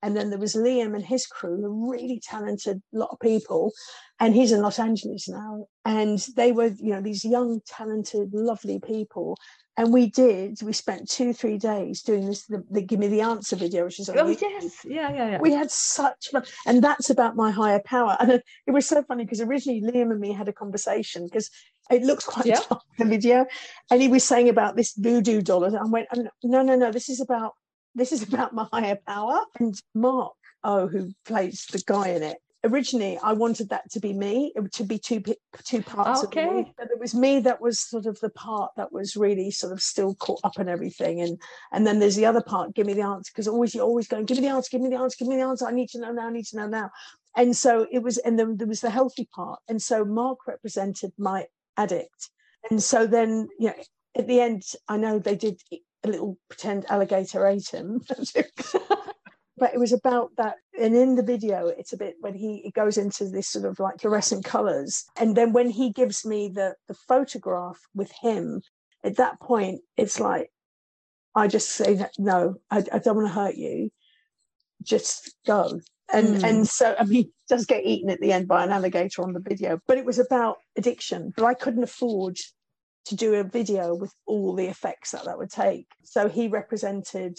and 0.03 0.15
then 0.15 0.29
there 0.29 0.39
was 0.39 0.55
Liam 0.55 0.95
and 0.95 1.03
his 1.03 1.25
crew, 1.25 1.65
a 1.65 1.91
really 1.91 2.21
talented 2.23 2.81
lot 2.93 3.09
of 3.11 3.19
people. 3.19 3.73
And 4.19 4.33
he's 4.33 4.51
in 4.51 4.61
Los 4.61 4.79
Angeles 4.79 5.27
now. 5.27 5.67
And 5.85 6.19
they 6.35 6.51
were, 6.51 6.67
you 6.67 6.93
know, 6.93 7.01
these 7.01 7.25
young, 7.25 7.61
talented, 7.65 8.33
lovely 8.33 8.79
people. 8.79 9.37
And 9.75 9.93
we 9.93 10.09
did, 10.09 10.59
we 10.63 10.73
spent 10.73 11.09
two, 11.09 11.33
three 11.33 11.57
days 11.57 12.01
doing 12.01 12.25
this, 12.25 12.45
the, 12.45 12.63
the 12.69 12.81
Give 12.81 12.99
Me 12.99 13.07
the 13.07 13.21
Answer 13.21 13.55
video, 13.55 13.85
which 13.85 13.99
is 13.99 14.09
Oh, 14.09 14.13
YouTube. 14.13 14.41
yes. 14.41 14.85
Yeah, 14.85 15.11
yeah, 15.11 15.29
yeah. 15.31 15.39
We 15.39 15.51
had 15.51 15.69
such 15.69 16.29
fun. 16.31 16.43
And 16.65 16.83
that's 16.83 17.09
about 17.09 17.35
my 17.35 17.51
higher 17.51 17.81
power. 17.83 18.17
And 18.19 18.31
it 18.31 18.71
was 18.71 18.87
so 18.87 19.03
funny 19.03 19.23
because 19.23 19.41
originally 19.41 19.81
Liam 19.81 20.11
and 20.11 20.19
me 20.19 20.31
had 20.31 20.47
a 20.47 20.53
conversation 20.53 21.25
because 21.25 21.49
it 21.89 22.03
looks 22.03 22.25
quite 22.25 22.47
yeah. 22.47 22.59
dark 22.69 22.81
the 22.97 23.05
video. 23.05 23.45
And 23.91 24.01
he 24.01 24.07
was 24.07 24.23
saying 24.23 24.49
about 24.49 24.75
this 24.75 24.93
voodoo 24.93 25.41
doll. 25.41 25.63
And 25.63 25.77
I 25.77 25.85
went, 25.85 26.07
no, 26.43 26.61
no, 26.63 26.75
no, 26.75 26.91
this 26.91 27.09
is 27.09 27.21
about 27.21 27.53
this 27.97 28.11
is 28.11 28.23
about 28.23 28.53
my 28.53 28.67
higher 28.71 28.97
power. 29.07 29.41
And 29.59 29.79
Mark, 29.93 30.33
oh, 30.63 30.87
who 30.87 31.11
plays 31.25 31.65
the 31.71 31.83
guy 31.85 32.09
in 32.09 32.23
it, 32.23 32.37
originally 32.63 33.17
I 33.21 33.33
wanted 33.33 33.69
that 33.69 33.89
to 33.91 33.99
be 33.99 34.13
me, 34.13 34.51
it, 34.55 34.71
to 34.73 34.83
be 34.83 34.97
two 34.97 35.23
two 35.63 35.81
parts 35.81 36.23
okay. 36.25 36.47
of 36.47 36.53
me. 36.53 36.73
But 36.77 36.91
it 36.91 36.99
was 36.99 37.13
me 37.13 37.39
that 37.41 37.61
was 37.61 37.79
sort 37.79 38.05
of 38.05 38.19
the 38.19 38.29
part 38.29 38.71
that 38.77 38.91
was 38.91 39.15
really 39.15 39.51
sort 39.51 39.73
of 39.73 39.81
still 39.81 40.15
caught 40.15 40.41
up 40.43 40.59
in 40.59 40.69
everything. 40.69 41.21
And 41.21 41.39
and 41.71 41.85
then 41.85 41.99
there's 41.99 42.15
the 42.15 42.25
other 42.25 42.41
part, 42.41 42.75
give 42.75 42.87
me 42.87 42.93
the 42.93 43.01
answer, 43.01 43.31
because 43.33 43.47
always 43.47 43.73
you're 43.73 43.83
always 43.85 44.07
going, 44.07 44.25
give 44.25 44.37
me 44.37 44.47
the 44.47 44.53
answer, 44.53 44.69
give 44.71 44.81
me 44.81 44.89
the 44.89 44.95
answer, 44.95 45.17
give 45.19 45.27
me 45.27 45.37
the 45.37 45.43
answer. 45.43 45.67
I 45.67 45.71
need 45.71 45.89
to 45.89 45.99
know 45.99 46.11
now, 46.11 46.27
I 46.27 46.31
need 46.31 46.45
to 46.47 46.57
know 46.57 46.67
now. 46.67 46.91
And 47.35 47.55
so 47.55 47.85
it 47.91 47.99
was, 47.99 48.17
and 48.17 48.39
then 48.39 48.57
there 48.57 48.67
was 48.67 48.81
the 48.81 48.89
healthy 48.89 49.29
part. 49.33 49.59
And 49.69 49.79
so 49.79 50.03
Mark 50.03 50.39
represented 50.47 51.13
my 51.19 51.45
addict. 51.77 52.31
And 52.71 52.81
so 52.81 53.05
then, 53.05 53.47
you 53.59 53.67
know, 53.67 53.75
at 54.17 54.27
the 54.27 54.41
end, 54.41 54.63
I 54.87 54.97
know 54.97 55.19
they 55.19 55.35
did 55.35 55.61
a 56.03 56.09
little 56.09 56.37
pretend 56.49 56.89
alligator 56.89 57.45
ate 57.47 57.69
him. 57.69 58.01
but 59.57 59.73
it 59.73 59.79
was 59.79 59.91
about 59.91 60.29
that 60.37 60.55
and 60.79 60.95
in 60.95 61.15
the 61.15 61.23
video 61.23 61.67
it's 61.67 61.93
a 61.93 61.97
bit 61.97 62.15
when 62.21 62.35
he 62.35 62.61
it 62.63 62.73
goes 62.73 62.97
into 62.97 63.25
this 63.25 63.49
sort 63.49 63.65
of 63.65 63.79
like 63.79 63.99
fluorescent 63.99 64.45
colors. 64.45 65.05
And 65.17 65.35
then 65.35 65.53
when 65.53 65.69
he 65.69 65.91
gives 65.91 66.25
me 66.25 66.49
the 66.49 66.75
the 66.87 66.93
photograph 66.93 67.79
with 67.93 68.11
him 68.21 68.61
at 69.03 69.17
that 69.17 69.39
point 69.39 69.81
it's 69.95 70.19
like 70.19 70.49
i 71.35 71.47
just 71.47 71.69
say 71.69 72.03
no 72.17 72.55
i, 72.71 72.83
I 72.91 72.99
don't 72.99 73.15
want 73.15 73.27
to 73.27 73.33
hurt 73.33 73.55
you. 73.55 73.89
Just 74.83 75.35
go. 75.45 75.79
And 76.13 76.37
mm. 76.37 76.43
and 76.43 76.67
so 76.67 76.95
i 76.99 77.03
mean 77.03 77.31
does 77.49 77.65
get 77.65 77.85
eaten 77.85 78.09
at 78.09 78.19
the 78.19 78.31
end 78.31 78.47
by 78.47 78.63
an 78.63 78.71
alligator 78.71 79.23
on 79.23 79.33
the 79.33 79.39
video. 79.39 79.79
But 79.87 79.97
it 79.97 80.05
was 80.05 80.19
about 80.19 80.57
addiction. 80.77 81.33
But 81.35 81.45
i 81.45 81.53
couldn't 81.53 81.83
afford 81.83 82.37
to 83.07 83.15
do 83.15 83.35
a 83.35 83.43
video 83.43 83.95
with 83.95 84.13
all 84.25 84.55
the 84.55 84.67
effects 84.67 85.11
that 85.11 85.25
that 85.25 85.37
would 85.37 85.49
take. 85.49 85.87
So 86.03 86.27
he 86.27 86.47
represented, 86.47 87.37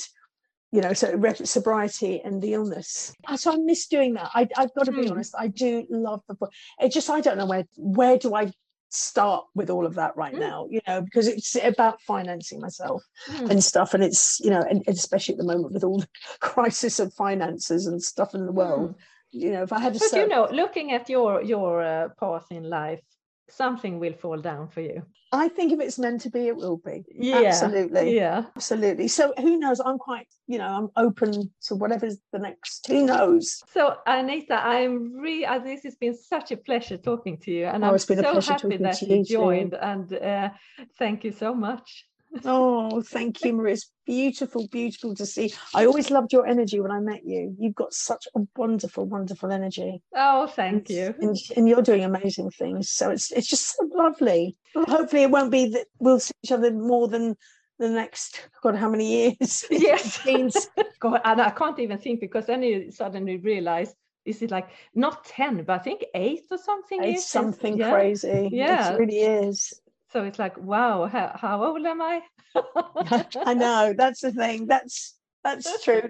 you 0.72 0.80
know, 0.80 0.92
so 0.92 1.18
sobriety 1.44 2.20
and 2.24 2.42
the 2.42 2.54
illness. 2.54 3.12
So 3.36 3.52
I 3.52 3.56
miss 3.56 3.86
doing 3.86 4.14
that. 4.14 4.30
I, 4.34 4.48
have 4.56 4.74
got 4.74 4.86
to 4.86 4.92
be 4.92 5.06
mm. 5.06 5.10
honest. 5.10 5.34
I 5.38 5.48
do 5.48 5.86
love 5.90 6.22
the 6.28 6.34
book. 6.34 6.52
It 6.80 6.92
just 6.92 7.10
I 7.10 7.20
don't 7.20 7.38
know 7.38 7.46
where 7.46 7.64
where 7.76 8.18
do 8.18 8.34
I 8.34 8.52
start 8.90 9.44
with 9.54 9.68
all 9.68 9.84
of 9.84 9.94
that 9.94 10.16
right 10.16 10.34
mm. 10.34 10.40
now 10.40 10.66
you 10.70 10.80
know 10.88 11.02
because 11.02 11.28
it's 11.28 11.54
about 11.62 12.00
financing 12.00 12.58
myself 12.58 13.02
mm. 13.28 13.50
and 13.50 13.62
stuff 13.62 13.92
and 13.92 14.02
it's 14.02 14.40
you 14.40 14.48
know 14.48 14.62
and, 14.62 14.82
and, 14.86 14.96
especially 14.96 15.34
at 15.34 15.38
the 15.38 15.44
moment 15.44 15.74
with 15.74 15.84
all 15.84 15.98
the 15.98 16.08
crisis 16.40 16.98
of 16.98 17.12
finances 17.12 17.86
and 17.86 18.02
stuff 18.02 18.34
in 18.34 18.46
the 18.46 18.52
world 18.52 18.94
mm. 18.94 18.96
you 19.30 19.50
know 19.50 19.62
if 19.62 19.74
i 19.74 19.78
had 19.78 19.92
to 19.92 20.00
but 20.10 20.18
you 20.18 20.26
know 20.26 20.48
looking 20.50 20.92
at 20.92 21.06
your 21.10 21.42
your 21.42 21.82
uh, 21.82 22.08
path 22.18 22.46
in 22.50 22.62
life 22.62 23.02
something 23.50 23.98
will 23.98 24.14
fall 24.14 24.38
down 24.38 24.68
for 24.68 24.80
you. 24.80 25.02
I 25.30 25.48
think 25.48 25.72
if 25.72 25.80
it's 25.80 25.98
meant 25.98 26.22
to 26.22 26.30
be, 26.30 26.48
it 26.48 26.56
will 26.56 26.78
be. 26.78 27.04
Yeah. 27.14 27.40
Absolutely. 27.40 28.16
Yeah. 28.16 28.44
Absolutely. 28.56 29.08
So 29.08 29.34
who 29.36 29.58
knows? 29.58 29.80
I'm 29.80 29.98
quite, 29.98 30.26
you 30.46 30.58
know, 30.58 30.66
I'm 30.66 30.88
open 30.96 31.50
to 31.64 31.74
whatever's 31.74 32.16
the 32.32 32.38
next. 32.38 32.86
Who 32.86 33.04
knows? 33.04 33.60
So 33.72 33.96
Anita, 34.06 34.54
I'm 34.54 35.12
really, 35.14 35.44
uh, 35.44 35.58
this 35.58 35.82
has 35.82 35.96
been 35.96 36.16
such 36.16 36.50
a 36.50 36.56
pleasure 36.56 36.96
talking 36.96 37.36
to 37.38 37.50
you. 37.50 37.66
And 37.66 37.84
oh, 37.84 37.90
I'm 37.90 37.98
so 37.98 38.40
happy 38.40 38.78
that 38.78 39.02
you, 39.02 39.16
you 39.16 39.24
joined. 39.24 39.74
And 39.74 40.10
uh, 40.14 40.50
thank 40.98 41.24
you 41.24 41.32
so 41.32 41.54
much 41.54 42.07
oh, 42.44 43.02
thank 43.02 43.44
you, 43.44 43.52
Maria. 43.52 43.74
It's 43.74 43.90
beautiful, 44.06 44.68
beautiful 44.68 45.14
to 45.14 45.26
see. 45.26 45.52
I 45.74 45.86
always 45.86 46.10
loved 46.10 46.32
your 46.32 46.46
energy 46.46 46.80
when 46.80 46.90
I 46.90 47.00
met 47.00 47.24
you. 47.24 47.54
You've 47.58 47.74
got 47.74 47.92
such 47.92 48.26
a 48.34 48.40
wonderful, 48.56 49.06
wonderful 49.06 49.50
energy. 49.50 50.02
Oh, 50.14 50.46
thank 50.46 50.88
you. 50.90 51.14
And, 51.20 51.36
and 51.56 51.68
you're 51.68 51.82
doing 51.82 52.04
amazing 52.04 52.50
things. 52.50 52.90
So 52.90 53.10
it's 53.10 53.30
it's 53.30 53.48
just 53.48 53.76
so 53.76 53.88
lovely. 53.92 54.56
Hopefully, 54.74 55.22
it 55.22 55.30
won't 55.30 55.52
be 55.52 55.68
that 55.70 55.86
we'll 55.98 56.20
see 56.20 56.32
each 56.42 56.52
other 56.52 56.72
more 56.72 57.08
than 57.08 57.36
the 57.78 57.88
next 57.88 58.48
God, 58.62 58.76
how 58.76 58.88
many 58.88 59.32
years? 59.36 59.64
Yes. 59.70 60.20
God, 61.00 61.20
and 61.24 61.40
I 61.40 61.50
can't 61.50 61.78
even 61.78 61.98
think 61.98 62.20
because 62.20 62.46
then 62.46 62.62
you 62.62 62.90
suddenly 62.90 63.36
realize 63.36 63.94
is 64.24 64.42
it 64.42 64.50
like 64.50 64.68
not 64.94 65.24
10 65.24 65.64
but 65.64 65.80
i 65.80 65.82
think 65.82 66.04
8 66.14 66.42
or 66.50 66.58
something 66.58 67.02
it's 67.02 67.30
something 67.30 67.78
yeah. 67.78 67.90
crazy 67.90 68.50
yeah 68.52 68.92
it 68.92 68.98
really 68.98 69.20
is 69.20 69.80
so 70.10 70.24
it's 70.24 70.38
like 70.38 70.56
wow 70.58 71.06
how, 71.06 71.32
how 71.34 71.64
old 71.64 71.84
am 71.84 72.02
i? 72.02 72.22
I 73.46 73.54
know 73.54 73.94
that's 73.96 74.20
the 74.20 74.32
thing 74.32 74.66
that's 74.66 75.16
that's 75.44 75.82
true. 75.84 76.02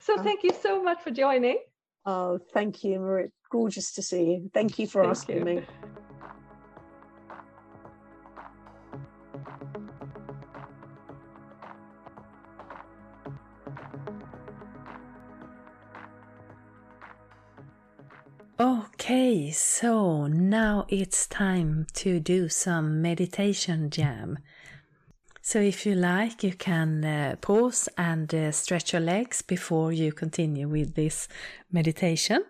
So 0.00 0.16
uh 0.16 0.22
thank 0.22 0.42
you 0.44 0.52
so 0.52 0.82
much 0.82 1.02
for 1.02 1.10
joining. 1.10 1.58
Oh 2.06 2.38
thank 2.52 2.84
you 2.84 2.98
maria 2.98 3.28
gorgeous 3.50 3.92
to 3.94 4.02
see 4.02 4.24
you. 4.24 4.50
Thank 4.54 4.78
you 4.78 4.86
for 4.86 5.02
thank 5.02 5.10
asking 5.12 5.38
you. 5.38 5.44
me 5.44 5.62
Okay, 19.10 19.50
so 19.50 20.28
now 20.28 20.86
it's 20.88 21.26
time 21.26 21.88
to 21.94 22.20
do 22.20 22.48
some 22.48 23.02
meditation 23.02 23.90
jam. 23.90 24.38
So, 25.42 25.58
if 25.58 25.84
you 25.84 25.96
like, 25.96 26.44
you 26.44 26.52
can 26.52 27.04
uh, 27.04 27.34
pause 27.40 27.88
and 27.98 28.32
uh, 28.32 28.52
stretch 28.52 28.92
your 28.92 29.02
legs 29.02 29.42
before 29.42 29.90
you 29.90 30.12
continue 30.12 30.68
with 30.68 30.94
this 30.94 31.26
meditation. 31.72 32.44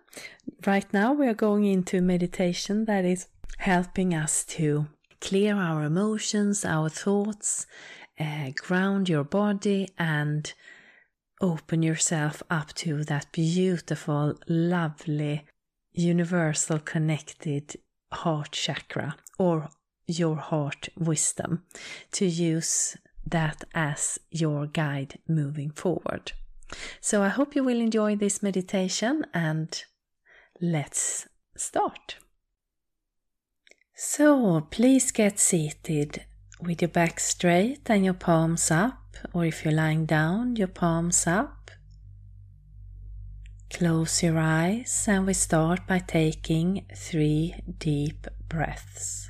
Right 0.67 0.85
now, 0.93 1.15
we 1.15 1.29
are 1.29 1.41
going 1.49 1.65
into 1.65 2.03
meditation 2.03 2.85
that 2.85 3.07
is 3.07 3.29
helping 3.57 4.13
us 4.13 4.45
to 4.57 4.87
clear 5.23 5.57
our 5.57 5.83
emotions, 5.83 6.67
our 6.67 6.91
thoughts, 6.91 7.65
uh, 8.19 8.51
ground 8.55 9.09
your 9.09 9.25
body, 9.25 9.89
and 9.99 10.53
open 11.41 11.83
yourself 11.83 12.43
up 12.51 12.75
to 12.75 13.03
that 13.05 13.33
beautiful, 13.33 14.35
lovely 14.47 15.47
universal 15.93 16.79
connected 16.79 17.77
heart 18.13 18.53
chakra 18.53 19.17
or 19.39 19.69
your 20.07 20.37
heart 20.37 20.89
wisdom 20.99 21.63
to 22.13 22.27
use 22.27 22.97
that 23.27 23.65
as 23.75 24.19
your 24.31 24.67
guide 24.67 25.19
moving 25.29 25.71
forward. 25.71 26.33
So 27.01 27.23
I 27.23 27.29
hope 27.29 27.55
you 27.55 27.65
will 27.65 27.81
enjoy 27.81 28.17
this 28.17 28.43
meditation 28.43 29.25
and 29.35 29.83
let's 30.61 31.29
start. 31.57 32.17
So 33.95 34.67
please 34.71 35.11
get 35.11 35.39
seated 35.39 36.25
with 36.61 36.81
your 36.83 36.89
back 36.89 37.21
straight 37.21 37.91
and 37.91 38.05
your 38.05 38.15
palms 38.15 38.71
up, 38.71 39.17
or 39.33 39.45
if 39.45 39.65
you're 39.65 39.75
lying 39.75 40.07
down, 40.07 40.57
your 40.57 40.69
palms 40.69 41.27
up. 41.27 41.71
Close 43.73 44.23
your 44.23 44.39
eyes 44.39 45.07
and 45.09 45.27
we 45.27 45.33
start 45.33 45.87
by 45.87 46.01
taking 46.01 46.85
three 46.95 47.55
deep 47.79 48.27
breaths. 48.49 49.30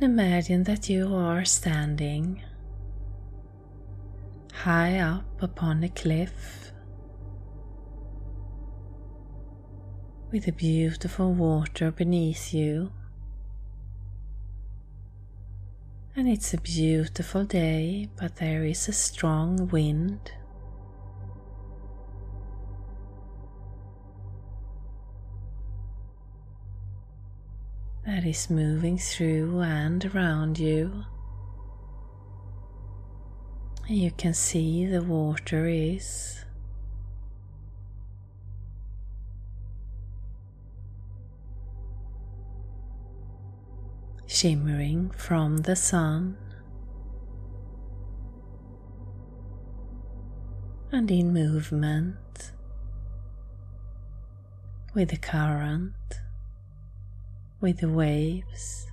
And 0.00 0.12
imagine 0.12 0.64
that 0.64 0.88
you 0.88 1.14
are 1.14 1.44
standing 1.44 2.42
high 4.52 4.98
up 4.98 5.42
upon 5.42 5.84
a 5.84 5.88
cliff 5.90 6.72
with 10.30 10.48
a 10.48 10.52
beautiful 10.52 11.34
water 11.34 11.90
beneath 11.90 12.54
you. 12.54 12.92
And 16.16 16.28
it's 16.28 16.54
a 16.54 16.58
beautiful 16.58 17.44
day, 17.44 18.08
but 18.16 18.36
there 18.36 18.64
is 18.64 18.88
a 18.88 18.92
strong 18.92 19.68
wind. 19.68 20.32
That 28.10 28.26
is 28.26 28.50
moving 28.50 28.98
through 28.98 29.60
and 29.60 30.04
around 30.06 30.58
you. 30.58 31.04
You 33.88 34.10
can 34.10 34.34
see 34.34 34.84
the 34.84 35.00
water 35.00 35.68
is. 35.68 36.44
Shimmering 44.26 45.10
from 45.10 45.58
the 45.58 45.76
sun. 45.76 46.36
And 50.90 51.08
in 51.12 51.32
movement 51.32 52.50
with 54.94 55.10
the 55.10 55.16
current 55.16 55.94
with 57.60 57.78
the 57.78 57.88
waves. 57.88 58.86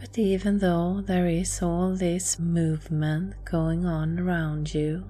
But 0.00 0.18
even 0.18 0.58
though 0.58 1.00
there 1.00 1.26
is 1.26 1.62
all 1.62 1.94
this 1.94 2.38
movement 2.38 3.44
going 3.44 3.84
on 3.86 4.18
around 4.20 4.74
you, 4.74 5.04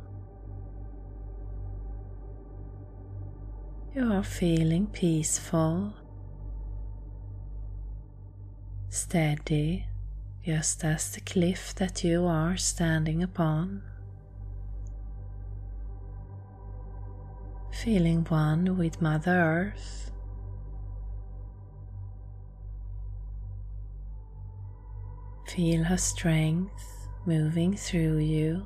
you 3.95 4.13
are 4.13 4.23
feeling 4.23 4.87
peaceful, 4.87 5.95
steady, 8.89 9.87
just 10.45 10.85
as 10.85 11.11
the 11.11 11.21
cliff 11.21 11.75
that 11.75 12.05
you 12.05 12.27
are 12.27 12.57
standing 12.57 13.23
upon. 13.23 13.83
Feeling 17.83 18.25
one 18.31 18.79
with 18.79 19.03
Mother 19.03 19.33
Earth. 19.33 20.11
Feel 25.49 25.85
her 25.85 25.99
strength 25.99 27.09
moving 27.27 27.77
through 27.77 28.19
you, 28.19 28.65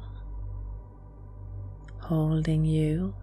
holding 2.00 2.64
you 2.64 3.14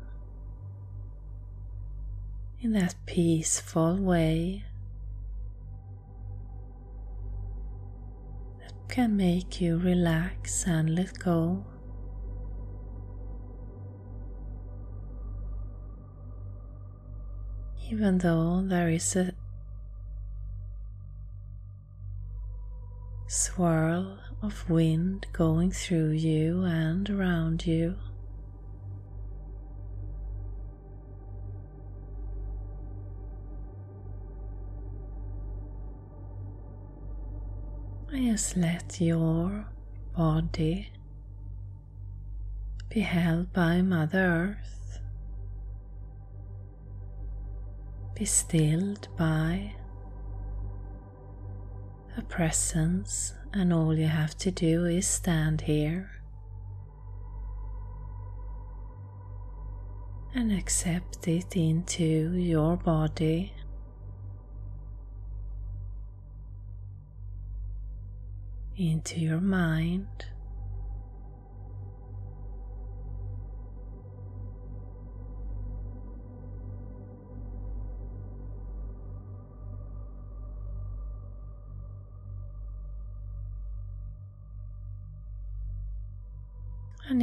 in 2.59 2.73
that 2.73 2.95
peaceful 3.05 3.95
way 3.95 4.65
that 8.59 8.73
can 8.89 9.15
make 9.15 9.61
you 9.61 9.77
relax 9.77 10.67
and 10.67 10.93
let 10.93 11.17
go. 11.19 11.63
Even 17.91 18.17
though 18.17 18.61
there 18.65 18.89
is 18.89 19.15
a 19.15 19.31
swirl 23.27 24.17
of 24.41 24.69
wind 24.69 25.27
going 25.33 25.71
through 25.71 26.09
you 26.11 26.63
and 26.63 27.09
around 27.09 27.65
you. 27.65 27.95
I 38.11 38.19
just 38.31 38.57
let 38.57 38.99
your 38.99 39.67
body 40.15 40.89
be 42.89 43.01
held 43.01 43.51
by 43.53 43.81
Mother 43.81 44.57
Earth, 44.63 44.84
be 48.16 48.24
stilled 48.24 49.09
by 49.18 49.74
a 52.18 52.22
presence, 52.22 53.34
and 53.53 53.74
all 53.74 53.93
you 53.93 54.07
have 54.07 54.38
to 54.38 54.51
do 54.51 54.86
is 54.86 55.05
stand 55.05 55.61
here 55.61 56.09
and 60.34 60.51
accept 60.53 61.28
it 61.28 61.57
into 61.57 62.34
your 62.34 62.78
body. 62.78 63.53
Into 68.78 69.20
your 69.20 69.41
mind. 69.41 70.07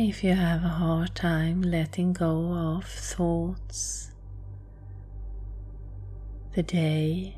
If 0.08 0.24
you 0.24 0.34
have 0.34 0.64
a 0.64 0.68
hard 0.68 1.14
time 1.14 1.62
letting 1.62 2.12
go 2.12 2.52
of 2.52 2.84
thoughts, 2.84 4.10
the 6.54 6.62
day, 6.62 7.36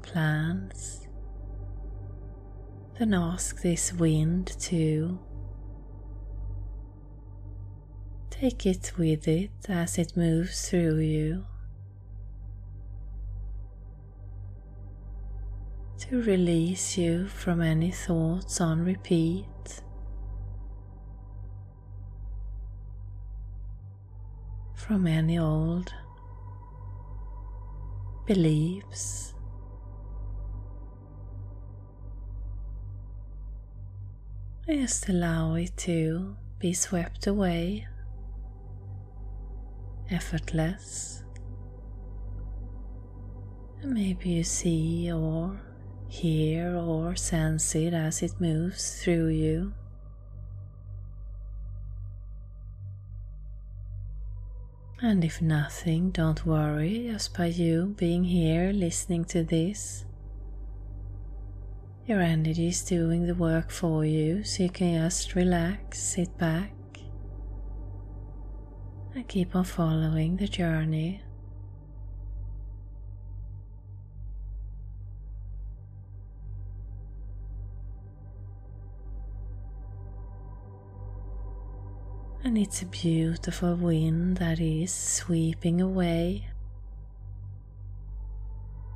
plans, 0.00 1.06
then 2.98 3.12
ask 3.12 3.60
this 3.60 3.92
wind 3.92 4.46
to 4.58 5.18
take 8.30 8.64
it 8.64 8.92
with 8.96 9.28
it 9.28 9.50
as 9.68 9.98
it 9.98 10.16
moves 10.16 10.70
through 10.70 10.98
you. 10.98 11.44
To 15.98 16.22
release 16.22 16.96
you 16.96 17.28
from 17.28 17.60
any 17.60 17.90
thoughts 17.90 18.62
on 18.62 18.82
repeat. 18.82 19.51
From 24.86 25.06
any 25.06 25.38
old 25.38 25.94
beliefs. 28.26 29.34
Just 34.66 35.08
allow 35.08 35.54
it 35.54 35.76
to 35.76 36.36
be 36.58 36.72
swept 36.72 37.26
away, 37.26 37.86
effortless. 40.10 41.22
And 43.82 43.92
maybe 43.94 44.30
you 44.30 44.44
see 44.44 45.12
or 45.12 45.60
hear 46.08 46.76
or 46.76 47.14
sense 47.14 47.74
it 47.74 47.94
as 47.94 48.22
it 48.22 48.32
moves 48.40 49.02
through 49.02 49.28
you. 49.28 49.74
And 55.04 55.24
if 55.24 55.42
nothing, 55.42 56.12
don't 56.12 56.46
worry, 56.46 57.08
just 57.10 57.36
by 57.36 57.46
you 57.46 57.92
being 57.98 58.22
here 58.22 58.70
listening 58.70 59.24
to 59.26 59.42
this. 59.42 60.04
Your 62.06 62.20
energy 62.20 62.68
is 62.68 62.84
doing 62.84 63.26
the 63.26 63.34
work 63.34 63.72
for 63.72 64.04
you, 64.04 64.44
so 64.44 64.62
you 64.62 64.70
can 64.70 65.02
just 65.02 65.34
relax, 65.34 66.00
sit 66.00 66.38
back, 66.38 66.72
and 69.16 69.26
keep 69.26 69.56
on 69.56 69.64
following 69.64 70.36
the 70.36 70.46
journey. 70.46 71.22
And 82.44 82.58
it's 82.58 82.82
a 82.82 82.86
beautiful 82.86 83.76
wind 83.76 84.36
that 84.38 84.58
is 84.58 84.92
sweeping 84.92 85.80
away 85.80 86.48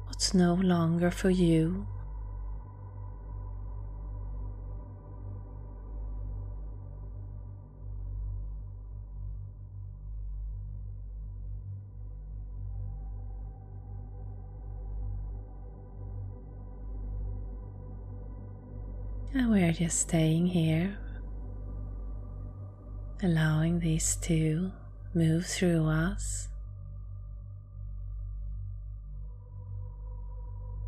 what's 0.06 0.34
no 0.34 0.54
longer 0.54 1.10
for 1.10 1.30
you. 1.30 1.86
And 19.32 19.50
we're 19.50 19.72
just 19.72 20.00
staying 20.00 20.46
here 20.46 20.96
allowing 23.22 23.80
this 23.80 24.16
to 24.16 24.72
move 25.14 25.46
through 25.46 25.86
us. 25.86 26.48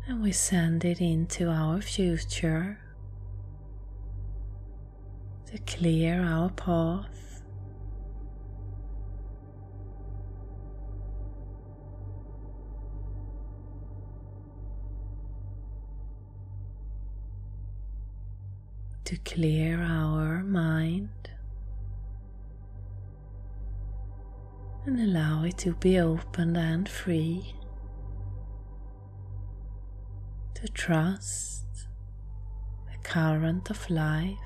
And 0.07 0.21
we 0.21 0.31
send 0.31 0.85
it 0.85 1.01
into 1.01 1.49
our 1.49 1.81
future 1.81 2.79
to 5.51 5.57
clear 5.59 6.21
our 6.21 6.49
path. 6.49 7.41
To 19.05 19.17
clear 19.17 19.81
our 19.81 20.43
mind. 20.43 21.09
And 24.85 24.99
allow 24.99 25.43
it 25.43 25.57
to 25.59 25.73
be 25.75 25.99
open 25.99 26.55
and 26.55 26.87
free. 26.87 27.55
To 30.55 30.67
trust 30.67 31.65
the 32.91 32.97
current 33.03 33.69
of 33.69 33.89
life 33.89 34.37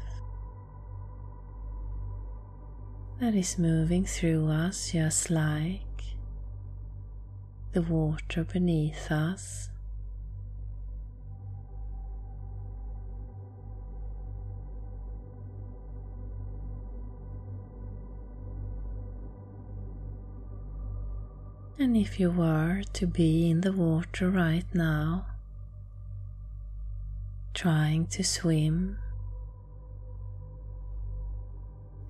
that 3.19 3.35
is 3.35 3.57
moving 3.57 4.05
through 4.05 4.49
us 4.49 4.91
just 4.91 5.29
like 5.29 5.81
the 7.71 7.81
water 7.81 8.43
beneath 8.43 9.11
us. 9.11 9.69
And 21.79 21.97
if 21.97 22.19
you 22.19 22.29
were 22.29 22.83
to 22.93 23.07
be 23.07 23.49
in 23.49 23.61
the 23.61 23.71
water 23.71 24.29
right 24.29 24.65
now, 24.75 25.25
trying 27.55 28.05
to 28.07 28.23
swim 28.23 28.99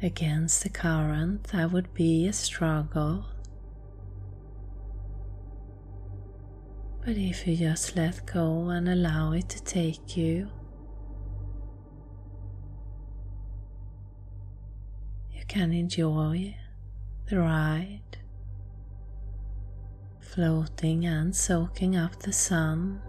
against 0.02 0.64
the 0.64 0.70
current, 0.70 1.46
that 1.46 1.72
would 1.72 1.94
be 1.94 2.28
a 2.28 2.34
struggle. 2.34 3.26
But 7.06 7.16
if 7.18 7.48
you 7.48 7.56
just 7.56 7.96
let 7.96 8.26
go 8.26 8.68
and 8.70 8.90
allow 8.90 9.32
it 9.32 9.48
to 9.50 9.64
take 9.64 10.18
you, 10.18 10.50
you 15.32 15.46
can 15.48 15.72
enjoy 15.72 16.58
the 17.30 17.40
ride 17.40 18.18
floating 20.34 21.06
and 21.06 21.36
soaking 21.36 21.96
up 21.96 22.18
the 22.20 22.34
sun. 22.34 23.00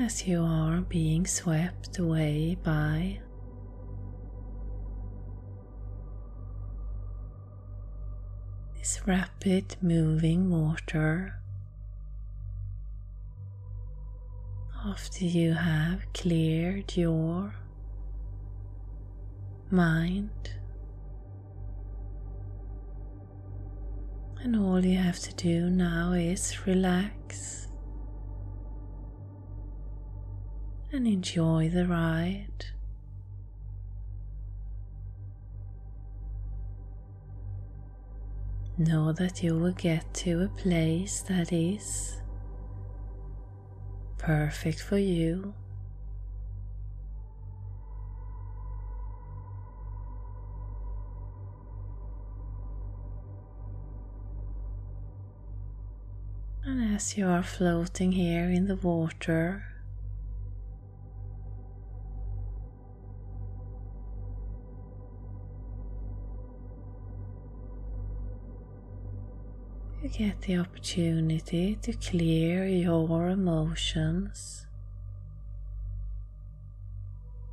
as 0.00 0.26
you 0.26 0.42
are 0.42 0.80
being 0.82 1.26
swept 1.26 1.98
away 1.98 2.56
by 2.62 3.18
this 8.88 9.06
rapid 9.06 9.76
moving 9.82 10.48
water 10.48 11.34
after 14.86 15.26
you 15.26 15.52
have 15.52 16.10
cleared 16.14 16.96
your 16.96 17.52
mind. 19.70 20.30
And 24.40 24.56
all 24.56 24.82
you 24.82 24.96
have 24.96 25.18
to 25.18 25.34
do 25.34 25.68
now 25.68 26.12
is 26.12 26.66
relax 26.66 27.68
and 30.92 31.06
enjoy 31.06 31.68
the 31.68 31.86
ride. 31.86 32.64
Know 38.80 39.10
that 39.10 39.42
you 39.42 39.58
will 39.58 39.72
get 39.72 40.14
to 40.14 40.44
a 40.44 40.48
place 40.48 41.20
that 41.22 41.52
is 41.52 42.22
perfect 44.18 44.80
for 44.80 44.96
you. 44.96 45.52
And 56.64 56.94
as 56.94 57.16
you 57.16 57.26
are 57.26 57.42
floating 57.42 58.12
here 58.12 58.44
in 58.44 58.68
the 58.68 58.76
water, 58.76 59.64
get 70.08 70.40
the 70.42 70.56
opportunity 70.56 71.76
to 71.76 71.92
clear 71.92 72.66
your 72.66 73.28
emotions, 73.28 74.66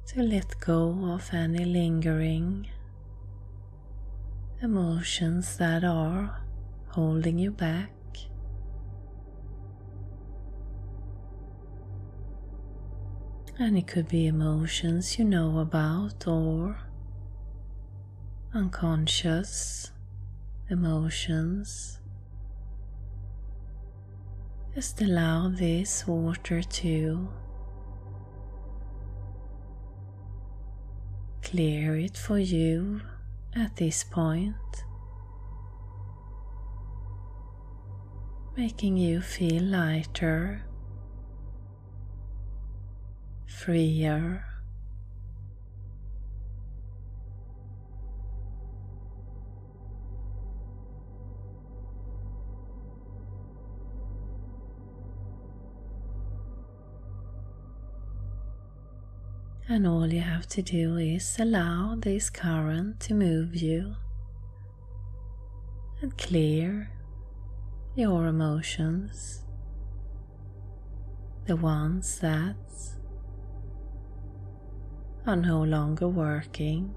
to 0.08 0.22
let 0.24 0.60
go 0.60 1.12
of 1.12 1.34
any 1.34 1.66
lingering 1.66 2.68
emotions 4.62 5.58
that 5.58 5.84
are 5.84 6.41
holding 6.89 7.38
you 7.38 7.51
back. 7.51 7.91
And 13.60 13.78
it 13.78 13.88
could 13.88 14.08
be 14.08 14.28
emotions 14.28 15.20
you 15.20 15.26
know 15.26 15.60
about 15.60 16.26
or 16.28 16.78
unconscious 18.53 19.91
emotions 20.70 21.99
just 24.76 24.99
allow 25.01 25.47
this 25.47 26.05
water 26.05 26.61
to 26.61 27.30
clear 31.41 31.95
it 31.95 32.17
for 32.17 32.38
you 32.38 32.99
at 33.55 33.73
this 33.78 34.03
point, 34.03 34.53
making 38.57 38.97
you 38.97 39.21
feel 39.21 39.63
lighter, 39.63 40.65
freer. 43.47 44.55
And 59.68 59.88
all 59.88 60.11
you 60.13 60.22
have 60.22 60.47
to 60.47 60.61
do 60.61 60.97
is 60.97 61.38
allow 61.39 61.95
this 61.97 62.30
current 62.30 62.99
to 62.99 63.16
move 63.16 63.55
you 63.55 63.95
and 66.01 66.16
clear 66.18 66.91
your 67.95 68.28
emotions, 68.28 69.43
the 71.45 71.55
ones 71.55 72.20
that 72.20 72.55
are 75.26 75.36
no 75.36 75.63
longer 75.63 76.07
working. 76.07 76.93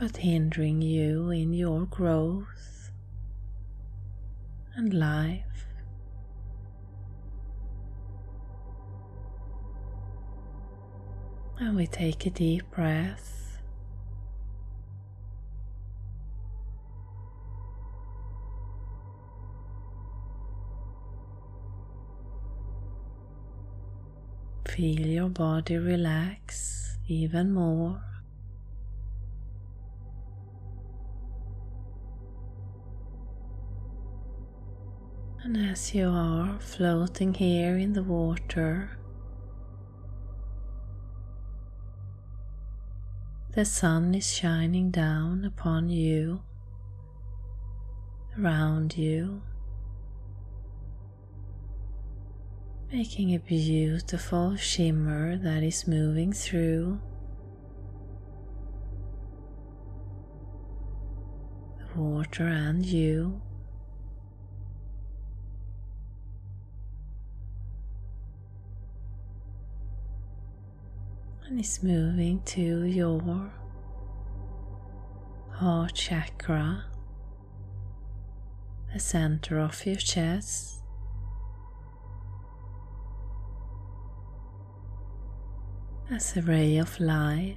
But 0.00 0.16
hindering 0.16 0.80
you 0.80 1.30
in 1.30 1.52
your 1.52 1.84
growth 1.84 2.90
and 4.74 4.94
life. 4.94 5.51
And 11.64 11.76
we 11.76 11.86
take 11.86 12.26
a 12.26 12.30
deep 12.30 12.68
breath. 12.72 13.60
Feel 24.66 25.06
your 25.06 25.28
body 25.28 25.76
relax 25.76 26.98
even 27.06 27.54
more. 27.54 28.02
And 35.44 35.56
as 35.56 35.94
you 35.94 36.08
are 36.08 36.58
floating 36.58 37.32
here 37.34 37.78
in 37.78 37.92
the 37.92 38.02
water, 38.02 38.98
The 43.54 43.66
sun 43.66 44.14
is 44.14 44.32
shining 44.32 44.90
down 44.90 45.44
upon 45.44 45.90
you, 45.90 46.40
around 48.38 48.96
you, 48.96 49.42
making 52.90 53.34
a 53.34 53.38
beautiful 53.38 54.56
shimmer 54.56 55.36
that 55.36 55.62
is 55.62 55.86
moving 55.86 56.32
through 56.32 56.98
the 61.78 62.00
water 62.00 62.46
and 62.46 62.86
you. 62.86 63.42
Is 71.58 71.82
moving 71.82 72.42
to 72.44 72.84
your 72.84 73.50
heart 75.50 75.94
chakra, 75.94 76.84
the 78.92 78.98
center 78.98 79.58
of 79.58 79.84
your 79.86 79.96
chest. 79.96 80.82
as 86.12 86.36
a 86.36 86.42
ray 86.42 86.76
of 86.76 87.00
light. 87.00 87.56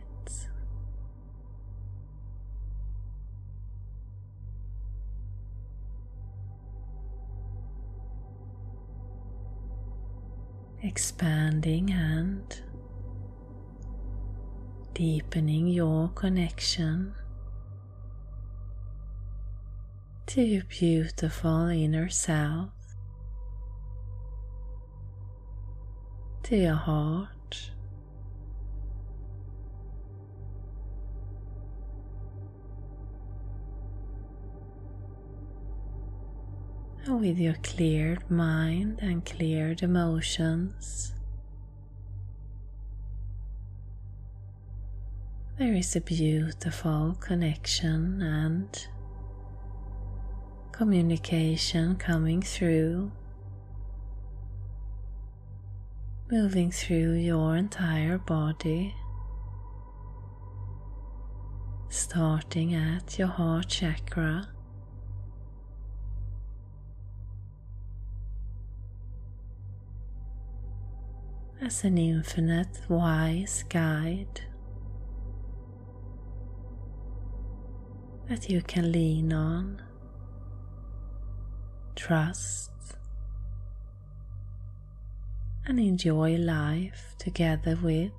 Expanding 10.81 11.91
and 11.91 12.61
deepening 14.95 15.67
your 15.67 16.07
connection 16.15 17.13
to 20.25 20.41
your 20.41 20.63
beautiful 20.69 21.67
inner 21.67 22.07
self, 22.07 22.69
to 26.43 26.55
your 26.55 26.75
heart. 26.75 27.71
And 37.03 37.19
with 37.19 37.37
your 37.37 37.55
cleared 37.55 38.31
mind 38.31 38.99
and 39.01 39.25
cleared 39.25 39.83
emotions, 39.83 41.14
there 45.57 45.73
is 45.73 45.95
a 45.95 46.01
beautiful 46.01 47.15
connection 47.21 48.21
and 48.21 48.87
communication 50.73 51.95
coming 51.95 52.41
through, 52.41 53.09
moving 56.29 56.69
through 56.71 57.13
your 57.13 57.55
entire 57.55 58.17
body, 58.17 58.93
starting 61.87 62.75
at 62.75 63.17
your 63.17 63.29
heart 63.29 63.69
chakra. 63.69 64.49
As 71.61 71.85
an 71.85 71.97
infinite 71.97 72.81
wise 72.89 73.63
guide 73.69 74.41
that 78.27 78.49
you 78.49 78.61
can 78.61 78.91
lean 78.91 79.31
on 79.31 79.81
trust, 81.95 82.71
and 85.65 85.79
enjoy 85.79 86.35
life 86.35 87.15
together 87.17 87.77
with. 87.81 88.11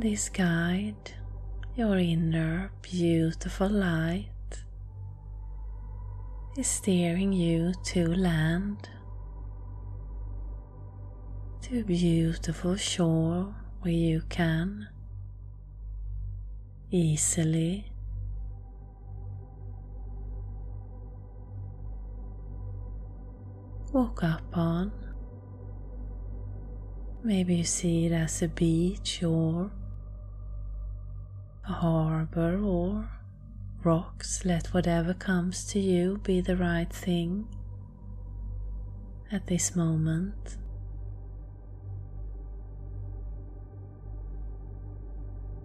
This 0.00 0.30
guide, 0.30 1.12
your 1.76 1.98
inner 1.98 2.72
beautiful 2.80 3.68
light, 3.68 4.30
is 6.56 6.66
steering 6.66 7.34
you 7.34 7.74
to 7.84 8.06
land, 8.08 8.88
to 11.60 11.80
a 11.80 11.82
beautiful 11.82 12.76
shore 12.76 13.54
where 13.82 13.92
you 13.92 14.22
can 14.30 14.88
easily 16.90 17.92
walk 23.92 24.24
up 24.24 24.56
on. 24.56 24.90
Maybe 27.22 27.56
you 27.56 27.64
see 27.64 28.06
it 28.06 28.12
as 28.12 28.40
a 28.40 28.48
beach 28.48 29.22
or 29.22 29.70
harbor 31.70 32.60
or 32.62 33.08
rocks. 33.82 34.44
Let 34.44 34.68
whatever 34.68 35.14
comes 35.14 35.64
to 35.66 35.80
you 35.80 36.18
be 36.22 36.40
the 36.40 36.56
right 36.56 36.92
thing 36.92 37.48
at 39.32 39.46
this 39.46 39.74
moment. 39.76 40.56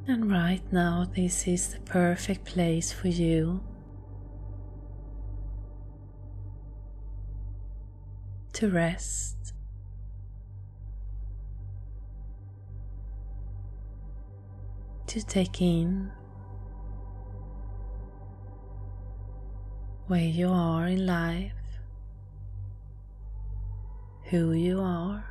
And 0.07 0.29
right 0.29 0.61
now, 0.71 1.07
this 1.15 1.47
is 1.47 1.69
the 1.69 1.79
perfect 1.79 2.45
place 2.45 2.93
for 2.93 3.07
you 3.07 3.63
to 8.53 8.69
rest 8.69 9.54
to 15.07 15.25
take 15.25 15.61
in 15.61 16.11
where 20.07 20.19
you 20.19 20.49
are 20.49 20.87
in 20.87 21.05
life, 21.05 21.51
who 24.25 24.51
you 24.53 24.79
are. 24.79 25.25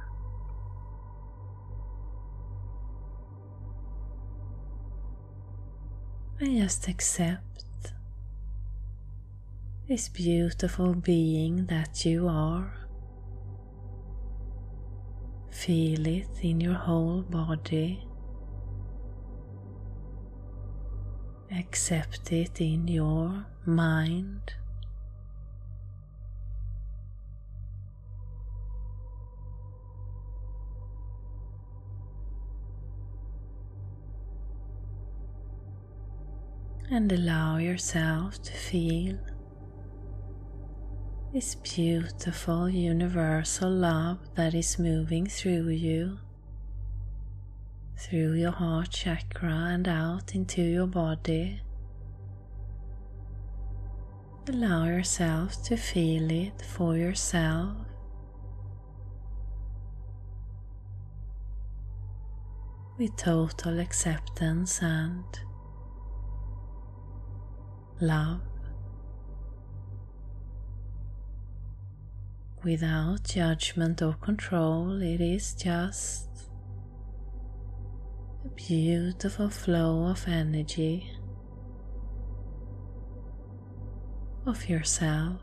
And 6.40 6.58
just 6.58 6.88
accept 6.88 7.92
this 9.88 10.08
beautiful 10.08 10.94
being 10.94 11.66
that 11.66 12.04
you 12.04 12.26
are. 12.28 12.74
Feel 15.50 16.06
it 16.06 16.28
in 16.42 16.60
your 16.60 16.74
whole 16.74 17.22
body. 17.22 18.04
Accept 21.58 22.32
it 22.32 22.60
in 22.60 22.88
your 22.88 23.46
mind. 23.64 24.54
And 36.90 37.10
allow 37.10 37.56
yourself 37.56 38.40
to 38.42 38.52
feel 38.52 39.18
this 41.32 41.56
beautiful 41.56 42.68
universal 42.68 43.70
love 43.70 44.18
that 44.36 44.54
is 44.54 44.78
moving 44.78 45.26
through 45.26 45.68
you 45.70 46.18
through 47.96 48.34
your 48.34 48.50
heart 48.50 48.90
chakra 48.90 49.70
and 49.72 49.88
out 49.88 50.34
into 50.34 50.62
your 50.62 50.86
body. 50.86 51.60
Allow 54.48 54.84
yourself 54.84 55.62
to 55.64 55.76
feel 55.76 56.30
it 56.30 56.60
for 56.60 56.96
yourself. 56.96 57.76
With 62.98 63.16
total 63.16 63.80
acceptance 63.80 64.82
and 64.82 65.24
love. 68.00 68.40
Without 72.62 73.24
judgment 73.24 74.00
or 74.02 74.14
control, 74.14 75.02
it 75.02 75.20
is 75.20 75.54
just 75.54 76.33
beautiful 78.56 79.50
flow 79.50 80.06
of 80.06 80.26
energy 80.28 81.10
of 84.46 84.68
yourself. 84.68 85.40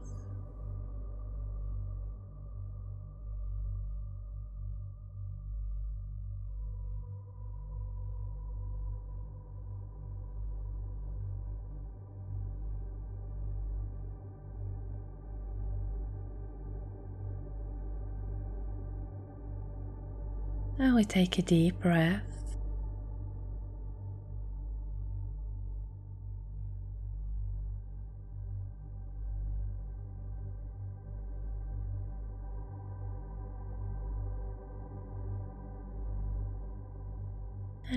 Now 20.80 20.96
we 20.96 21.04
take 21.04 21.38
a 21.38 21.44
deep 21.44 21.80
breath 21.80 22.31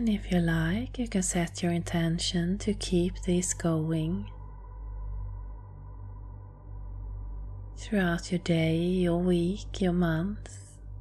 And 0.04 0.12
if 0.12 0.30
you 0.30 0.38
like, 0.38 0.98
you 0.98 1.08
can 1.08 1.22
set 1.22 1.62
your 1.62 1.72
intention 1.72 2.58
to 2.58 2.74
keep 2.74 3.22
this 3.22 3.54
going 3.54 4.30
throughout 7.78 8.30
your 8.30 8.40
day, 8.40 8.76
your 8.76 9.16
week, 9.16 9.80
your 9.80 9.94
month. 9.94 10.58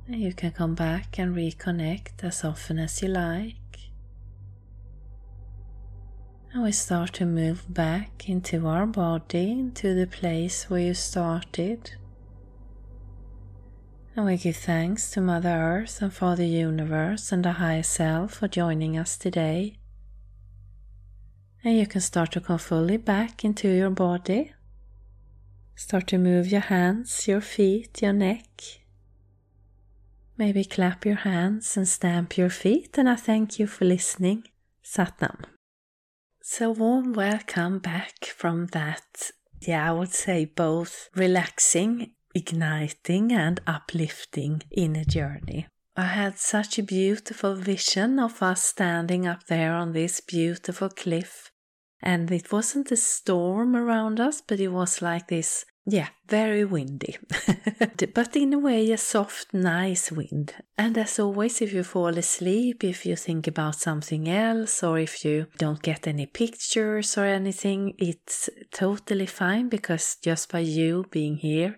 And 0.07 0.21
you 0.21 0.33
can 0.33 0.51
come 0.51 0.73
back 0.73 1.19
and 1.19 1.35
reconnect 1.35 2.23
as 2.23 2.45
often 2.45 2.79
as 2.79 3.01
you 3.01 3.09
like. 3.09 3.57
And 6.53 6.63
we 6.63 6.71
start 6.71 7.11
to 7.15 7.25
move 7.25 7.65
back 7.67 8.29
into 8.29 8.65
our 8.67 8.85
body, 8.85 9.51
into 9.51 9.93
the 9.95 10.07
place 10.07 10.69
where 10.69 10.79
you 10.79 10.93
started. 10.93 11.91
And 14.15 14.27
we 14.27 14.37
give 14.37 14.57
thanks 14.57 15.09
to 15.11 15.21
Mother 15.21 15.49
Earth 15.49 15.99
and 15.99 16.13
for 16.13 16.35
the 16.35 16.45
Universe 16.45 17.31
and 17.31 17.43
the 17.43 17.53
Higher 17.53 17.81
Self 17.81 18.35
for 18.35 18.47
joining 18.47 18.95
us 18.95 19.17
today. 19.17 19.79
And 21.63 21.79
you 21.79 21.87
can 21.87 22.01
start 22.01 22.31
to 22.33 22.41
come 22.41 22.59
fully 22.59 22.97
back 22.97 23.43
into 23.43 23.69
your 23.69 23.89
body. 23.89 24.53
Start 25.75 26.05
to 26.07 26.19
move 26.19 26.51
your 26.51 26.61
hands, 26.61 27.27
your 27.27 27.41
feet, 27.41 28.03
your 28.03 28.13
neck. 28.13 28.61
Maybe 30.37 30.63
clap 30.63 31.07
your 31.07 31.15
hands 31.15 31.75
and 31.75 31.87
stamp 31.87 32.37
your 32.37 32.51
feet, 32.51 32.95
and 32.99 33.09
I 33.09 33.15
thank 33.15 33.57
you 33.57 33.65
for 33.65 33.85
listening. 33.85 34.43
Satnam. 34.85 35.45
So, 36.43 36.69
warm 36.69 37.13
welcome 37.13 37.79
back 37.79 38.25
from 38.25 38.67
that, 38.67 39.31
yeah, 39.61 39.89
I 39.89 39.93
would 39.93 40.11
say 40.11 40.45
both 40.45 41.09
relaxing, 41.15 42.11
igniting, 42.33 43.31
and 43.31 43.59
uplifting 43.67 44.61
inner 44.71 45.03
journey. 45.03 45.67
I 45.95 46.05
had 46.05 46.39
such 46.39 46.79
a 46.79 46.83
beautiful 46.83 47.55
vision 47.55 48.19
of 48.19 48.41
us 48.41 48.63
standing 48.63 49.27
up 49.27 49.45
there 49.47 49.73
on 49.73 49.93
this 49.93 50.21
beautiful 50.21 50.89
cliff. 50.89 51.51
And 52.01 52.29
it 52.31 52.51
wasn't 52.51 52.91
a 52.91 52.97
storm 52.97 53.75
around 53.75 54.19
us, 54.19 54.41
but 54.41 54.59
it 54.59 54.69
was 54.69 55.01
like 55.01 55.27
this 55.27 55.65
yeah, 55.85 56.07
very 56.29 56.63
windy, 56.63 57.17
but 58.13 58.35
in 58.37 58.53
a 58.53 58.59
way 58.59 58.89
a 58.91 58.97
soft, 58.97 59.53
nice 59.53 60.13
wind. 60.13 60.53
And 60.77 60.97
as 60.97 61.19
always, 61.19 61.61
if 61.61 61.73
you 61.73 61.83
fall 61.83 62.17
asleep, 62.17 62.85
if 62.85 63.05
you 63.05 63.17
think 63.17 63.47
about 63.47 63.75
something 63.75 64.29
else, 64.29 64.81
or 64.81 64.97
if 64.97 65.25
you 65.25 65.47
don't 65.57 65.81
get 65.81 66.07
any 66.07 66.25
pictures 66.25 67.17
or 67.17 67.25
anything, 67.25 67.95
it's 67.97 68.49
totally 68.71 69.25
fine 69.25 69.67
because 69.67 70.15
just 70.23 70.49
by 70.53 70.59
you 70.59 71.03
being 71.11 71.35
here, 71.35 71.77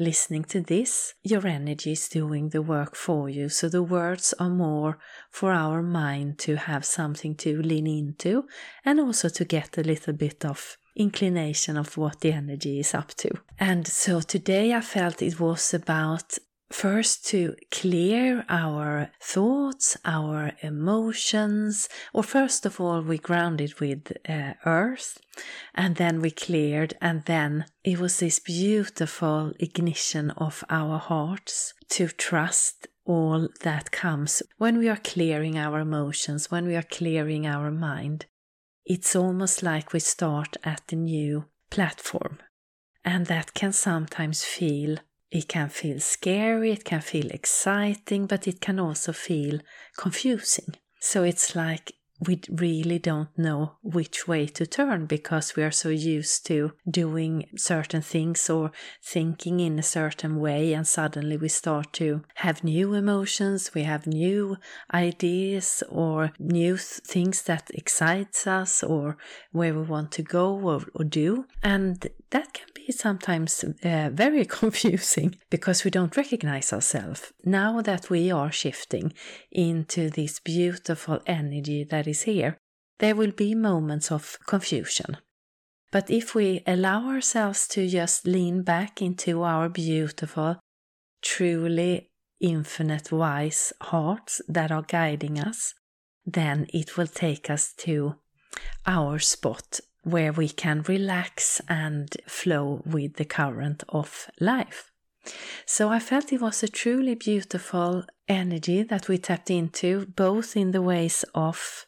listening 0.00 0.44
to 0.44 0.60
this, 0.60 1.14
your 1.22 1.46
energy 1.46 1.92
is 1.92 2.08
doing 2.08 2.48
the 2.50 2.62
work 2.62 2.94
for 2.94 3.28
you. 3.28 3.48
So 3.48 3.68
the 3.68 3.82
words 3.82 4.34
are 4.38 4.50
more 4.50 4.98
for 5.30 5.52
our 5.52 5.82
mind 5.82 6.38
to 6.40 6.56
have 6.56 6.84
something 6.84 7.34
to 7.36 7.62
lean 7.62 7.86
into 7.86 8.44
and 8.84 9.00
also 9.00 9.28
to 9.28 9.44
get 9.44 9.78
a 9.78 9.82
little 9.82 10.14
bit 10.14 10.44
of 10.44 10.76
inclination 10.96 11.76
of 11.76 11.96
what 11.96 12.20
the 12.20 12.32
energy 12.32 12.80
is 12.80 12.94
up 12.94 13.08
to. 13.14 13.30
And 13.58 13.86
so 13.86 14.20
today 14.20 14.74
I 14.74 14.80
felt 14.80 15.22
it 15.22 15.38
was 15.38 15.72
about 15.72 16.38
first 16.70 17.26
to 17.28 17.54
clear 17.70 18.44
our 18.48 19.10
thoughts, 19.20 19.96
our 20.04 20.52
emotions, 20.60 21.88
or 22.12 22.22
first 22.22 22.66
of 22.66 22.80
all, 22.80 23.00
we 23.00 23.18
grounded 23.18 23.80
with 23.80 24.12
uh, 24.28 24.54
earth, 24.64 25.18
and 25.74 25.96
then 25.96 26.20
we 26.20 26.30
cleared, 26.30 26.94
and 27.00 27.24
then 27.24 27.66
it 27.84 27.98
was 27.98 28.18
this 28.18 28.38
beautiful 28.38 29.52
ignition 29.58 30.30
of 30.32 30.64
our 30.68 30.98
hearts 30.98 31.74
to 31.90 32.08
trust 32.08 32.86
all 33.04 33.48
that 33.62 33.90
comes 33.90 34.42
when 34.58 34.78
we 34.78 34.88
are 34.88 34.96
clearing 34.98 35.56
our 35.56 35.80
emotions, 35.80 36.50
when 36.50 36.66
we 36.66 36.76
are 36.76 36.82
clearing 36.82 37.46
our 37.46 37.70
mind 37.70 38.26
it's 38.88 39.14
almost 39.14 39.62
like 39.62 39.92
we 39.92 40.00
start 40.00 40.56
at 40.64 40.90
a 40.90 40.96
new 40.96 41.44
platform. 41.70 42.38
And 43.04 43.26
that 43.26 43.52
can 43.52 43.72
sometimes 43.72 44.44
feel, 44.44 44.96
it 45.30 45.48
can 45.48 45.68
feel 45.68 46.00
scary, 46.00 46.72
it 46.72 46.84
can 46.84 47.00
feel 47.00 47.30
exciting, 47.30 48.26
but 48.26 48.48
it 48.48 48.60
can 48.60 48.78
also 48.78 49.12
feel 49.12 49.60
confusing. 49.96 50.74
So 51.00 51.22
it's 51.22 51.54
like 51.54 51.92
we 52.20 52.40
really 52.50 52.98
don't 52.98 53.28
know 53.38 53.76
which 53.82 54.26
way 54.26 54.46
to 54.46 54.66
turn 54.66 55.06
because 55.06 55.54
we 55.54 55.62
are 55.62 55.70
so 55.70 55.88
used 55.88 56.44
to 56.46 56.72
doing 56.90 57.48
certain 57.56 58.02
things 58.02 58.50
or 58.50 58.72
thinking 59.02 59.60
in 59.60 59.78
a 59.78 59.82
certain 59.82 60.40
way 60.40 60.72
and 60.72 60.86
suddenly 60.86 61.36
we 61.36 61.48
start 61.48 61.92
to 61.92 62.22
have 62.36 62.64
new 62.64 62.92
emotions 62.94 63.72
we 63.72 63.84
have 63.84 64.06
new 64.06 64.56
ideas 64.92 65.82
or 65.88 66.32
new 66.38 66.76
th- 66.76 67.00
things 67.06 67.42
that 67.42 67.70
excites 67.72 68.46
us 68.46 68.82
or 68.82 69.16
where 69.52 69.74
we 69.74 69.82
want 69.82 70.10
to 70.10 70.22
go 70.22 70.58
or, 70.58 70.82
or 70.94 71.04
do 71.04 71.46
and 71.62 72.08
that 72.30 72.52
can 72.52 72.66
sometimes 72.92 73.64
uh, 73.64 74.10
very 74.12 74.44
confusing 74.60 75.36
because 75.50 75.84
we 75.84 75.90
don't 75.90 76.16
recognize 76.16 76.72
ourselves 76.72 77.32
now 77.44 77.80
that 77.82 78.10
we 78.10 78.30
are 78.30 78.52
shifting 78.52 79.12
into 79.50 80.10
this 80.10 80.40
beautiful 80.40 81.20
energy 81.26 81.84
that 81.84 82.06
is 82.06 82.22
here, 82.22 82.56
there 82.98 83.14
will 83.14 83.32
be 83.32 83.54
moments 83.54 84.10
of 84.10 84.38
confusion. 84.46 85.18
But 85.90 86.10
if 86.10 86.34
we 86.34 86.62
allow 86.66 87.08
ourselves 87.08 87.66
to 87.68 87.88
just 87.88 88.26
lean 88.26 88.62
back 88.62 89.00
into 89.00 89.42
our 89.42 89.68
beautiful, 89.68 90.60
truly 91.22 92.10
infinite 92.40 93.10
wise 93.10 93.72
hearts 93.80 94.42
that 94.48 94.70
are 94.70 94.82
guiding 94.82 95.40
us, 95.40 95.74
then 96.26 96.66
it 96.74 96.96
will 96.96 97.06
take 97.06 97.48
us 97.48 97.72
to 97.78 98.16
our 98.86 99.18
spot 99.18 99.80
where 100.10 100.32
we 100.32 100.48
can 100.48 100.82
relax 100.88 101.60
and 101.68 102.16
flow 102.26 102.82
with 102.84 103.14
the 103.14 103.24
current 103.24 103.84
of 103.88 104.30
life. 104.40 104.90
So 105.66 105.90
I 105.90 105.98
felt 105.98 106.32
it 106.32 106.40
was 106.40 106.62
a 106.62 106.68
truly 106.68 107.14
beautiful 107.14 108.04
energy 108.28 108.82
that 108.84 109.08
we 109.08 109.18
tapped 109.18 109.50
into, 109.50 110.06
both 110.06 110.56
in 110.56 110.70
the 110.70 110.82
ways 110.82 111.24
of 111.34 111.86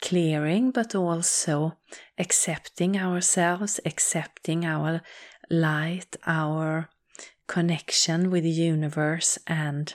clearing, 0.00 0.70
but 0.70 0.94
also 0.94 1.76
accepting 2.18 2.96
ourselves, 2.96 3.80
accepting 3.84 4.64
our 4.64 5.02
light, 5.50 6.16
our 6.26 6.88
connection 7.46 8.30
with 8.30 8.44
the 8.44 8.50
universe, 8.50 9.38
and 9.46 9.94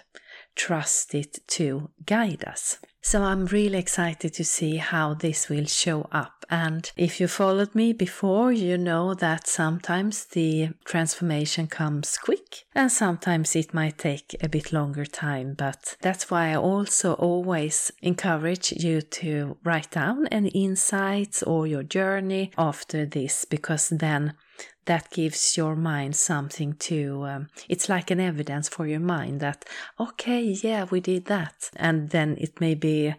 trust 0.55 1.15
it 1.15 1.39
to 1.47 1.89
guide 2.05 2.43
us. 2.45 2.79
So 3.01 3.23
I'm 3.23 3.45
really 3.45 3.77
excited 3.77 4.33
to 4.33 4.43
see 4.43 4.77
how 4.77 5.13
this 5.13 5.49
will 5.49 5.65
show 5.65 6.07
up. 6.11 6.34
And 6.49 6.91
if 6.95 7.19
you 7.19 7.27
followed 7.27 7.73
me 7.75 7.93
before, 7.93 8.51
you 8.51 8.77
know 8.77 9.13
that 9.15 9.47
sometimes 9.47 10.25
the 10.25 10.69
transformation 10.85 11.67
comes 11.67 12.17
quick 12.17 12.65
and 12.73 12.91
sometimes 12.91 13.55
it 13.55 13.73
might 13.73 13.97
take 13.97 14.35
a 14.41 14.49
bit 14.49 14.71
longer 14.71 15.05
time. 15.05 15.55
But 15.57 15.97
that's 16.01 16.29
why 16.29 16.51
I 16.51 16.55
also 16.55 17.13
always 17.13 17.91
encourage 18.01 18.71
you 18.71 19.01
to 19.01 19.57
write 19.63 19.91
down 19.91 20.27
any 20.27 20.49
insights 20.49 21.43
or 21.43 21.67
your 21.67 21.83
journey 21.83 22.51
after 22.57 23.05
this 23.05 23.45
because 23.45 23.89
then 23.89 24.33
that 24.85 25.09
gives 25.09 25.57
your 25.57 25.75
mind 25.75 26.15
something 26.15 26.73
to 26.73 27.25
um, 27.25 27.47
it's 27.67 27.89
like 27.89 28.11
an 28.11 28.19
evidence 28.19 28.69
for 28.69 28.87
your 28.87 28.99
mind 28.99 29.39
that 29.39 29.65
okay 29.99 30.41
yeah 30.41 30.85
we 30.91 30.99
did 30.99 31.25
that 31.25 31.71
and 31.75 32.11
then 32.11 32.37
it 32.39 32.61
maybe 32.61 33.15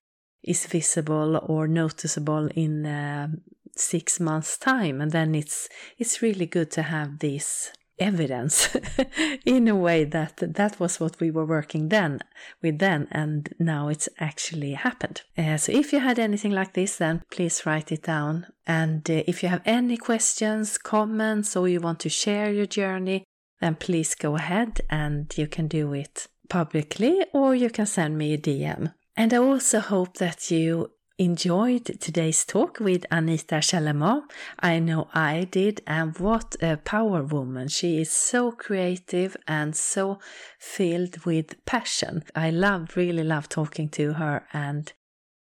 is 0.46 0.66
visible 0.66 1.40
or 1.46 1.66
noticeable 1.68 2.48
in 2.54 2.86
uh, 2.86 3.28
six 3.74 4.18
months 4.20 4.56
time 4.56 5.00
and 5.00 5.12
then 5.12 5.34
it's 5.34 5.68
it's 5.98 6.22
really 6.22 6.46
good 6.46 6.70
to 6.70 6.82
have 6.82 7.18
this 7.18 7.72
evidence 7.98 8.76
in 9.46 9.68
a 9.68 9.74
way 9.74 10.04
that 10.04 10.36
that 10.36 10.78
was 10.78 11.00
what 11.00 11.18
we 11.18 11.30
were 11.30 11.46
working 11.46 11.88
then 11.88 12.20
with 12.62 12.78
then 12.78 13.08
and 13.10 13.54
now 13.58 13.88
it's 13.88 14.08
actually 14.18 14.72
happened. 14.72 15.22
Uh, 15.36 15.56
so 15.56 15.72
if 15.72 15.92
you 15.92 16.00
had 16.00 16.18
anything 16.18 16.52
like 16.52 16.74
this 16.74 16.96
then 16.96 17.22
please 17.30 17.64
write 17.64 17.90
it 17.90 18.02
down. 18.02 18.46
And 18.66 19.08
uh, 19.10 19.22
if 19.26 19.42
you 19.42 19.48
have 19.48 19.62
any 19.64 19.96
questions 19.96 20.76
comments 20.76 21.56
or 21.56 21.68
you 21.68 21.80
want 21.80 22.00
to 22.00 22.08
share 22.08 22.52
your 22.52 22.66
journey 22.66 23.24
then 23.60 23.74
please 23.74 24.14
go 24.14 24.36
ahead 24.36 24.80
and 24.90 25.32
you 25.36 25.46
can 25.46 25.66
do 25.66 25.92
it 25.94 26.26
publicly 26.48 27.24
or 27.32 27.54
you 27.54 27.70
can 27.70 27.86
send 27.86 28.16
me 28.16 28.32
a 28.32 28.38
dm 28.38 28.92
and 29.16 29.32
i 29.32 29.36
also 29.36 29.80
hope 29.80 30.16
that 30.18 30.50
you 30.50 30.90
enjoyed 31.18 31.84
today's 31.98 32.44
talk 32.44 32.78
with 32.78 33.06
Anita 33.10 33.56
Chellamah. 33.56 34.22
I 34.60 34.78
know 34.78 35.08
I 35.14 35.48
did, 35.50 35.80
and 35.86 36.16
what 36.18 36.56
a 36.60 36.76
power 36.76 37.22
woman. 37.22 37.68
She 37.68 38.00
is 38.02 38.10
so 38.10 38.52
creative 38.52 39.34
and 39.48 39.74
so 39.74 40.18
filled 40.58 41.24
with 41.24 41.64
passion. 41.64 42.22
I 42.34 42.50
love, 42.50 42.96
really 42.96 43.24
love 43.24 43.48
talking 43.48 43.88
to 43.90 44.14
her 44.14 44.46
and 44.52 44.92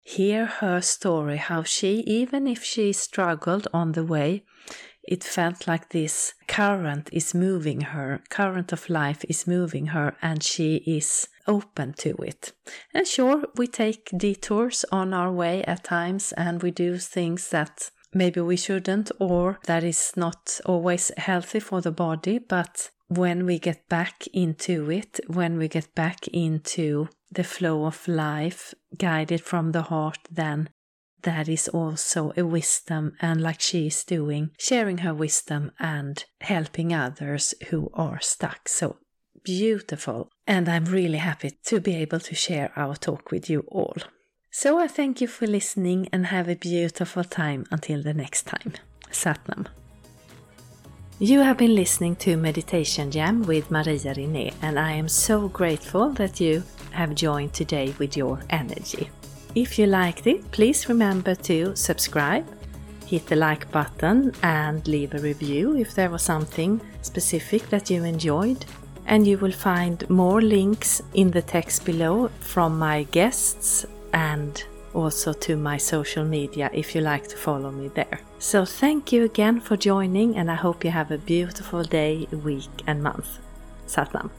hear 0.00 0.46
her 0.46 0.80
story, 0.80 1.38
how 1.38 1.62
she, 1.64 2.00
even 2.06 2.46
if 2.46 2.62
she 2.62 2.92
struggled 2.92 3.66
on 3.72 3.92
the 3.92 4.04
way, 4.04 4.44
it 5.02 5.24
felt 5.24 5.66
like 5.66 5.88
this 5.90 6.34
current 6.46 7.08
is 7.12 7.34
moving 7.34 7.80
her, 7.80 8.22
current 8.30 8.72
of 8.72 8.88
life 8.88 9.24
is 9.28 9.46
moving 9.46 9.86
her, 9.86 10.14
and 10.22 10.42
she 10.42 10.76
is 10.86 11.28
open 11.46 11.94
to 11.98 12.14
it. 12.22 12.52
And 12.92 13.06
sure, 13.06 13.44
we 13.56 13.66
take 13.66 14.10
detours 14.16 14.84
on 14.90 15.12
our 15.14 15.32
way 15.32 15.62
at 15.64 15.84
times 15.84 16.32
and 16.32 16.62
we 16.62 16.70
do 16.70 16.98
things 16.98 17.50
that 17.50 17.90
maybe 18.12 18.40
we 18.40 18.56
shouldn't 18.56 19.10
or 19.18 19.58
that 19.66 19.84
is 19.84 20.12
not 20.16 20.60
always 20.64 21.10
healthy 21.16 21.60
for 21.60 21.80
the 21.80 21.92
body, 21.92 22.38
but 22.38 22.90
when 23.08 23.44
we 23.44 23.58
get 23.58 23.88
back 23.88 24.26
into 24.32 24.90
it, 24.90 25.20
when 25.26 25.58
we 25.58 25.68
get 25.68 25.94
back 25.94 26.26
into 26.28 27.08
the 27.30 27.44
flow 27.44 27.84
of 27.84 28.08
life 28.08 28.74
guided 28.96 29.40
from 29.40 29.72
the 29.72 29.82
heart, 29.82 30.18
then 30.30 30.68
that 31.22 31.48
is 31.48 31.68
also 31.68 32.32
a 32.36 32.44
wisdom 32.44 33.12
and 33.20 33.40
like 33.40 33.60
she 33.60 33.86
is 33.86 34.04
doing, 34.04 34.50
sharing 34.58 34.98
her 34.98 35.14
wisdom 35.14 35.72
and 35.78 36.24
helping 36.40 36.92
others 36.92 37.54
who 37.68 37.90
are 37.94 38.20
stuck. 38.20 38.68
So 38.68 38.98
beautiful. 39.44 40.30
And 40.46 40.68
I'm 40.68 40.86
really 40.86 41.18
happy 41.18 41.52
to 41.66 41.80
be 41.80 41.94
able 41.96 42.20
to 42.20 42.34
share 42.34 42.72
our 42.76 42.96
talk 42.96 43.30
with 43.30 43.48
you 43.48 43.60
all. 43.68 43.96
So 44.50 44.78
I 44.78 44.88
thank 44.88 45.20
you 45.20 45.26
for 45.26 45.46
listening 45.46 46.08
and 46.12 46.26
have 46.26 46.48
a 46.48 46.56
beautiful 46.56 47.24
time 47.24 47.66
until 47.70 48.02
the 48.02 48.14
next 48.14 48.46
time. 48.46 48.72
Satnam. 49.10 49.66
You 51.20 51.40
have 51.40 51.58
been 51.58 51.74
listening 51.74 52.16
to 52.16 52.36
Meditation 52.36 53.10
Jam 53.10 53.42
with 53.42 53.70
Maria 53.70 54.14
Rinné, 54.14 54.52
and 54.62 54.78
I 54.78 54.92
am 54.92 55.08
so 55.08 55.48
grateful 55.48 56.10
that 56.10 56.40
you 56.40 56.62
have 56.90 57.14
joined 57.14 57.52
today 57.52 57.94
with 57.98 58.16
your 58.16 58.40
energy. 58.50 59.10
If 59.54 59.78
you 59.78 59.86
liked 59.86 60.26
it, 60.26 60.50
please 60.50 60.88
remember 60.88 61.36
to 61.36 61.76
subscribe, 61.76 62.46
hit 63.06 63.26
the 63.26 63.36
like 63.36 63.70
button, 63.70 64.32
and 64.42 64.86
leave 64.88 65.14
a 65.14 65.18
review 65.18 65.76
if 65.76 65.94
there 65.94 66.10
was 66.10 66.22
something 66.22 66.80
specific 67.02 67.68
that 67.70 67.90
you 67.90 68.02
enjoyed. 68.02 68.64
And 69.06 69.26
you 69.26 69.38
will 69.38 69.52
find 69.52 70.08
more 70.08 70.40
links 70.40 71.02
in 71.12 71.30
the 71.30 71.42
text 71.42 71.84
below 71.84 72.28
from 72.40 72.78
my 72.78 73.04
guests 73.04 73.86
and 74.12 74.64
also 74.94 75.32
to 75.32 75.56
my 75.56 75.76
social 75.76 76.24
media 76.24 76.70
if 76.72 76.94
you 76.94 77.00
like 77.00 77.26
to 77.28 77.36
follow 77.36 77.70
me 77.70 77.88
there. 77.88 78.20
So, 78.38 78.64
thank 78.64 79.12
you 79.12 79.24
again 79.24 79.60
for 79.60 79.76
joining, 79.76 80.36
and 80.36 80.50
I 80.50 80.54
hope 80.54 80.84
you 80.84 80.90
have 80.90 81.10
a 81.10 81.18
beautiful 81.18 81.82
day, 81.82 82.28
week, 82.30 82.82
and 82.86 83.02
month. 83.02 83.38
Satnam. 83.86 84.30